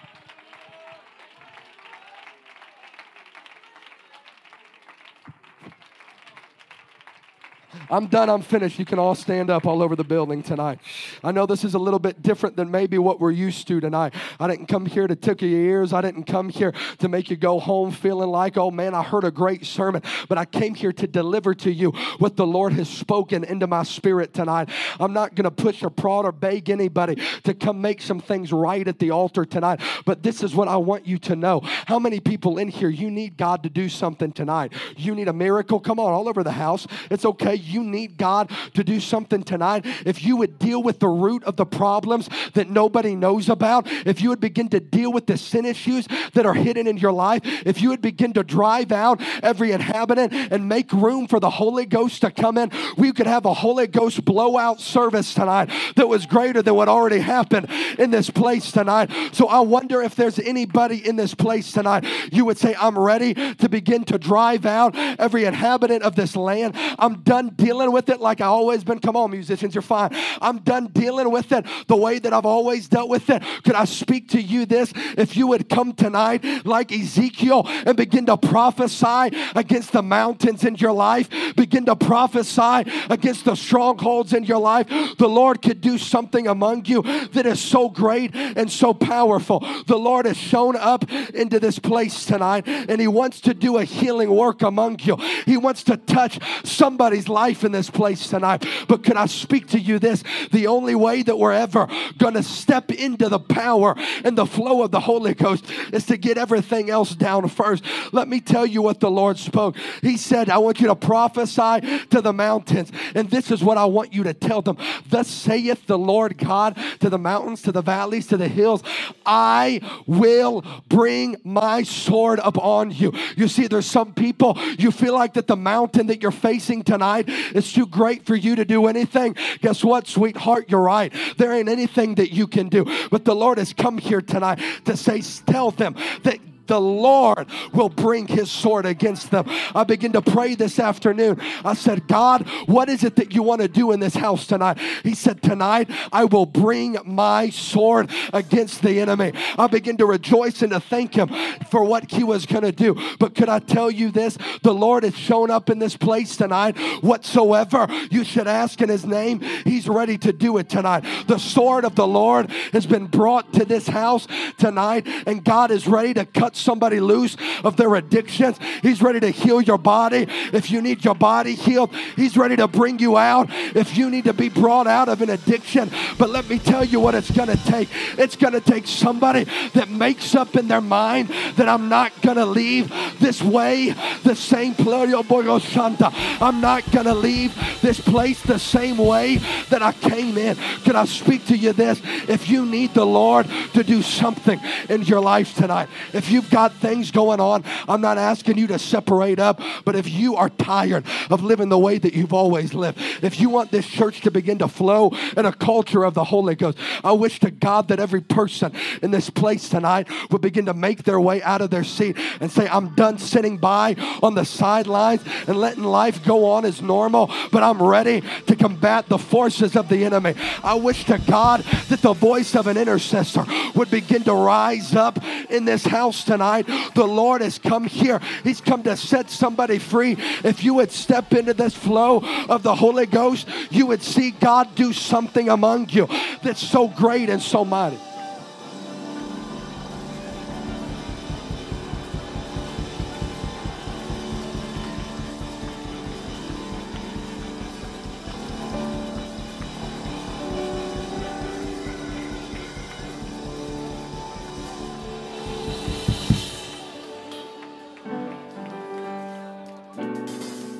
I'm 7.93 8.07
done. 8.07 8.27
I'm 8.27 8.41
finished. 8.41 8.79
You 8.79 8.85
can 8.85 8.97
all 8.97 9.13
stand 9.13 9.51
up 9.51 9.67
all 9.67 9.83
over 9.83 9.95
the 9.95 10.03
building 10.03 10.41
tonight. 10.41 10.79
I 11.23 11.31
know 11.31 11.45
this 11.45 11.63
is 11.63 11.75
a 11.75 11.79
little 11.79 11.99
bit 11.99 12.23
different 12.23 12.55
than 12.55 12.71
maybe 12.71 12.97
what 12.97 13.19
we're 13.19 13.29
used 13.29 13.67
to 13.67 13.79
tonight. 13.79 14.15
I 14.39 14.47
didn't 14.47 14.65
come 14.65 14.87
here 14.87 15.05
to 15.05 15.15
tickle 15.15 15.47
your 15.47 15.59
ears. 15.59 15.93
I 15.93 16.01
didn't 16.01 16.23
come 16.23 16.49
here 16.49 16.73
to 16.97 17.07
make 17.07 17.29
you 17.29 17.35
go 17.35 17.59
home 17.59 17.91
feeling 17.91 18.29
like, 18.29 18.57
oh 18.57 18.71
man, 18.71 18.95
I 18.95 19.03
heard 19.03 19.23
a 19.25 19.29
great 19.29 19.63
sermon. 19.67 20.01
But 20.27 20.39
I 20.39 20.45
came 20.45 20.73
here 20.73 20.91
to 20.91 21.05
deliver 21.05 21.53
to 21.53 21.71
you 21.71 21.91
what 22.17 22.35
the 22.35 22.47
Lord 22.47 22.73
has 22.73 22.89
spoken 22.89 23.43
into 23.43 23.67
my 23.67 23.83
spirit 23.83 24.33
tonight. 24.33 24.69
I'm 24.99 25.13
not 25.13 25.35
going 25.35 25.43
to 25.43 25.51
push 25.51 25.83
or 25.83 25.91
prod 25.91 26.25
or 26.25 26.31
beg 26.31 26.71
anybody 26.71 27.21
to 27.43 27.53
come 27.53 27.79
make 27.79 28.01
some 28.01 28.19
things 28.19 28.51
right 28.51 28.87
at 28.87 28.97
the 28.97 29.11
altar 29.11 29.45
tonight. 29.45 29.81
But 30.03 30.23
this 30.23 30.41
is 30.41 30.55
what 30.55 30.67
I 30.67 30.77
want 30.77 31.05
you 31.05 31.19
to 31.19 31.35
know. 31.35 31.59
How 31.85 31.99
many 31.99 32.19
people 32.19 32.57
in 32.57 32.69
here, 32.69 32.89
you 32.89 33.11
need 33.11 33.37
God 33.37 33.61
to 33.61 33.69
do 33.69 33.87
something 33.87 34.31
tonight? 34.31 34.73
You 34.97 35.13
need 35.13 35.27
a 35.27 35.33
miracle? 35.33 35.79
Come 35.79 35.99
on, 35.99 36.11
all 36.11 36.27
over 36.27 36.43
the 36.43 36.53
house. 36.53 36.87
It's 37.11 37.23
okay. 37.23 37.53
You 37.53 37.82
need 37.83 38.17
God 38.17 38.49
to 38.73 38.83
do 38.83 38.99
something 38.99 39.43
tonight, 39.43 39.85
if 40.05 40.23
you 40.23 40.37
would 40.37 40.59
deal 40.59 40.81
with 40.81 40.99
the 40.99 41.07
root 41.07 41.43
of 41.43 41.55
the 41.55 41.65
problems 41.65 42.29
that 42.53 42.69
nobody 42.69 43.15
knows 43.15 43.49
about, 43.49 43.87
if 44.05 44.21
you 44.21 44.29
would 44.29 44.39
begin 44.39 44.69
to 44.69 44.79
deal 44.79 45.11
with 45.11 45.27
the 45.27 45.37
sin 45.37 45.65
issues 45.65 46.07
that 46.33 46.45
are 46.45 46.53
hidden 46.53 46.87
in 46.87 46.97
your 46.97 47.11
life, 47.11 47.41
if 47.65 47.81
you 47.81 47.89
would 47.89 48.01
begin 48.01 48.33
to 48.33 48.43
drive 48.43 48.91
out 48.91 49.21
every 49.41 49.71
inhabitant 49.71 50.33
and 50.33 50.67
make 50.67 50.91
room 50.93 51.27
for 51.27 51.39
the 51.39 51.49
Holy 51.49 51.85
Ghost 51.85 52.21
to 52.21 52.31
come 52.31 52.57
in, 52.57 52.71
we 52.97 53.11
could 53.11 53.27
have 53.27 53.45
a 53.45 53.53
Holy 53.53 53.87
Ghost 53.87 54.23
blowout 54.25 54.79
service 54.79 55.33
tonight 55.33 55.69
that 55.95 56.07
was 56.07 56.25
greater 56.25 56.61
than 56.61 56.75
what 56.75 56.89
already 56.89 57.19
happened 57.19 57.67
in 57.99 58.11
this 58.11 58.29
place 58.29 58.71
tonight. 58.71 59.11
So 59.31 59.47
I 59.47 59.59
wonder 59.59 60.01
if 60.01 60.15
there's 60.15 60.39
anybody 60.39 61.07
in 61.07 61.15
this 61.15 61.33
place 61.33 61.71
tonight, 61.71 62.05
you 62.31 62.45
would 62.45 62.57
say, 62.57 62.75
I'm 62.79 62.97
ready 62.97 63.33
to 63.33 63.69
begin 63.69 64.03
to 64.05 64.17
drive 64.17 64.65
out 64.65 64.95
every 64.95 65.45
inhabitant 65.45 66.03
of 66.03 66.15
this 66.15 66.35
land. 66.35 66.73
I'm 66.99 67.21
done 67.21 67.49
dealing 67.63 67.91
with 67.93 68.09
it 68.09 68.19
like 68.19 68.41
I 68.41 68.45
always 68.45 68.83
been. 68.83 68.99
Come 68.99 69.15
on, 69.15 69.31
musicians, 69.31 69.73
you're 69.73 69.81
fine. 69.81 70.09
I'm 70.41 70.59
done 70.59 70.87
dealing 70.87 71.31
with 71.31 71.51
it 71.53 71.65
the 71.87 71.95
way 71.95 72.19
that 72.19 72.33
I've 72.33 72.45
always 72.45 72.89
dealt 72.89 73.09
with 73.09 73.29
it. 73.29 73.41
Could 73.63 73.75
I 73.75 73.85
speak 73.85 74.29
to 74.29 74.41
you 74.41 74.65
this? 74.65 74.91
If 75.17 75.37
you 75.37 75.47
would 75.47 75.69
come 75.69 75.93
tonight 75.93 76.43
like 76.65 76.91
Ezekiel 76.91 77.63
and 77.85 77.95
begin 77.95 78.25
to 78.25 78.35
prophesy 78.35 79.35
against 79.55 79.93
the 79.93 80.03
mountains 80.03 80.65
in 80.65 80.75
your 80.75 80.91
life, 80.91 81.29
begin 81.55 81.85
to 81.85 81.95
prophesy 81.95 82.91
against 83.09 83.45
the 83.45 83.55
strongholds 83.55 84.33
in 84.33 84.43
your 84.43 84.59
life, 84.59 84.87
the 85.17 85.29
Lord 85.29 85.61
could 85.61 85.79
do 85.79 85.97
something 85.97 86.47
among 86.47 86.85
you 86.85 87.01
that 87.29 87.45
is 87.45 87.61
so 87.61 87.87
great 87.89 88.35
and 88.35 88.69
so 88.69 88.93
powerful. 88.93 89.61
The 89.87 89.97
Lord 89.97 90.25
has 90.25 90.37
shown 90.37 90.75
up 90.75 91.09
into 91.33 91.59
this 91.59 91.79
place 91.79 92.25
tonight 92.25 92.67
and 92.67 92.99
He 92.99 93.07
wants 93.07 93.39
to 93.41 93.53
do 93.53 93.77
a 93.77 93.85
healing 93.85 94.29
work 94.29 94.61
among 94.61 94.99
you. 94.99 95.15
He 95.45 95.55
wants 95.55 95.83
to 95.85 95.95
touch 95.95 96.39
somebody's 96.65 97.29
life 97.29 97.52
in 97.61 97.73
this 97.73 97.89
place 97.89 98.29
tonight. 98.29 98.65
But 98.87 99.03
can 99.03 99.17
I 99.17 99.25
speak 99.25 99.67
to 99.69 99.79
you 99.79 99.99
this? 99.99 100.23
The 100.51 100.67
only 100.67 100.95
way 100.95 101.23
that 101.23 101.37
we're 101.37 101.51
ever 101.51 101.87
going 102.17 102.35
to 102.35 102.43
step 102.43 102.91
into 102.91 103.27
the 103.27 103.39
power 103.39 103.95
and 104.23 104.37
the 104.37 104.45
flow 104.45 104.81
of 104.83 104.91
the 104.91 105.01
Holy 105.01 105.33
Ghost 105.33 105.65
is 105.91 106.05
to 106.05 106.17
get 106.17 106.37
everything 106.37 106.89
else 106.89 107.13
down 107.13 107.49
first. 107.49 107.83
Let 108.13 108.27
me 108.27 108.39
tell 108.39 108.65
you 108.65 108.81
what 108.81 108.99
the 108.99 109.11
Lord 109.11 109.37
spoke. 109.37 109.75
He 110.01 110.15
said, 110.17 110.49
I 110.49 110.57
want 110.57 110.79
you 110.79 110.87
to 110.87 110.95
prophesy 110.95 112.05
to 112.09 112.21
the 112.21 112.33
mountains. 112.33 112.91
And 113.13 113.29
this 113.29 113.51
is 113.51 113.63
what 113.63 113.77
I 113.77 113.85
want 113.85 114.13
you 114.13 114.23
to 114.23 114.33
tell 114.33 114.61
them. 114.61 114.77
Thus 115.09 115.27
saith 115.27 115.85
the 115.87 115.97
Lord 115.97 116.37
God 116.37 116.77
to 116.99 117.09
the 117.09 117.17
mountains, 117.17 117.61
to 117.63 117.71
the 117.71 117.81
valleys, 117.81 118.27
to 118.27 118.37
the 118.37 118.47
hills, 118.47 118.83
I 119.25 119.81
will 120.05 120.63
bring 120.87 121.37
my 121.43 121.83
sword 121.83 122.39
upon 122.43 122.91
you. 122.91 123.13
You 123.35 123.47
see, 123.47 123.67
there's 123.67 123.85
some 123.85 124.13
people, 124.13 124.57
you 124.77 124.91
feel 124.91 125.13
like 125.13 125.33
that 125.33 125.47
the 125.47 125.55
mountain 125.55 126.07
that 126.07 126.21
you're 126.21 126.31
facing 126.31 126.83
tonight 126.83 127.29
is 127.53 127.71
too 127.71 127.85
great 127.85 128.25
for 128.25 128.35
you 128.35 128.55
to 128.55 128.65
do 128.65 128.87
anything. 128.87 129.35
Guess 129.61 129.83
what, 129.83 130.07
sweetheart? 130.07 130.65
You're 130.69 130.81
right. 130.81 131.13
There 131.37 131.53
ain't 131.53 131.69
anything 131.69 132.15
that 132.15 132.31
you 132.31 132.47
can 132.47 132.69
do. 132.69 132.85
But 133.09 133.25
the 133.25 133.35
Lord 133.35 133.57
has 133.57 133.73
come 133.73 133.97
here 133.97 134.21
tonight 134.21 134.59
to 134.85 134.97
say, 134.97 135.21
tell 135.45 135.71
them 135.71 135.95
that 136.23 136.39
the 136.67 136.79
Lord 136.79 137.47
will 137.73 137.89
bring 137.89 138.27
his 138.27 138.51
sword 138.51 138.85
against 138.85 139.31
them. 139.31 139.45
I 139.75 139.83
begin 139.83 140.13
to 140.13 140.21
pray 140.21 140.55
this 140.55 140.79
afternoon. 140.79 141.39
I 141.63 141.73
said, 141.73 142.07
God, 142.07 142.47
what 142.67 142.89
is 142.89 143.03
it 143.03 143.15
that 143.17 143.33
you 143.33 143.43
want 143.43 143.61
to 143.61 143.67
do 143.67 143.91
in 143.91 143.99
this 143.99 144.15
house 144.15 144.47
tonight? 144.47 144.77
He 145.03 145.15
said, 145.15 145.41
Tonight 145.41 145.89
I 146.11 146.25
will 146.25 146.45
bring 146.45 146.97
my 147.05 147.49
sword 147.49 148.09
against 148.33 148.81
the 148.81 148.99
enemy. 148.99 149.33
I 149.57 149.67
begin 149.67 149.97
to 149.97 150.05
rejoice 150.05 150.61
and 150.61 150.71
to 150.71 150.79
thank 150.79 151.15
him 151.15 151.29
for 151.69 151.83
what 151.83 152.11
he 152.11 152.23
was 152.23 152.45
going 152.45 152.63
to 152.63 152.71
do. 152.71 152.95
But 153.19 153.35
could 153.35 153.49
I 153.49 153.59
tell 153.59 153.91
you 153.91 154.11
this? 154.11 154.37
The 154.61 154.73
Lord 154.73 155.03
has 155.03 155.17
shown 155.17 155.51
up 155.51 155.69
in 155.69 155.79
this 155.79 155.97
place 155.97 156.37
tonight. 156.37 156.77
Whatsoever 157.01 157.87
you 158.09 158.23
should 158.23 158.47
ask 158.47 158.81
in 158.81 158.89
his 158.89 159.05
name, 159.05 159.41
he's 159.65 159.87
ready 159.87 160.17
to 160.19 160.33
do 160.33 160.57
it 160.57 160.69
tonight. 160.69 161.05
The 161.27 161.37
sword 161.37 161.85
of 161.85 161.95
the 161.95 162.07
Lord 162.07 162.49
has 162.71 162.85
been 162.85 163.07
brought 163.07 163.53
to 163.53 163.65
this 163.65 163.87
house 163.87 164.27
tonight, 164.57 165.07
and 165.27 165.43
God 165.43 165.71
is 165.71 165.87
ready 165.87 166.13
to 166.13 166.25
cut 166.25 166.55
somebody 166.63 166.99
loose 166.99 167.37
of 167.63 167.77
their 167.77 167.93
addictions. 167.95 168.57
He's 168.81 169.01
ready 169.01 169.19
to 169.19 169.29
heal 169.29 169.61
your 169.61 169.77
body. 169.77 170.27
If 170.53 170.71
you 170.71 170.81
need 170.81 171.03
your 171.05 171.15
body 171.15 171.55
healed, 171.55 171.93
He's 172.15 172.37
ready 172.37 172.55
to 172.55 172.67
bring 172.67 172.99
you 172.99 173.17
out. 173.17 173.47
If 173.51 173.97
you 173.97 174.09
need 174.09 174.25
to 174.25 174.33
be 174.33 174.49
brought 174.49 174.87
out 174.87 175.09
of 175.09 175.21
an 175.21 175.29
addiction, 175.29 175.91
but 176.17 176.29
let 176.29 176.47
me 176.49 176.59
tell 176.59 176.83
you 176.83 176.99
what 176.99 177.15
it's 177.15 177.31
going 177.31 177.49
to 177.49 177.63
take. 177.65 177.89
It's 178.17 178.35
going 178.35 178.53
to 178.53 178.61
take 178.61 178.87
somebody 178.87 179.45
that 179.73 179.89
makes 179.89 180.35
up 180.35 180.55
in 180.55 180.67
their 180.67 180.81
mind 180.81 181.29
that 181.55 181.67
I'm 181.67 181.89
not 181.89 182.11
going 182.21 182.37
to 182.37 182.45
leave 182.45 182.91
this 183.19 183.41
way 183.41 183.93
the 184.23 184.35
same. 184.35 184.75
I'm 184.83 186.61
not 186.61 186.89
going 186.91 187.05
to 187.05 187.13
leave 187.13 187.55
this 187.81 187.99
place 187.99 188.41
the 188.41 188.59
same 188.59 188.97
way 188.97 189.37
that 189.69 189.81
I 189.81 189.91
came 189.93 190.37
in. 190.37 190.55
Can 190.83 190.95
I 190.95 191.05
speak 191.05 191.45
to 191.47 191.57
you 191.57 191.73
this? 191.73 192.01
If 192.27 192.49
you 192.49 192.65
need 192.65 192.93
the 192.93 193.05
Lord 193.05 193.47
to 193.73 193.83
do 193.83 194.01
something 194.01 194.59
in 194.89 195.01
your 195.03 195.21
life 195.21 195.55
tonight, 195.55 195.89
if 196.13 196.31
you 196.31 196.41
you've 196.43 196.51
got 196.51 196.73
things 196.73 197.11
going 197.11 197.39
on, 197.39 197.63
I'm 197.87 198.01
not 198.01 198.17
asking 198.17 198.57
you 198.57 198.67
to 198.67 198.79
separate 198.79 199.39
up, 199.39 199.61
but 199.85 199.95
if 199.95 200.09
you 200.09 200.35
are 200.35 200.49
tired 200.49 201.05
of 201.29 201.41
living 201.43 201.69
the 201.69 201.79
way 201.79 201.97
that 201.97 202.13
you've 202.13 202.33
always 202.33 202.73
lived, 202.73 202.99
if 203.21 203.39
you 203.39 203.49
want 203.49 203.71
this 203.71 203.87
church 203.87 204.21
to 204.21 204.31
begin 204.31 204.57
to 204.59 204.67
flow 204.67 205.11
in 205.37 205.45
a 205.45 205.53
culture 205.53 206.03
of 206.03 206.13
the 206.13 206.23
Holy 206.23 206.55
Ghost, 206.55 206.77
I 207.03 207.13
wish 207.13 207.39
to 207.41 207.51
God 207.51 207.87
that 207.87 207.99
every 207.99 208.21
person 208.21 208.73
in 209.01 209.11
this 209.11 209.29
place 209.29 209.69
tonight 209.69 210.07
would 210.31 210.41
begin 210.41 210.65
to 210.65 210.73
make 210.73 211.03
their 211.03 211.19
way 211.19 211.41
out 211.43 211.61
of 211.61 211.69
their 211.69 211.83
seat 211.83 212.17
and 212.41 212.51
say, 212.51 212.67
I'm 212.67 212.93
done 212.95 213.17
sitting 213.17 213.57
by 213.57 213.95
on 214.21 214.35
the 214.35 214.43
sidelines 214.43 215.23
and 215.47 215.57
letting 215.57 215.83
life 215.83 216.25
go 216.25 216.45
on 216.45 216.65
as 216.65 216.81
normal, 216.81 217.31
but 217.51 217.63
I'm 217.63 217.81
ready 217.81 218.21
to 218.47 218.55
combat 218.55 219.07
the 219.07 219.17
forces 219.17 219.75
of 219.75 219.87
the 219.87 220.03
enemy. 220.03 220.35
I 220.63 220.73
wish 220.75 221.05
to 221.05 221.19
God 221.19 221.61
that 221.89 222.01
the 222.01 222.13
voice 222.13 222.55
of 222.55 222.67
an 222.67 222.77
intercessor 222.77 223.45
would 223.75 223.89
begin 223.89 224.23
to 224.23 224.33
rise 224.33 224.93
up 224.93 225.19
in 225.49 225.63
this 225.65 225.85
house 225.85 226.23
tonight. 226.25 226.32
The 226.39 227.07
Lord 227.07 227.41
has 227.41 227.59
come 227.59 227.85
here. 227.85 228.19
He's 228.43 228.61
come 228.61 228.83
to 228.83 228.95
set 228.97 229.29
somebody 229.29 229.79
free. 229.79 230.17
If 230.43 230.63
you 230.63 230.75
would 230.75 230.91
step 230.91 231.33
into 231.33 231.53
this 231.53 231.75
flow 231.75 232.23
of 232.49 232.63
the 232.63 232.75
Holy 232.75 233.05
Ghost, 233.05 233.47
you 233.69 233.85
would 233.87 234.03
see 234.03 234.31
God 234.31 234.75
do 234.75 234.93
something 234.93 235.49
among 235.49 235.89
you 235.89 236.07
that's 236.41 236.61
so 236.61 236.87
great 236.87 237.29
and 237.29 237.41
so 237.41 237.65
mighty. 237.65 237.99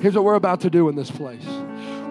Here's 0.04 0.16
what 0.16 0.24
we're 0.24 0.34
about 0.34 0.60
to 0.60 0.68
do 0.68 0.90
in 0.90 0.96
this 0.96 1.10
place. 1.10 1.53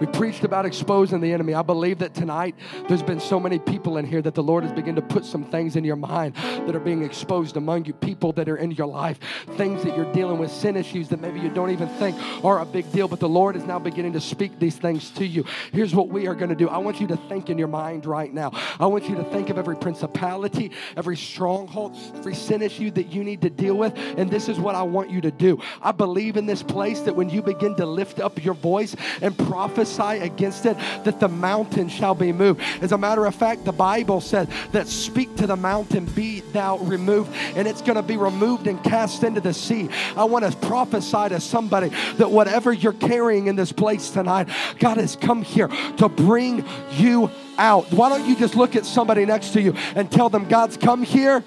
We 0.04 0.12
preached 0.12 0.44
about 0.44 0.66
exposing 0.66 1.22
the 1.22 1.32
enemy. 1.32 1.54
I 1.54 1.62
believe 1.62 2.00
that 2.00 2.14
tonight 2.14 2.56
there's 2.90 3.02
been 3.02 3.22
so 3.22 3.40
many 3.40 3.58
people 3.58 3.96
in 3.96 4.06
here 4.06 4.22
that 4.22 4.36
the 4.36 4.44
Lord 4.44 4.66
has 4.66 4.74
begun 4.74 4.96
to 4.96 5.02
put 5.02 5.24
some 5.24 5.46
things 5.46 5.78
in 5.78 5.86
your 5.86 5.96
mind 5.96 6.36
that 6.36 6.76
are 6.76 6.82
being 6.82 7.04
exposed 7.04 7.56
among 7.56 7.86
you, 7.86 7.94
people 7.94 8.34
that 8.34 8.50
are 8.50 8.58
in 8.58 8.72
your 8.72 8.88
life, 8.88 9.18
things 9.56 9.82
that 9.86 9.96
you're 9.96 10.12
dealing 10.12 10.40
with, 10.40 10.52
sin 10.52 10.76
issues 10.76 11.08
that 11.08 11.22
maybe 11.22 11.40
you 11.40 11.48
don't 11.50 11.70
even 11.70 11.88
think 11.88 12.18
are 12.44 12.60
a 12.60 12.66
big 12.66 12.92
deal, 12.92 13.08
but 13.08 13.22
the 13.22 13.30
Lord 13.30 13.56
is 13.56 13.64
now 13.64 13.80
beginning 13.80 14.12
to 14.12 14.20
speak 14.20 14.60
these 14.60 14.76
things 14.76 15.10
to 15.12 15.26
you. 15.26 15.46
Here's 15.72 15.96
what 15.96 16.10
we 16.10 16.28
are 16.28 16.36
going 16.36 16.50
to 16.50 16.56
do. 16.56 16.68
I 16.68 16.80
want 16.80 17.00
you 17.00 17.08
to 17.08 17.16
think 17.30 17.50
in 17.50 17.58
your 17.58 17.70
mind 17.70 18.06
right 18.06 18.34
now. 18.34 18.52
I 18.82 18.88
want 18.88 19.08
you 19.08 19.16
to 19.16 19.24
think 19.24 19.50
of 19.52 19.58
every 19.58 19.78
principality, 19.78 20.72
every 20.98 21.16
stronghold, 21.16 21.96
every 22.16 22.36
sin 22.36 22.62
issue 22.62 22.92
that 22.92 23.14
you 23.14 23.24
need 23.24 23.40
to 23.44 23.50
deal 23.50 23.76
with, 23.76 23.98
and 24.18 24.30
this 24.30 24.50
is 24.50 24.60
what 24.60 24.76
I 24.76 24.84
want 24.84 25.12
you 25.12 25.22
to 25.22 25.32
do. 25.32 25.62
I 25.82 25.94
believe 25.94 26.36
in 26.36 26.46
this 26.46 26.62
place 26.62 27.00
that 27.02 27.16
when 27.16 27.30
you 27.30 27.42
begin 27.42 27.74
to 27.76 27.86
lift 27.86 28.20
up 28.20 28.44
your 28.44 28.54
voice 28.54 28.98
and 29.22 29.38
prophesy, 29.38 29.93
prophesy 29.94 30.24
against 30.24 30.66
it 30.66 30.78
that 31.04 31.20
the 31.20 31.28
mountain 31.28 31.90
shall 31.90 32.16
be 32.16 32.32
moved. 32.32 32.62
As 32.82 32.92
a 32.92 32.98
matter 32.98 33.26
of 33.26 33.36
fact, 33.36 33.66
the 33.66 33.72
Bible 33.72 34.22
said 34.22 34.50
that 34.72 34.88
speak 34.88 35.36
to 35.38 35.48
the 35.48 35.56
mountain, 35.56 36.06
be 36.06 36.42
thou 36.52 36.78
removed, 36.78 37.32
and 37.56 37.68
it's 37.68 37.82
going 37.82 37.96
to 37.96 38.04
be 38.04 38.18
removed 38.18 38.68
and 38.68 38.84
cast 38.84 39.24
into 39.24 39.42
the 39.42 39.54
sea. 39.54 39.90
I 40.16 40.24
want 40.26 40.50
to 40.50 40.58
prophesy 40.68 41.30
to 41.30 41.40
somebody 41.40 41.90
that 42.18 42.30
whatever 42.30 42.72
you're 42.74 42.94
carrying 42.94 43.48
in 43.48 43.56
this 43.56 43.72
place 43.72 44.10
tonight, 44.10 44.50
God 44.80 44.98
has 44.98 45.16
come 45.16 45.42
here 45.42 45.68
to 45.98 46.10
bring 46.10 46.66
you 46.92 47.30
out. 47.58 47.92
Why 47.92 48.10
don't 48.10 48.28
you 48.28 48.36
just 48.36 48.56
look 48.56 48.76
at 48.76 48.86
somebody 48.86 49.26
next 49.26 49.54
to 49.54 49.62
you 49.62 49.74
and 49.96 50.12
tell 50.12 50.30
them, 50.30 50.48
God's 50.48 50.78
come 50.78 51.04
here? 51.04 51.44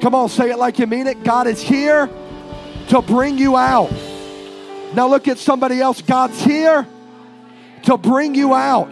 Come 0.00 0.14
on, 0.14 0.28
say 0.28 0.50
it 0.50 0.58
like 0.58 0.78
you 0.78 0.86
mean 0.86 1.06
it. 1.06 1.22
God 1.22 1.46
is 1.46 1.60
here 1.60 2.10
to 2.88 3.02
bring 3.02 3.38
you 3.38 3.56
out. 3.56 3.90
Now 4.94 5.08
look 5.08 5.28
at 5.28 5.38
somebody 5.38 5.80
else. 5.80 6.00
God's 6.00 6.42
here 6.42 6.86
to 7.86 7.96
bring 7.96 8.34
you 8.34 8.52
out. 8.52 8.90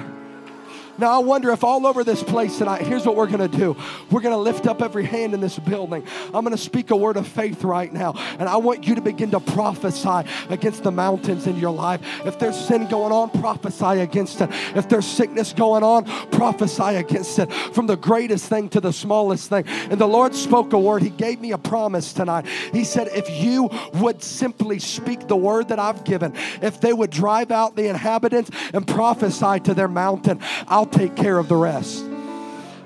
Now, 0.99 1.13
I 1.13 1.19
wonder 1.19 1.51
if 1.51 1.65
all 1.65 1.87
over 1.87 2.05
this 2.05 2.23
place 2.23 2.59
tonight, 2.59 2.83
here's 2.83 3.05
what 3.05 3.17
we're 3.17 3.27
going 3.27 3.51
to 3.51 3.57
do. 3.57 3.77
We're 4.11 4.21
going 4.21 4.35
to 4.35 4.41
lift 4.41 4.67
up 4.67 4.81
every 4.81 5.05
hand 5.05 5.35
in 5.35 5.41
this 5.41 5.59
building. 5.59 6.07
I'm 6.27 6.45
going 6.45 6.57
to 6.57 6.63
speak 6.63 6.91
a 6.91 6.97
word 6.97 7.17
of 7.17 7.27
faith 7.27 7.65
right 7.65 7.93
now. 7.93 8.15
And 8.39 8.49
I 8.49 8.57
want 8.57 8.87
you 8.87 8.95
to 8.95 9.01
begin 9.01 9.31
to 9.33 9.41
prophesy 9.41 10.29
against 10.49 10.85
the 10.85 10.93
mountains 10.93 11.47
in 11.47 11.57
your 11.57 11.73
life. 11.73 12.01
If 12.25 12.39
there's 12.39 12.57
sin 12.57 12.87
going 12.89 13.13
on, 13.13 13.31
prophesy 13.31 14.01
against 14.01 14.41
it. 14.41 14.51
If 14.77 14.89
there's 14.89 15.07
sickness 15.07 15.53
going 15.53 15.83
on, 15.83 16.05
prophesy 16.31 16.97
against 16.97 17.39
it. 17.39 17.53
From 17.53 17.87
the 17.87 17.97
greatest 17.97 18.49
thing 18.49 18.69
to 18.71 18.81
the 18.81 18.93
smallest 18.93 19.49
thing. 19.49 19.67
And 19.67 20.01
the 20.01 20.07
Lord 20.07 20.35
spoke 20.35 20.73
a 20.73 20.79
word. 20.79 21.03
He 21.03 21.11
gave 21.11 21.41
me 21.41 21.53
a 21.53 21.59
promise 21.59 22.13
tonight. 22.13 22.47
He 22.73 22.85
said, 22.85 23.09
if 23.09 23.29
you 23.31 23.71
would 23.95 24.23
simply 24.23 24.79
speak 24.79 25.27
the 25.27 25.37
word 25.37 25.69
that 25.69 25.79
I've 25.79 26.05
given, 26.05 26.35
if 26.63 26.81
they 26.81 26.93
would 26.93 27.11
drive 27.11 27.51
out 27.51 27.77
the 27.77 27.89
inhabitants 27.89 28.51
and 28.73 28.87
prophesy 28.87 29.61
to 29.61 29.75
their 29.75 29.89
mountain, 29.89 30.41
I'll 30.69 30.84
I'll 30.85 30.91
take 30.91 31.16
care 31.16 31.39
of 31.39 31.49
the 31.49 31.57
rest. 31.57 32.05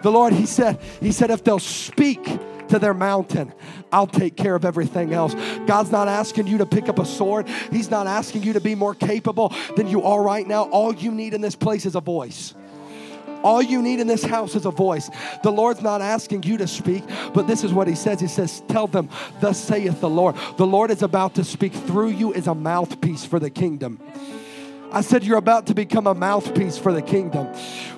The 0.02 0.12
Lord, 0.12 0.32
He 0.32 0.46
said, 0.46 0.78
He 1.00 1.10
said, 1.10 1.32
if 1.32 1.42
they'll 1.42 1.58
speak 1.58 2.24
to 2.68 2.78
their 2.78 2.94
mountain. 2.94 3.52
I'll 3.90 4.06
take 4.06 4.36
care 4.36 4.54
of 4.54 4.64
everything 4.64 5.12
else. 5.12 5.34
God's 5.66 5.90
not 5.90 6.06
asking 6.06 6.46
you 6.46 6.58
to 6.58 6.66
pick 6.66 6.88
up 6.88 7.00
a 7.00 7.04
sword, 7.04 7.48
He's 7.72 7.90
not 7.90 8.06
asking 8.06 8.44
you 8.44 8.52
to 8.52 8.60
be 8.60 8.76
more 8.76 8.94
capable 8.94 9.52
than 9.74 9.88
you 9.88 10.04
are 10.04 10.22
right 10.22 10.46
now. 10.46 10.68
All 10.70 10.94
you 10.94 11.10
need 11.10 11.34
in 11.34 11.40
this 11.40 11.56
place 11.56 11.86
is 11.86 11.96
a 11.96 12.00
voice. 12.00 12.54
All 13.42 13.60
you 13.60 13.82
need 13.82 13.98
in 13.98 14.06
this 14.06 14.22
house 14.22 14.54
is 14.54 14.64
a 14.64 14.70
voice. 14.70 15.10
The 15.42 15.50
Lord's 15.50 15.82
not 15.82 16.00
asking 16.00 16.44
you 16.44 16.56
to 16.58 16.68
speak, 16.68 17.02
but 17.34 17.48
this 17.48 17.64
is 17.64 17.72
what 17.72 17.88
He 17.88 17.96
says 17.96 18.20
He 18.20 18.28
says, 18.28 18.62
Tell 18.68 18.86
them, 18.86 19.08
Thus 19.40 19.58
saith 19.58 20.00
the 20.00 20.08
Lord. 20.08 20.36
The 20.56 20.66
Lord 20.66 20.92
is 20.92 21.02
about 21.02 21.34
to 21.34 21.42
speak 21.42 21.72
through 21.72 22.10
you 22.10 22.32
as 22.32 22.46
a 22.46 22.54
mouthpiece 22.54 23.24
for 23.24 23.40
the 23.40 23.50
kingdom. 23.50 23.98
I 24.90 25.02
said, 25.02 25.24
You're 25.24 25.38
about 25.38 25.66
to 25.66 25.74
become 25.74 26.06
a 26.06 26.14
mouthpiece 26.14 26.78
for 26.78 26.92
the 26.92 27.02
kingdom. 27.02 27.48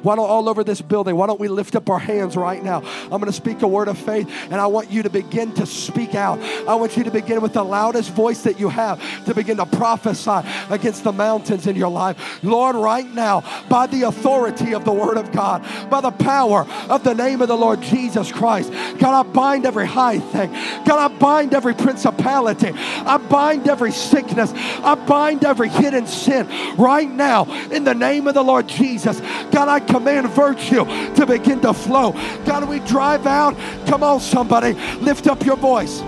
Why 0.03 0.17
don't 0.17 0.29
all 0.29 0.49
over 0.49 0.65
this 0.65 0.81
building, 0.81 1.17
why 1.17 1.27
don't 1.27 1.41
we 1.41 1.49
lift 1.49 1.77
up 1.77 1.89
our 1.91 1.99
hands 1.99 2.37
right 2.37 2.63
now? 2.63 2.83
I'm 3.05 3.21
going 3.21 3.27
to 3.27 3.33
speak 3.33 3.63
a 3.63 3.69
word 3.69 3.89
of 3.89 3.99
faith, 3.99 4.29
and 4.51 4.55
I 4.55 4.67
want 4.67 4.91
you 4.91 5.03
to 5.03 5.11
begin 5.11 5.53
to 5.55 5.67
speak 5.67 6.15
out. 6.15 6.39
I 6.69 6.75
want 6.75 6.97
you 6.97 7.05
to 7.05 7.11
begin 7.11 7.41
with 7.41 7.53
the 7.53 7.63
loudest 7.63 8.11
voice 8.13 8.43
that 8.43 8.59
you 8.59 8.69
have 8.69 9.01
to 9.27 9.35
begin 9.35 9.59
to 9.59 9.67
prophesy 9.67 10.41
against 10.71 11.05
the 11.05 11.13
mountains 11.13 11.67
in 11.67 11.77
your 11.77 11.91
life. 11.91 12.43
Lord, 12.43 12.77
right 12.77 13.07
now, 13.13 13.43
by 13.69 13.87
the 13.87 14.03
authority 14.03 14.75
of 14.75 14.85
the 14.85 14.93
word 14.93 15.17
of 15.17 15.33
God, 15.33 15.65
by 15.91 16.01
the 16.01 16.11
power 16.11 16.67
of 16.89 17.05
the 17.05 17.15
name 17.15 17.43
of 17.43 17.49
the 17.49 17.57
Lord 17.57 17.83
Jesus 17.83 18.33
Christ, 18.33 18.73
God, 18.99 19.15
I 19.15 19.23
bind 19.23 19.67
every 19.67 19.87
high 19.87 20.19
thing. 20.19 20.51
God, 20.85 21.11
I 21.13 21.19
bind 21.19 21.55
every 21.55 21.75
principality. 21.75 22.73
I 22.75 23.19
bind 23.19 23.69
every 23.69 23.93
sickness. 23.93 24.53
I 24.55 24.95
bind 24.95 25.45
every 25.45 25.69
hidden 25.69 26.07
sin 26.07 26.49
right 26.77 27.11
now 27.11 27.45
in 27.71 27.85
the 27.85 27.95
name 27.95 28.27
of 28.27 28.35
the 28.35 28.43
Lord 28.43 28.69
Jesus. 28.69 29.21
God, 29.51 29.69
I 29.69 29.81
command 29.91 30.29
virtue 30.31 30.85
to 31.15 31.27
begin 31.27 31.61
to 31.61 31.75
flow. 31.75 32.13
God, 32.45 32.69
we 32.69 32.81
drive 32.81 33.27
out. 33.27 33.57
Come 33.87 34.03
on, 34.03 34.21
somebody, 34.21 34.75
lift 35.01 35.27
up 35.27 35.45
your 35.45 35.57
voice. 35.57 36.01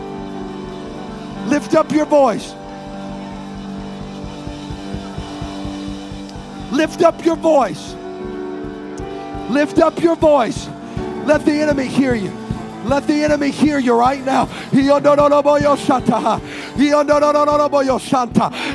Lift 1.47 1.74
up 1.74 1.91
your 1.93 2.07
voice. 2.07 2.55
Lift 6.70 7.03
up 7.03 7.24
your 7.24 7.37
voice. 7.37 7.95
Lift 9.51 9.78
up 9.78 10.01
your 10.01 10.16
voice. 10.16 10.68
Let 11.26 11.45
the 11.45 11.53
enemy 11.53 11.87
hear 11.87 12.14
you. 12.14 12.41
Let 12.85 13.07
the 13.07 13.24
enemy 13.24 13.51
hear 13.51 13.78
you 13.78 13.95
right 13.95 14.24
now. 14.24 14.47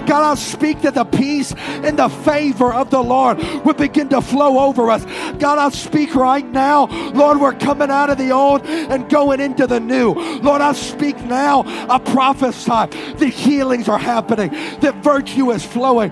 God, 0.05 0.23
I 0.23 0.35
speak 0.35 0.81
that 0.81 0.93
the 0.95 1.05
peace 1.05 1.53
and 1.53 1.99
the 1.99 2.09
favor 2.09 2.73
of 2.73 2.89
the 2.89 3.01
Lord 3.01 3.37
would 3.65 3.77
begin 3.77 4.09
to 4.09 4.21
flow 4.21 4.59
over 4.59 4.89
us. 4.89 5.05
God, 5.39 5.57
I 5.57 5.69
speak 5.69 6.15
right 6.15 6.45
now, 6.45 6.85
Lord, 7.13 7.39
we're 7.39 7.53
coming 7.53 7.89
out 7.89 8.09
of 8.09 8.17
the 8.17 8.31
old 8.31 8.65
and 8.65 9.09
going 9.09 9.39
into 9.39 9.67
the 9.67 9.79
new. 9.79 10.13
Lord, 10.13 10.61
I 10.61 10.73
speak 10.73 11.17
now, 11.25 11.63
I 11.89 11.99
prophesy 11.99 12.67
that 12.67 13.33
healings 13.33 13.89
are 13.89 13.99
happening, 13.99 14.51
that 14.79 14.95
virtue 15.03 15.51
is 15.51 15.65
flowing. 15.65 16.11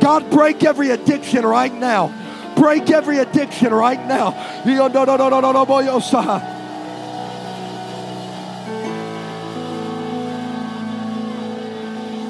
God, 0.00 0.30
break 0.30 0.64
every 0.64 0.90
addiction 0.90 1.44
right 1.44 1.74
now. 1.74 2.14
Break 2.58 2.90
every 2.90 3.18
addiction 3.18 3.72
right 3.72 4.04
now. 4.06 4.34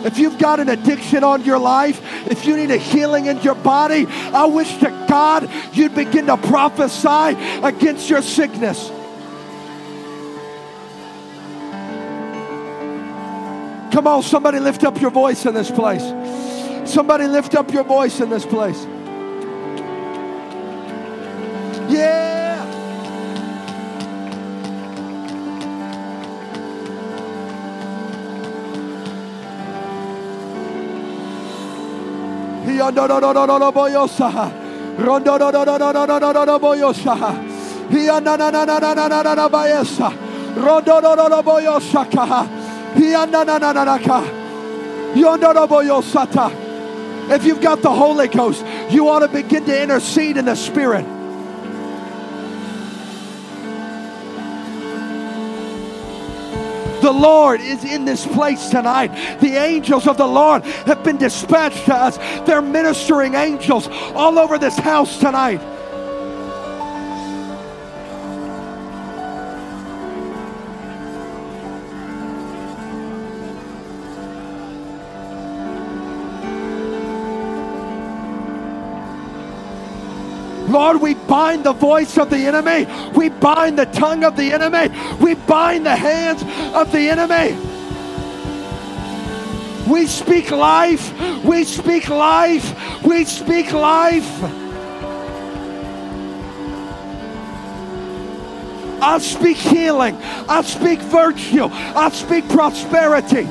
If 0.05 0.19
you've 0.19 0.39
got 0.39 0.61
an 0.61 0.69
addiction 0.69 1.25
on 1.25 1.45
your 1.45 1.59
life, 1.59 2.01
if 2.31 2.47
you 2.47 2.57
need 2.57 2.71
a 2.71 2.77
healing 2.77 3.27
in 3.27 3.41
your 3.41 3.55
body, 3.55 4.07
I 4.07 4.45
wish 4.47 4.77
to 4.79 4.91
God 5.09 5.51
you'd 5.73 5.95
begin 5.95 6.27
to 6.27 6.37
prophesy 6.37 7.37
against 7.63 8.09
your 8.09 8.23
sickness. 8.23 8.91
Come 13.93 14.07
on, 14.07 14.23
somebody 14.23 14.61
lift 14.61 14.85
up 14.85 15.01
your 15.01 15.11
voice 15.11 15.47
in 15.47 15.55
this 15.55 15.71
place. 15.71 16.05
Somebody 16.89 17.27
lift 17.27 17.55
up 17.55 17.73
your 17.73 17.85
voice 17.85 18.21
in 18.21 18.31
this 18.31 18.47
place. 18.47 18.87
Yeah. 21.89 22.29
If 47.31 47.45
you've 47.45 47.61
got 47.61 47.83
the 47.83 47.91
Holy 47.91 48.29
Ghost, 48.29 48.65
you 48.91 49.09
ought 49.09 49.21
to 49.21 49.29
begin 49.29 49.65
to 49.67 49.83
intercede 49.83 50.37
in 50.37 50.47
the 50.47 50.55
Spirit. 50.55 51.18
The 57.09 57.15
Lord 57.15 57.63
is 57.63 57.85
in 57.85 58.05
this 58.05 58.27
place 58.27 58.69
tonight. 58.69 59.09
The 59.41 59.57
angels 59.57 60.07
of 60.07 60.19
the 60.19 60.27
Lord 60.27 60.63
have 60.85 61.03
been 61.03 61.17
dispatched 61.17 61.87
to 61.87 61.95
us. 61.95 62.19
They're 62.47 62.61
ministering 62.61 63.33
angels 63.33 63.89
all 64.15 64.39
over 64.39 64.59
this 64.59 64.77
house 64.77 65.19
tonight. 65.19 65.63
Lord, 80.79 81.01
we 81.01 81.15
bind 81.15 81.65
the 81.65 81.73
voice 81.73 82.17
of 82.19 82.31
the 82.31 82.37
enemy. 82.37 82.87
We 83.11 83.31
bind 83.31 83.77
the 83.77 83.87
tongue 83.87 84.23
of 84.23 84.37
the 84.37 84.53
enemy. 84.53 84.97
We 85.21 85.35
bind 85.35 85.85
the 85.85 85.97
hands 85.97 86.41
of 86.73 86.93
the 86.93 87.09
enemy. 87.11 87.59
We 89.91 90.07
speak 90.07 90.53
life. 90.53 91.45
We 91.45 91.65
speak 91.65 92.09
life. 92.09 93.03
We 93.03 93.25
speak 93.25 93.73
life. 93.73 94.31
I 99.03 99.19
speak 99.19 99.57
healing. 99.57 100.17
I 100.49 100.63
speak 100.63 101.01
virtue. 101.01 101.69
I 101.73 102.09
speak 102.11 102.49
prosperity. 102.51 103.49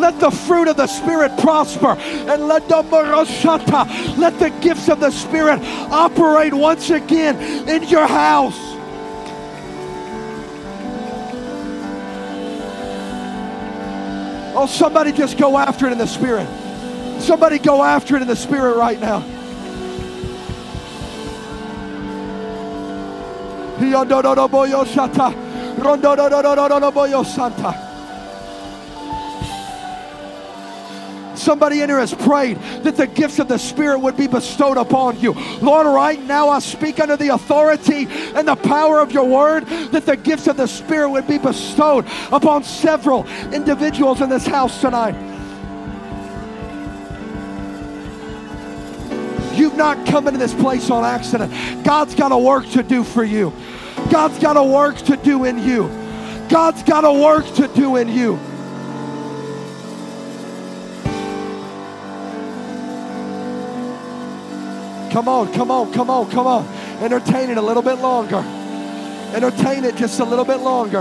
Let 0.00 0.18
the 0.18 0.30
fruit 0.30 0.68
of 0.68 0.76
the 0.76 0.86
Spirit 0.86 1.36
prosper. 1.38 1.96
And 1.98 2.48
let 2.48 2.68
the 2.68 2.82
let 4.16 4.38
the 4.38 4.50
gifts 4.60 4.88
of 4.88 5.00
the 5.00 5.10
Spirit 5.10 5.60
operate 5.90 6.54
once 6.54 6.90
again 6.90 7.68
in 7.68 7.82
your 7.84 8.06
house. 8.06 8.58
Oh, 14.52 14.66
somebody 14.66 15.12
just 15.12 15.38
go 15.38 15.56
after 15.56 15.86
it 15.86 15.92
in 15.92 15.98
the 15.98 16.06
Spirit. 16.06 16.48
Somebody 17.20 17.58
go 17.58 17.82
after 17.82 18.16
it 18.16 18.22
in 18.22 18.28
the 18.28 18.36
Spirit 18.36 18.76
right 18.76 18.98
now. 18.98 19.20
Santa. 27.24 27.89
Somebody 31.40 31.80
in 31.80 31.88
here 31.88 31.98
has 31.98 32.12
prayed 32.12 32.58
that 32.82 32.96
the 32.96 33.06
gifts 33.06 33.38
of 33.38 33.48
the 33.48 33.56
Spirit 33.56 34.00
would 34.00 34.14
be 34.14 34.26
bestowed 34.26 34.76
upon 34.76 35.18
you. 35.18 35.32
Lord, 35.62 35.86
right 35.86 36.22
now 36.22 36.50
I 36.50 36.58
speak 36.58 37.00
under 37.00 37.16
the 37.16 37.28
authority 37.28 38.06
and 38.34 38.46
the 38.46 38.56
power 38.56 39.00
of 39.00 39.10
your 39.10 39.24
word 39.24 39.66
that 39.66 40.04
the 40.04 40.18
gifts 40.18 40.48
of 40.48 40.58
the 40.58 40.66
Spirit 40.66 41.08
would 41.08 41.26
be 41.26 41.38
bestowed 41.38 42.06
upon 42.30 42.62
several 42.62 43.26
individuals 43.54 44.20
in 44.20 44.28
this 44.28 44.46
house 44.46 44.82
tonight. 44.82 45.14
You've 49.56 49.76
not 49.76 50.06
come 50.06 50.28
into 50.28 50.38
this 50.38 50.54
place 50.54 50.90
on 50.90 51.04
accident. 51.04 51.52
God's 51.84 52.14
got 52.14 52.32
a 52.32 52.38
work 52.38 52.68
to 52.70 52.82
do 52.82 53.02
for 53.02 53.24
you. 53.24 53.50
God's 54.10 54.38
got 54.38 54.58
a 54.58 54.62
work 54.62 54.96
to 54.98 55.16
do 55.16 55.44
in 55.44 55.58
you. 55.58 55.88
God's 56.50 56.82
got 56.82 57.06
a 57.06 57.12
work 57.12 57.46
to 57.54 57.66
do 57.68 57.96
in 57.96 58.08
you. 58.08 58.38
Come 65.10 65.26
on, 65.26 65.52
come 65.52 65.72
on, 65.72 65.92
come 65.92 66.08
on, 66.08 66.30
come 66.30 66.46
on. 66.46 66.66
Entertain 67.02 67.50
it 67.50 67.56
a 67.56 67.62
little 67.62 67.82
bit 67.82 67.98
longer. 67.98 68.44
Entertain 69.34 69.84
it 69.84 69.96
just 69.96 70.20
a 70.20 70.24
little 70.24 70.44
bit 70.44 70.58
longer. 70.58 71.00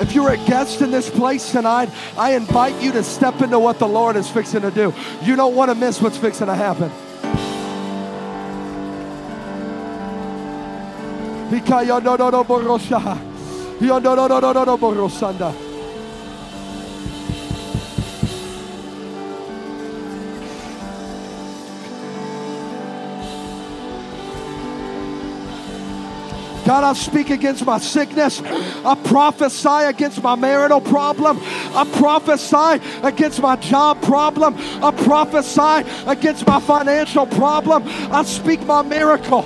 If 0.00 0.14
you're 0.14 0.30
a 0.30 0.36
guest 0.36 0.80
in 0.80 0.90
this 0.90 1.10
place 1.10 1.50
tonight, 1.50 1.90
I 2.16 2.34
invite 2.34 2.82
you 2.82 2.92
to 2.92 3.02
step 3.02 3.42
into 3.42 3.58
what 3.58 3.78
the 3.78 3.88
Lord 3.88 4.16
is 4.16 4.30
fixing 4.30 4.62
to 4.62 4.70
do. 4.70 4.94
You 5.22 5.36
don't 5.36 5.54
want 5.54 5.70
to 5.70 5.74
miss 5.74 6.00
what's 6.00 6.16
fixing 6.16 6.46
to 6.46 6.54
happen. 6.54 6.90
God, 26.66 26.82
I 26.82 26.94
speak 26.94 27.30
against 27.30 27.64
my 27.64 27.78
sickness. 27.78 28.42
I 28.42 28.96
prophesy 29.04 29.68
against 29.68 30.20
my 30.20 30.34
marital 30.34 30.80
problem. 30.80 31.38
I 31.40 31.88
prophesy 31.96 32.82
against 33.04 33.40
my 33.40 33.54
job 33.54 34.02
problem. 34.02 34.56
I 34.82 34.90
prophesy 34.90 35.88
against 36.08 36.44
my 36.44 36.58
financial 36.58 37.24
problem. 37.24 37.84
I 37.86 38.24
speak 38.24 38.66
my 38.66 38.82
miracle. 38.82 39.44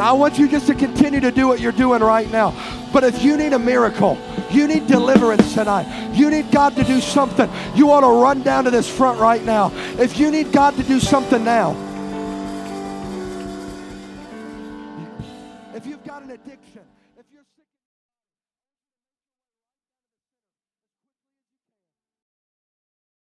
I 0.00 0.12
want 0.12 0.38
you 0.38 0.48
just 0.48 0.66
to 0.68 0.74
continue 0.74 1.20
to 1.20 1.30
do 1.30 1.46
what 1.46 1.60
you're 1.60 1.72
doing 1.72 2.02
right 2.02 2.30
now. 2.30 2.54
But 2.92 3.04
if 3.04 3.22
you 3.22 3.36
need 3.36 3.52
a 3.52 3.58
miracle, 3.58 4.18
you 4.50 4.66
need 4.66 4.86
deliverance 4.86 5.54
tonight, 5.54 6.12
you 6.14 6.30
need 6.30 6.50
God 6.50 6.74
to 6.76 6.84
do 6.84 7.00
something, 7.00 7.48
you 7.74 7.86
want 7.86 8.04
to 8.04 8.10
run 8.10 8.42
down 8.42 8.64
to 8.64 8.70
this 8.70 8.88
front 8.88 9.20
right 9.20 9.44
now. 9.44 9.70
If 9.98 10.18
you 10.18 10.30
need 10.30 10.52
God 10.52 10.76
to 10.76 10.82
do 10.82 10.98
something 10.98 11.44
now, 11.44 11.89